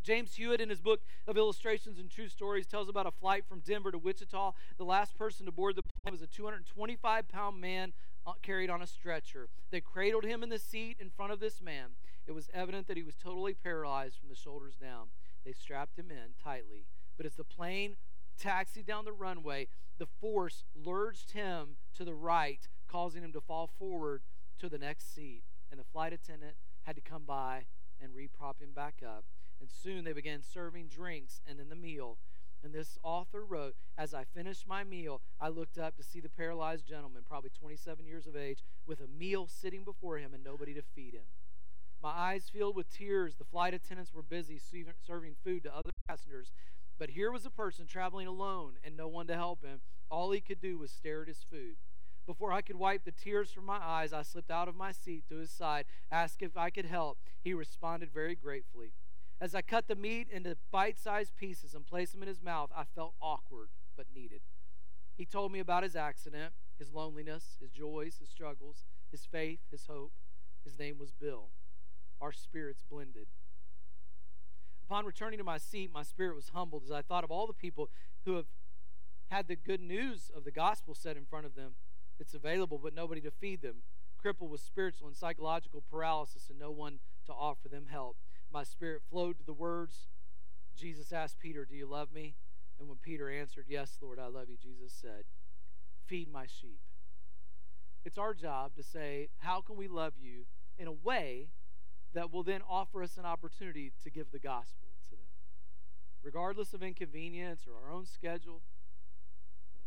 James 0.03 0.35
Hewett, 0.35 0.59
in 0.59 0.67
his 0.67 0.81
book 0.81 0.99
of 1.25 1.37
illustrations 1.37 1.97
and 1.97 2.09
true 2.09 2.27
stories, 2.27 2.67
tells 2.67 2.89
about 2.89 3.07
a 3.07 3.11
flight 3.11 3.45
from 3.47 3.61
Denver 3.61 3.91
to 3.91 3.97
Wichita. 3.97 4.51
The 4.79 4.83
last 4.83 5.17
person 5.17 5.45
to 5.45 5.51
board 5.53 5.77
the 5.77 5.83
plane 5.83 6.11
was 6.11 6.21
a 6.21 6.27
225 6.27 7.29
pound 7.29 7.61
man 7.61 7.93
uh, 8.27 8.33
carried 8.41 8.69
on 8.69 8.81
a 8.81 8.87
stretcher. 8.87 9.47
They 9.69 9.79
cradled 9.79 10.25
him 10.25 10.43
in 10.43 10.49
the 10.49 10.59
seat 10.59 10.97
in 10.99 11.09
front 11.09 11.31
of 11.31 11.39
this 11.39 11.61
man. 11.61 11.91
It 12.27 12.33
was 12.33 12.49
evident 12.53 12.87
that 12.87 12.97
he 12.97 13.03
was 13.03 13.15
totally 13.15 13.53
paralyzed 13.53 14.17
from 14.19 14.29
the 14.29 14.35
shoulders 14.35 14.75
down. 14.75 15.07
They 15.45 15.53
strapped 15.53 15.97
him 15.97 16.11
in 16.11 16.33
tightly. 16.41 16.85
But 17.17 17.25
as 17.25 17.35
the 17.35 17.43
plane 17.43 17.95
taxied 18.39 18.85
down 18.85 19.05
the 19.05 19.11
runway, 19.11 19.67
the 19.97 20.05
force 20.05 20.63
lurched 20.75 21.31
him 21.31 21.75
to 21.95 22.05
the 22.05 22.13
right, 22.13 22.67
causing 22.87 23.23
him 23.23 23.33
to 23.33 23.41
fall 23.41 23.69
forward 23.77 24.21
to 24.59 24.69
the 24.69 24.77
next 24.77 25.13
seat. 25.13 25.43
And 25.69 25.79
the 25.79 25.85
flight 25.85 26.13
attendant 26.13 26.55
had 26.83 26.95
to 26.95 27.01
come 27.01 27.23
by 27.25 27.65
and 28.01 28.13
reprop 28.13 28.59
him 28.59 28.71
back 28.73 28.95
up. 29.05 29.25
And 29.59 29.69
soon 29.69 30.03
they 30.03 30.13
began 30.13 30.41
serving 30.41 30.87
drinks 30.87 31.41
and 31.47 31.59
then 31.59 31.69
the 31.69 31.75
meal. 31.75 32.17
And 32.63 32.73
this 32.73 32.97
author 33.03 33.43
wrote, 33.43 33.75
As 33.97 34.13
I 34.13 34.23
finished 34.23 34.67
my 34.67 34.83
meal, 34.83 35.21
I 35.39 35.49
looked 35.49 35.77
up 35.77 35.95
to 35.97 36.03
see 36.03 36.19
the 36.19 36.29
paralyzed 36.29 36.85
gentleman, 36.85 37.23
probably 37.27 37.49
27 37.49 38.05
years 38.05 38.27
of 38.27 38.35
age, 38.35 38.63
with 38.85 38.99
a 38.99 39.07
meal 39.07 39.47
sitting 39.47 39.83
before 39.83 40.17
him 40.17 40.33
and 40.33 40.43
nobody 40.43 40.73
to 40.73 40.81
feed 40.81 41.13
him. 41.13 41.23
My 42.01 42.09
eyes 42.09 42.49
filled 42.51 42.75
with 42.75 42.89
tears. 42.89 43.35
The 43.35 43.43
flight 43.43 43.73
attendants 43.73 44.13
were 44.13 44.23
busy 44.23 44.59
serving 44.59 45.35
food 45.43 45.63
to 45.63 45.75
other 45.75 45.91
passengers. 46.07 46.51
But 46.97 47.11
here 47.11 47.31
was 47.31 47.45
a 47.45 47.51
person 47.51 47.85
traveling 47.85 48.27
alone 48.27 48.73
and 48.83 48.97
no 48.97 49.07
one 49.07 49.27
to 49.27 49.35
help 49.35 49.63
him. 49.63 49.81
All 50.09 50.31
he 50.31 50.41
could 50.41 50.59
do 50.61 50.77
was 50.77 50.91
stare 50.91 51.21
at 51.21 51.27
his 51.27 51.45
food. 51.49 51.75
Before 52.25 52.51
I 52.51 52.61
could 52.61 52.75
wipe 52.75 53.03
the 53.03 53.11
tears 53.11 53.51
from 53.51 53.65
my 53.65 53.79
eyes, 53.81 54.13
I 54.13 54.21
slipped 54.23 54.51
out 54.51 54.67
of 54.67 54.75
my 54.75 54.91
seat 54.91 55.23
to 55.29 55.37
his 55.37 55.51
side, 55.51 55.85
asked 56.11 56.41
if 56.41 56.57
I 56.57 56.69
could 56.69 56.85
help. 56.85 57.17
He 57.43 57.53
responded 57.53 58.11
very 58.13 58.35
gratefully. 58.35 58.93
As 59.39 59.55
I 59.55 59.61
cut 59.61 59.87
the 59.87 59.95
meat 59.95 60.27
into 60.31 60.57
bite 60.71 60.99
sized 60.99 61.35
pieces 61.35 61.73
and 61.73 61.85
placed 61.85 62.13
them 62.13 62.21
in 62.21 62.27
his 62.27 62.41
mouth, 62.41 62.71
I 62.75 62.83
felt 62.83 63.15
awkward 63.21 63.69
but 63.97 64.05
needed. 64.15 64.41
He 65.17 65.25
told 65.25 65.51
me 65.51 65.59
about 65.59 65.83
his 65.83 65.95
accident, 65.95 66.53
his 66.77 66.93
loneliness, 66.93 67.57
his 67.59 67.71
joys, 67.71 68.17
his 68.19 68.29
struggles, 68.29 68.85
his 69.11 69.25
faith, 69.25 69.59
his 69.69 69.87
hope. 69.87 70.13
His 70.63 70.77
name 70.77 70.99
was 70.99 71.11
Bill 71.11 71.49
our 72.21 72.31
spirits 72.31 72.83
blended. 72.89 73.27
Upon 74.87 75.05
returning 75.05 75.37
to 75.39 75.43
my 75.43 75.57
seat, 75.57 75.89
my 75.93 76.03
spirit 76.03 76.35
was 76.35 76.49
humbled 76.53 76.83
as 76.85 76.91
I 76.91 77.01
thought 77.01 77.23
of 77.23 77.31
all 77.31 77.47
the 77.47 77.53
people 77.53 77.89
who 78.25 78.35
have 78.35 78.45
had 79.29 79.47
the 79.47 79.55
good 79.55 79.81
news 79.81 80.29
of 80.35 80.43
the 80.43 80.51
gospel 80.51 80.93
set 80.93 81.17
in 81.17 81.25
front 81.25 81.45
of 81.45 81.55
them. 81.55 81.71
It's 82.19 82.33
available, 82.33 82.77
but 82.77 82.93
nobody 82.93 83.21
to 83.21 83.31
feed 83.31 83.61
them, 83.61 83.77
crippled 84.17 84.51
with 84.51 84.61
spiritual 84.61 85.07
and 85.07 85.15
psychological 85.15 85.83
paralysis, 85.89 86.47
and 86.49 86.59
no 86.59 86.69
one 86.71 86.99
to 87.25 87.33
offer 87.33 87.69
them 87.69 87.85
help. 87.89 88.17
My 88.53 88.63
spirit 88.63 89.01
flowed 89.09 89.39
to 89.39 89.45
the 89.45 89.53
words 89.53 90.07
Jesus 90.75 91.13
asked 91.13 91.39
Peter, 91.39 91.65
Do 91.65 91.75
you 91.75 91.85
love 91.85 92.11
me? 92.13 92.35
And 92.79 92.89
when 92.89 92.97
Peter 92.97 93.29
answered, 93.29 93.65
Yes, 93.69 93.97
Lord, 94.01 94.19
I 94.19 94.27
love 94.27 94.49
you, 94.49 94.57
Jesus 94.61 94.91
said, 94.91 95.23
Feed 96.05 96.31
my 96.31 96.45
sheep. 96.45 96.79
It's 98.03 98.17
our 98.17 98.33
job 98.33 98.75
to 98.75 98.83
say, 98.83 99.29
How 99.39 99.61
can 99.61 99.77
we 99.77 99.87
love 99.87 100.13
you 100.19 100.45
in 100.77 100.87
a 100.87 100.91
way 100.91 101.47
that 102.13 102.31
will 102.31 102.43
then 102.43 102.61
offer 102.69 103.03
us 103.03 103.17
an 103.17 103.25
opportunity 103.25 103.91
to 104.03 104.09
give 104.09 104.31
the 104.31 104.39
gospel 104.39 104.89
to 105.09 105.11
them? 105.11 105.25
Regardless 106.23 106.73
of 106.73 106.83
inconvenience 106.83 107.61
or 107.67 107.73
our 107.85 107.93
own 107.93 108.05
schedule, 108.05 108.61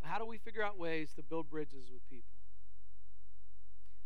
how 0.01 0.19
do 0.19 0.25
we 0.25 0.37
figure 0.37 0.61
out 0.61 0.77
ways 0.77 1.13
to 1.15 1.23
build 1.23 1.49
bridges 1.49 1.89
with 1.91 2.07
people? 2.09 2.35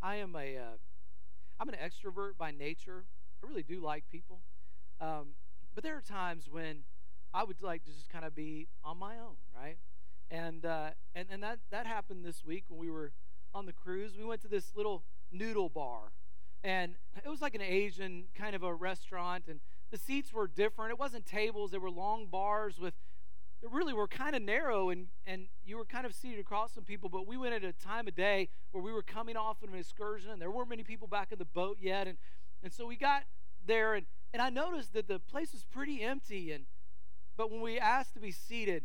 I 0.01 0.15
am 0.15 0.35
a, 0.35 0.57
uh, 0.57 1.59
an 1.59 1.75
extrovert 1.75 2.37
by 2.37 2.51
nature. 2.51 3.03
I 3.43 3.47
really 3.47 3.63
do 3.63 3.81
like 3.81 4.03
people. 4.11 4.39
Um, 5.01 5.29
but 5.75 5.83
there 5.83 5.95
are 5.95 6.01
times 6.01 6.49
when 6.49 6.83
I 7.33 7.43
would 7.43 7.61
like 7.61 7.83
to 7.85 7.91
just 7.91 8.09
kind 8.09 8.25
of 8.25 8.35
be 8.35 8.67
on 8.83 8.97
my 8.97 9.15
own, 9.15 9.35
right? 9.55 9.77
And 10.31 10.65
uh, 10.65 10.89
and 11.15 11.27
and 11.31 11.43
that 11.43 11.59
that 11.71 11.85
happened 11.85 12.23
this 12.23 12.45
week 12.45 12.65
when 12.67 12.79
we 12.79 12.89
were 12.89 13.11
on 13.53 13.65
the 13.65 13.73
cruise. 13.73 14.13
We 14.17 14.25
went 14.25 14.41
to 14.41 14.47
this 14.47 14.75
little 14.75 15.03
noodle 15.31 15.69
bar, 15.69 16.11
and 16.63 16.95
it 17.23 17.29
was 17.29 17.41
like 17.41 17.55
an 17.55 17.61
Asian 17.61 18.25
kind 18.35 18.55
of 18.55 18.63
a 18.63 18.73
restaurant, 18.73 19.45
and 19.47 19.59
the 19.91 19.97
seats 19.97 20.33
were 20.33 20.47
different. 20.47 20.91
It 20.91 20.99
wasn't 20.99 21.25
tables; 21.25 21.71
they 21.71 21.77
were 21.77 21.89
long 21.91 22.27
bars 22.27 22.79
with. 22.79 22.93
They 23.61 23.67
really 23.69 23.93
were 23.93 24.07
kind 24.07 24.35
of 24.35 24.41
narrow, 24.41 24.89
and 24.89 25.07
and 25.25 25.47
you 25.65 25.77
were 25.77 25.85
kind 25.85 26.05
of 26.05 26.13
seated 26.13 26.39
across 26.39 26.73
some 26.73 26.83
people. 26.83 27.09
But 27.09 27.27
we 27.27 27.37
went 27.37 27.53
at 27.53 27.63
a 27.63 27.73
time 27.73 28.07
of 28.07 28.15
day 28.15 28.49
where 28.71 28.83
we 28.83 28.91
were 28.91 29.03
coming 29.03 29.35
off 29.35 29.61
of 29.63 29.73
an 29.73 29.79
excursion, 29.79 30.31
and 30.31 30.41
there 30.41 30.51
weren't 30.51 30.69
many 30.69 30.83
people 30.83 31.07
back 31.07 31.31
in 31.31 31.39
the 31.39 31.45
boat 31.45 31.77
yet, 31.81 32.07
and 32.07 32.17
and 32.63 32.71
so 32.71 32.85
we 32.85 32.95
got 32.95 33.23
there, 33.65 33.95
and 33.95 34.05
and 34.33 34.41
I 34.41 34.49
noticed 34.49 34.93
that 34.93 35.07
the 35.07 35.19
place 35.19 35.51
was 35.53 35.63
pretty 35.63 36.01
empty, 36.01 36.51
and 36.51 36.65
but 37.37 37.51
when 37.51 37.61
we 37.61 37.79
asked 37.79 38.13
to 38.15 38.19
be 38.19 38.31
seated, 38.31 38.83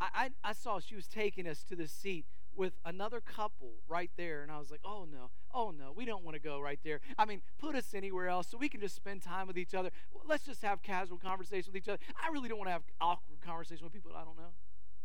I, 0.00 0.08
I, 0.44 0.50
I 0.50 0.52
saw 0.52 0.80
she 0.80 0.96
was 0.96 1.06
taking 1.06 1.46
us 1.46 1.62
to 1.64 1.76
the 1.76 1.86
seat 1.86 2.26
with 2.56 2.74
another 2.84 3.20
couple 3.20 3.72
right 3.88 4.10
there. 4.16 4.42
And 4.42 4.50
I 4.50 4.58
was 4.58 4.70
like, 4.70 4.80
oh 4.84 5.06
no, 5.10 5.30
oh 5.52 5.70
no, 5.70 5.92
we 5.94 6.04
don't 6.04 6.24
want 6.24 6.34
to 6.34 6.40
go 6.40 6.60
right 6.60 6.78
there. 6.84 7.00
I 7.18 7.24
mean, 7.24 7.42
put 7.58 7.74
us 7.74 7.94
anywhere 7.94 8.28
else 8.28 8.48
so 8.50 8.58
we 8.58 8.68
can 8.68 8.80
just 8.80 8.94
spend 8.94 9.22
time 9.22 9.46
with 9.46 9.58
each 9.58 9.74
other. 9.74 9.90
Let's 10.26 10.46
just 10.46 10.62
have 10.62 10.82
casual 10.82 11.18
conversation 11.18 11.72
with 11.72 11.82
each 11.82 11.88
other. 11.88 11.98
I 12.22 12.30
really 12.30 12.48
don't 12.48 12.58
want 12.58 12.68
to 12.68 12.72
have 12.72 12.82
awkward 13.00 13.40
conversation 13.40 13.84
with 13.84 13.92
people 13.92 14.12
I 14.14 14.24
don't 14.24 14.36
know 14.36 14.54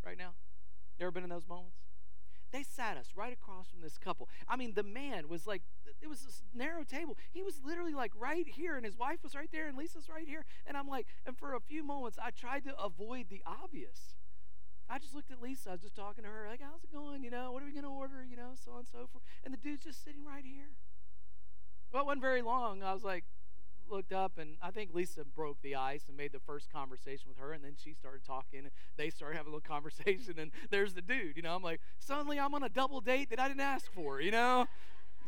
right 0.06 0.18
now. 0.18 0.34
You 1.00 1.06
ever 1.06 1.12
been 1.12 1.24
in 1.24 1.30
those 1.30 1.48
moments? 1.48 1.78
They 2.52 2.64
sat 2.64 2.98
us 2.98 3.10
right 3.16 3.32
across 3.32 3.68
from 3.70 3.82
this 3.82 3.98
couple. 3.98 4.28
I 4.48 4.56
mean, 4.56 4.74
the 4.74 4.84
man 4.84 5.30
was 5.30 5.46
like, 5.46 5.62
it 6.02 6.08
was 6.08 6.22
this 6.22 6.42
narrow 6.54 6.84
table. 6.84 7.16
He 7.32 7.44
was 7.44 7.62
literally 7.64 7.94
like 7.94 8.12
right 8.20 8.48
here, 8.48 8.76
and 8.76 8.84
his 8.84 8.98
wife 8.98 9.20
was 9.24 9.36
right 9.36 9.50
there, 9.52 9.68
and 9.68 9.78
Lisa's 9.78 10.10
right 10.10 10.28
here. 10.28 10.46
And 10.66 10.76
I'm 10.76 10.88
like, 10.88 11.06
and 11.26 11.38
for 11.38 11.54
a 11.54 11.60
few 11.60 11.84
moments, 11.84 12.18
I 12.22 12.32
tried 12.32 12.64
to 12.64 12.76
avoid 12.80 13.28
the 13.30 13.44
obvious. 13.46 14.16
I 14.90 14.98
just 14.98 15.14
looked 15.14 15.32
at 15.32 15.42
Lisa. 15.42 15.70
I 15.70 15.72
was 15.74 15.82
just 15.82 15.96
talking 15.96 16.24
to 16.24 16.30
her, 16.30 16.48
like, 16.50 16.62
how's 16.62 16.84
it 16.84 16.92
going? 16.92 17.24
You 17.24 17.30
know, 17.30 17.52
what 17.52 17.62
are 17.62 17.66
we 17.66 17.72
going 17.72 17.84
to 17.84 17.90
order? 17.90 18.26
You 18.28 18.36
know, 18.36 18.52
so 18.56 18.72
on 18.72 18.80
and 18.80 18.88
so 18.88 19.08
forth. 19.12 19.24
And 19.46 19.54
the 19.54 19.58
dude's 19.58 19.84
just 19.84 20.04
sitting 20.04 20.26
right 20.26 20.44
here. 20.44 20.74
Well, 21.94 22.04
it 22.04 22.06
wasn't 22.06 22.22
very 22.22 22.42
long. 22.42 22.82
I 22.82 22.94
was 22.94 23.04
like, 23.04 23.24
looked 23.90 24.14
up, 24.14 24.38
and 24.38 24.58
I 24.62 24.72
think 24.72 24.94
Lisa 24.94 25.24
broke 25.24 25.62
the 25.62 25.76
ice 25.76 26.06
and 26.08 26.18
made 26.18 26.32
the 26.32 26.40
first 26.40 26.72
conversation 26.72 27.28
with 27.28 27.38
her, 27.38 27.54
and 27.54 27.64
then 27.64 27.74
she 27.84 27.94
started 27.94 28.24
talking, 28.24 28.60
and 28.60 28.72
they 28.98 29.10
started 29.10 29.38
having 29.38 29.52
a 29.52 29.56
little 29.56 29.68
conversation, 29.76 30.40
and 30.40 30.52
there's 30.70 30.94
the 30.94 31.02
dude. 31.02 31.36
You 31.36 31.42
know, 31.42 31.56
I'm 31.56 31.64
like, 31.64 31.82
suddenly 32.00 32.40
I'm 32.40 32.54
on 32.54 32.64
a 32.64 32.70
double 32.70 33.02
date 33.02 33.30
that 33.30 33.40
I 33.40 33.48
didn't 33.48 33.62
ask 33.62 33.92
for. 33.92 34.22
You 34.22 34.32
know, 34.32 34.68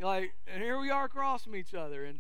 like, 0.02 0.34
and 0.48 0.62
here 0.62 0.80
we 0.80 0.90
are 0.90 1.06
across 1.06 1.44
from 1.44 1.56
each 1.56 1.74
other, 1.74 2.06
and 2.06 2.20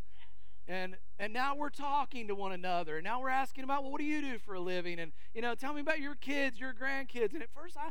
and 0.67 0.95
and 1.19 1.33
now 1.33 1.55
we're 1.55 1.69
talking 1.69 2.27
to 2.27 2.35
one 2.35 2.51
another. 2.51 2.97
And 2.97 3.03
now 3.03 3.21
we're 3.21 3.29
asking 3.29 3.63
about 3.63 3.83
well, 3.83 3.91
what 3.91 3.99
do 3.99 4.05
you 4.05 4.21
do 4.21 4.37
for 4.37 4.53
a 4.53 4.59
living? 4.59 4.99
And 4.99 5.11
you 5.33 5.41
know 5.41 5.55
tell 5.55 5.73
me 5.73 5.81
about 5.81 5.99
your 5.99 6.15
kids 6.15 6.59
your 6.59 6.73
grandkids. 6.73 7.33
And 7.33 7.41
at 7.41 7.49
first 7.53 7.77
i 7.77 7.89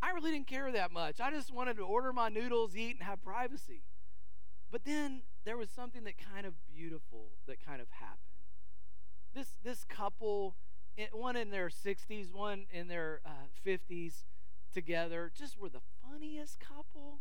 i 0.00 0.10
really 0.10 0.30
didn't 0.30 0.46
care 0.46 0.70
that 0.72 0.92
much. 0.92 1.20
I 1.20 1.30
just 1.30 1.52
wanted 1.52 1.76
to 1.76 1.82
order 1.82 2.12
my 2.12 2.28
noodles 2.28 2.76
eat 2.76 2.96
and 2.96 3.02
have 3.02 3.22
privacy. 3.22 3.82
But 4.70 4.84
then 4.84 5.22
there 5.44 5.56
was 5.56 5.70
something 5.70 6.04
that 6.04 6.14
kind 6.18 6.46
of 6.46 6.54
beautiful 6.66 7.30
that 7.46 7.64
kind 7.64 7.80
of 7.80 7.88
happened. 7.90 8.18
This 9.34 9.54
this 9.64 9.84
couple, 9.84 10.56
one 11.12 11.36
in 11.36 11.50
their 11.50 11.68
60s, 11.68 12.32
one 12.32 12.66
in 12.72 12.88
their 12.88 13.20
uh, 13.24 13.48
50s, 13.66 14.24
together, 14.72 15.30
just 15.34 15.58
were 15.58 15.68
the 15.68 15.80
funniest 16.02 16.60
couple. 16.60 17.20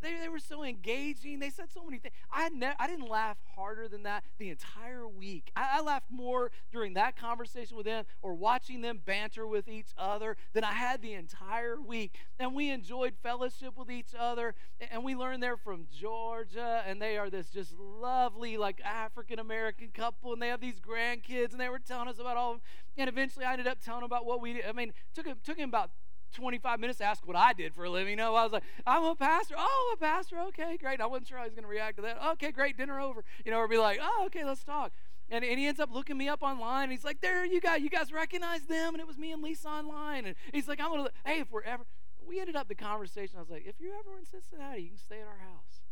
They, 0.00 0.14
they 0.20 0.28
were 0.28 0.38
so 0.38 0.62
engaging. 0.62 1.38
They 1.40 1.50
said 1.50 1.66
so 1.72 1.84
many 1.84 1.98
things. 1.98 2.14
I, 2.30 2.48
ne- 2.50 2.74
I 2.78 2.86
didn't 2.86 3.08
laugh 3.08 3.36
harder 3.56 3.88
than 3.88 4.04
that 4.04 4.24
the 4.38 4.50
entire 4.50 5.08
week. 5.08 5.50
I, 5.56 5.78
I 5.78 5.80
laughed 5.82 6.10
more 6.10 6.50
during 6.72 6.94
that 6.94 7.16
conversation 7.16 7.76
with 7.76 7.86
them 7.86 8.04
or 8.22 8.34
watching 8.34 8.80
them 8.80 9.00
banter 9.04 9.46
with 9.46 9.68
each 9.68 9.88
other 9.96 10.36
than 10.52 10.64
I 10.64 10.72
had 10.72 11.02
the 11.02 11.14
entire 11.14 11.80
week. 11.80 12.14
And 12.38 12.54
we 12.54 12.70
enjoyed 12.70 13.14
fellowship 13.22 13.76
with 13.76 13.90
each 13.90 14.14
other. 14.18 14.54
And 14.90 15.04
we 15.04 15.14
learned 15.14 15.42
they're 15.42 15.56
from 15.56 15.86
Georgia. 15.90 16.82
And 16.86 17.02
they 17.02 17.18
are 17.18 17.30
this 17.30 17.50
just 17.50 17.74
lovely, 17.78 18.56
like 18.56 18.80
African 18.84 19.38
American 19.38 19.88
couple. 19.92 20.32
And 20.32 20.40
they 20.40 20.48
have 20.48 20.60
these 20.60 20.80
grandkids. 20.80 21.52
And 21.52 21.60
they 21.60 21.68
were 21.68 21.80
telling 21.80 22.08
us 22.08 22.18
about 22.18 22.36
all 22.36 22.52
of 22.52 22.58
them. 22.58 22.62
And 22.96 23.08
eventually 23.08 23.44
I 23.44 23.52
ended 23.52 23.66
up 23.66 23.80
telling 23.84 24.00
them 24.00 24.06
about 24.06 24.26
what 24.26 24.40
we 24.40 24.54
did. 24.54 24.64
I 24.66 24.72
mean, 24.72 24.92
took 25.14 25.26
took 25.42 25.58
him 25.58 25.68
about 25.68 25.90
25 26.32 26.80
minutes 26.80 26.98
to 26.98 27.04
ask 27.04 27.26
what 27.26 27.36
I 27.36 27.52
did 27.52 27.74
for 27.74 27.84
a 27.84 27.90
living. 27.90 28.10
You 28.10 28.16
know, 28.16 28.34
I 28.34 28.44
was 28.44 28.52
like, 28.52 28.64
I'm 28.86 29.04
a 29.04 29.14
pastor. 29.14 29.54
Oh, 29.58 29.94
a 29.94 29.98
pastor. 29.98 30.38
Okay, 30.48 30.76
great. 30.76 31.00
I 31.00 31.06
wasn't 31.06 31.28
sure 31.28 31.38
how 31.38 31.44
he 31.44 31.48
was 31.48 31.54
going 31.54 31.64
to 31.64 31.68
react 31.68 31.96
to 31.96 32.02
that. 32.02 32.18
Okay, 32.32 32.52
great. 32.52 32.76
Dinner 32.76 33.00
over. 33.00 33.24
You 33.44 33.50
know, 33.50 33.58
or 33.58 33.68
be 33.68 33.78
like, 33.78 33.98
oh, 34.02 34.24
okay, 34.26 34.44
let's 34.44 34.64
talk. 34.64 34.92
And, 35.30 35.44
and 35.44 35.58
he 35.58 35.66
ends 35.66 35.80
up 35.80 35.92
looking 35.92 36.16
me 36.16 36.28
up 36.28 36.42
online. 36.42 36.84
And 36.84 36.92
he's 36.92 37.04
like, 37.04 37.20
there 37.20 37.44
you 37.44 37.60
guys, 37.60 37.82
you 37.82 37.90
guys 37.90 38.12
recognize 38.12 38.62
them. 38.62 38.94
And 38.94 39.00
it 39.00 39.06
was 39.06 39.18
me 39.18 39.32
and 39.32 39.42
Lisa 39.42 39.68
online. 39.68 40.24
And 40.24 40.34
he's 40.52 40.68
like, 40.68 40.80
I'm 40.80 40.88
going 40.88 41.04
to, 41.04 41.12
hey, 41.24 41.40
if 41.40 41.50
we're 41.50 41.62
ever, 41.62 41.84
we 42.26 42.40
ended 42.40 42.56
up 42.56 42.68
the 42.68 42.74
conversation. 42.74 43.36
I 43.36 43.40
was 43.40 43.50
like, 43.50 43.66
if 43.66 43.76
you're 43.80 43.94
ever 43.94 44.18
in 44.18 44.24
Cincinnati, 44.24 44.82
you 44.82 44.88
can 44.90 44.98
stay 44.98 45.20
at 45.20 45.26
our 45.26 45.38
house. 45.38 45.82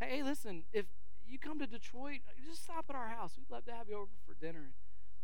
Hey, 0.00 0.22
listen, 0.22 0.64
if 0.72 0.86
you 1.26 1.38
come 1.38 1.58
to 1.58 1.66
Detroit, 1.66 2.20
just 2.48 2.64
stop 2.64 2.86
at 2.88 2.96
our 2.96 3.08
house. 3.08 3.32
We'd 3.36 3.52
love 3.52 3.64
to 3.66 3.72
have 3.72 3.88
you 3.88 3.96
over 3.96 4.12
for 4.26 4.34
dinner. 4.34 4.60
And 4.60 4.72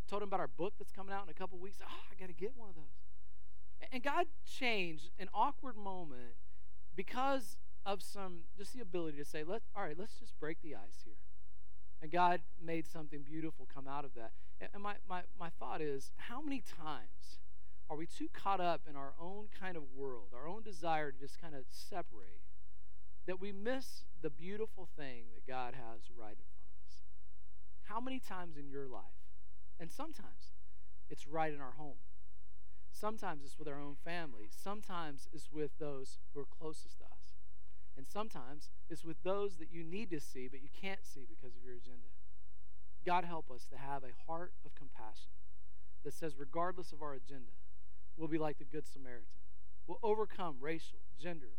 told 0.08 0.22
him 0.22 0.28
about 0.28 0.40
our 0.40 0.48
book 0.48 0.74
that's 0.78 0.92
coming 0.92 1.14
out 1.14 1.24
in 1.24 1.30
a 1.30 1.34
couple 1.34 1.58
weeks. 1.58 1.78
Oh, 1.82 2.04
I 2.10 2.14
got 2.20 2.26
to 2.26 2.34
get 2.34 2.52
one 2.56 2.68
of 2.68 2.74
those. 2.74 3.03
And 3.92 4.02
God 4.02 4.26
changed 4.46 5.10
an 5.18 5.28
awkward 5.34 5.76
moment 5.76 6.34
because 6.96 7.56
of 7.86 8.02
some 8.02 8.40
just 8.56 8.74
the 8.74 8.80
ability 8.80 9.18
to 9.18 9.24
say, 9.24 9.44
let 9.44 9.62
all 9.76 9.82
right, 9.82 9.98
let's 9.98 10.14
just 10.14 10.38
break 10.40 10.62
the 10.62 10.74
ice 10.74 11.02
here. 11.04 11.14
And 12.02 12.10
God 12.10 12.40
made 12.62 12.86
something 12.86 13.22
beautiful 13.22 13.66
come 13.72 13.88
out 13.88 14.04
of 14.04 14.14
that. 14.14 14.32
And 14.60 14.82
my, 14.82 14.94
my, 15.08 15.22
my 15.38 15.48
thought 15.58 15.80
is, 15.80 16.10
how 16.16 16.40
many 16.40 16.60
times 16.60 17.38
are 17.90 17.96
we 17.96 18.06
too 18.06 18.28
caught 18.32 18.60
up 18.60 18.82
in 18.88 18.96
our 18.96 19.12
own 19.20 19.46
kind 19.58 19.76
of 19.76 19.82
world, 19.94 20.28
our 20.34 20.48
own 20.48 20.62
desire 20.62 21.12
to 21.12 21.18
just 21.18 21.40
kind 21.40 21.54
of 21.54 21.64
separate, 21.68 22.40
that 23.26 23.40
we 23.40 23.52
miss 23.52 24.04
the 24.22 24.30
beautiful 24.30 24.88
thing 24.96 25.24
that 25.34 25.46
God 25.50 25.74
has 25.74 26.02
right 26.16 26.36
in 26.36 26.44
front 26.44 26.68
of 26.68 26.86
us? 26.86 27.02
How 27.84 28.00
many 28.00 28.20
times 28.20 28.56
in 28.56 28.68
your 28.68 28.86
life, 28.86 29.02
and 29.80 29.90
sometimes 29.90 30.52
it's 31.10 31.26
right 31.26 31.52
in 31.52 31.60
our 31.60 31.72
home, 31.76 31.96
Sometimes 32.94 33.42
it's 33.44 33.58
with 33.58 33.66
our 33.66 33.80
own 33.80 33.96
family. 34.04 34.48
Sometimes 34.50 35.28
it's 35.32 35.50
with 35.52 35.72
those 35.78 36.18
who 36.32 36.40
are 36.40 36.46
closest 36.46 36.98
to 36.98 37.04
us. 37.04 37.34
And 37.96 38.06
sometimes 38.06 38.70
it's 38.88 39.04
with 39.04 39.20
those 39.24 39.56
that 39.56 39.68
you 39.72 39.82
need 39.82 40.10
to 40.10 40.20
see, 40.20 40.48
but 40.48 40.62
you 40.62 40.68
can't 40.80 41.04
see 41.04 41.26
because 41.28 41.56
of 41.56 41.64
your 41.64 41.74
agenda. 41.74 42.08
God 43.04 43.24
help 43.24 43.50
us 43.50 43.66
to 43.70 43.76
have 43.76 44.04
a 44.04 44.14
heart 44.26 44.52
of 44.64 44.74
compassion 44.76 45.32
that 46.04 46.14
says, 46.14 46.36
regardless 46.38 46.92
of 46.92 47.02
our 47.02 47.14
agenda, 47.14 47.50
we'll 48.16 48.28
be 48.28 48.38
like 48.38 48.58
the 48.58 48.64
Good 48.64 48.86
Samaritan. 48.86 49.26
We'll 49.86 49.98
overcome 50.02 50.56
racial, 50.60 50.98
gender 51.20 51.50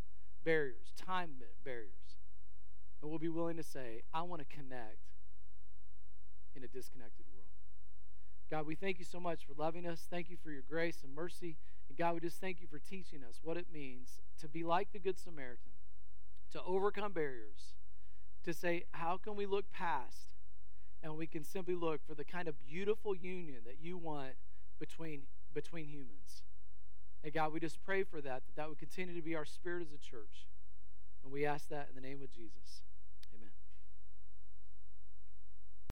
barriers, 0.45 0.93
time 0.95 1.31
barriers. 1.65 1.91
And 3.01 3.09
we'll 3.09 3.19
be 3.19 3.29
willing 3.29 3.57
to 3.57 3.63
say, 3.63 4.03
I 4.13 4.21
want 4.21 4.41
to 4.41 4.55
connect 4.55 4.99
in 6.55 6.63
a 6.63 6.67
disconnected 6.67 7.25
world. 7.33 7.34
God, 8.49 8.67
we 8.67 8.75
thank 8.75 8.99
you 8.99 9.05
so 9.05 9.19
much 9.19 9.45
for 9.45 9.53
loving 9.57 9.87
us. 9.87 10.05
Thank 10.09 10.29
you 10.29 10.37
for 10.43 10.51
your 10.51 10.61
grace 10.69 10.99
and 11.03 11.15
mercy. 11.15 11.57
And 11.89 11.97
God, 11.97 12.13
we 12.13 12.19
just 12.19 12.39
thank 12.39 12.61
you 12.61 12.67
for 12.67 12.79
teaching 12.79 13.21
us 13.27 13.39
what 13.43 13.57
it 13.57 13.67
means 13.73 14.19
to 14.39 14.47
be 14.47 14.63
like 14.63 14.91
the 14.93 14.99
Good 14.99 15.19
Samaritan, 15.19 15.71
to 16.51 16.61
overcome 16.63 17.11
barriers, 17.11 17.73
to 18.43 18.53
say, 18.53 18.83
how 18.91 19.17
can 19.17 19.35
we 19.35 19.45
look 19.45 19.71
past 19.71 20.35
and 21.05 21.15
we 21.17 21.27
can 21.27 21.43
simply 21.43 21.75
look 21.75 22.01
for 22.07 22.15
the 22.15 22.23
kind 22.23 22.47
of 22.47 22.55
beautiful 22.67 23.15
union 23.15 23.59
that 23.65 23.77
you 23.79 23.95
want 23.95 24.33
between, 24.79 25.21
between 25.53 25.85
humans. 25.85 26.41
And 27.23 27.31
God, 27.31 27.53
we 27.53 27.59
just 27.59 27.83
pray 27.85 28.03
for 28.03 28.21
that, 28.21 28.43
that 28.45 28.55
that 28.55 28.69
would 28.69 28.79
continue 28.79 29.13
to 29.15 29.21
be 29.21 29.35
our 29.35 29.45
spirit 29.45 29.81
as 29.81 29.93
a 29.93 29.97
church. 29.97 30.47
And 31.23 31.31
we 31.31 31.45
ask 31.45 31.69
that 31.69 31.89
in 31.89 31.95
the 31.95 32.07
name 32.07 32.21
of 32.23 32.31
Jesus. 32.31 32.81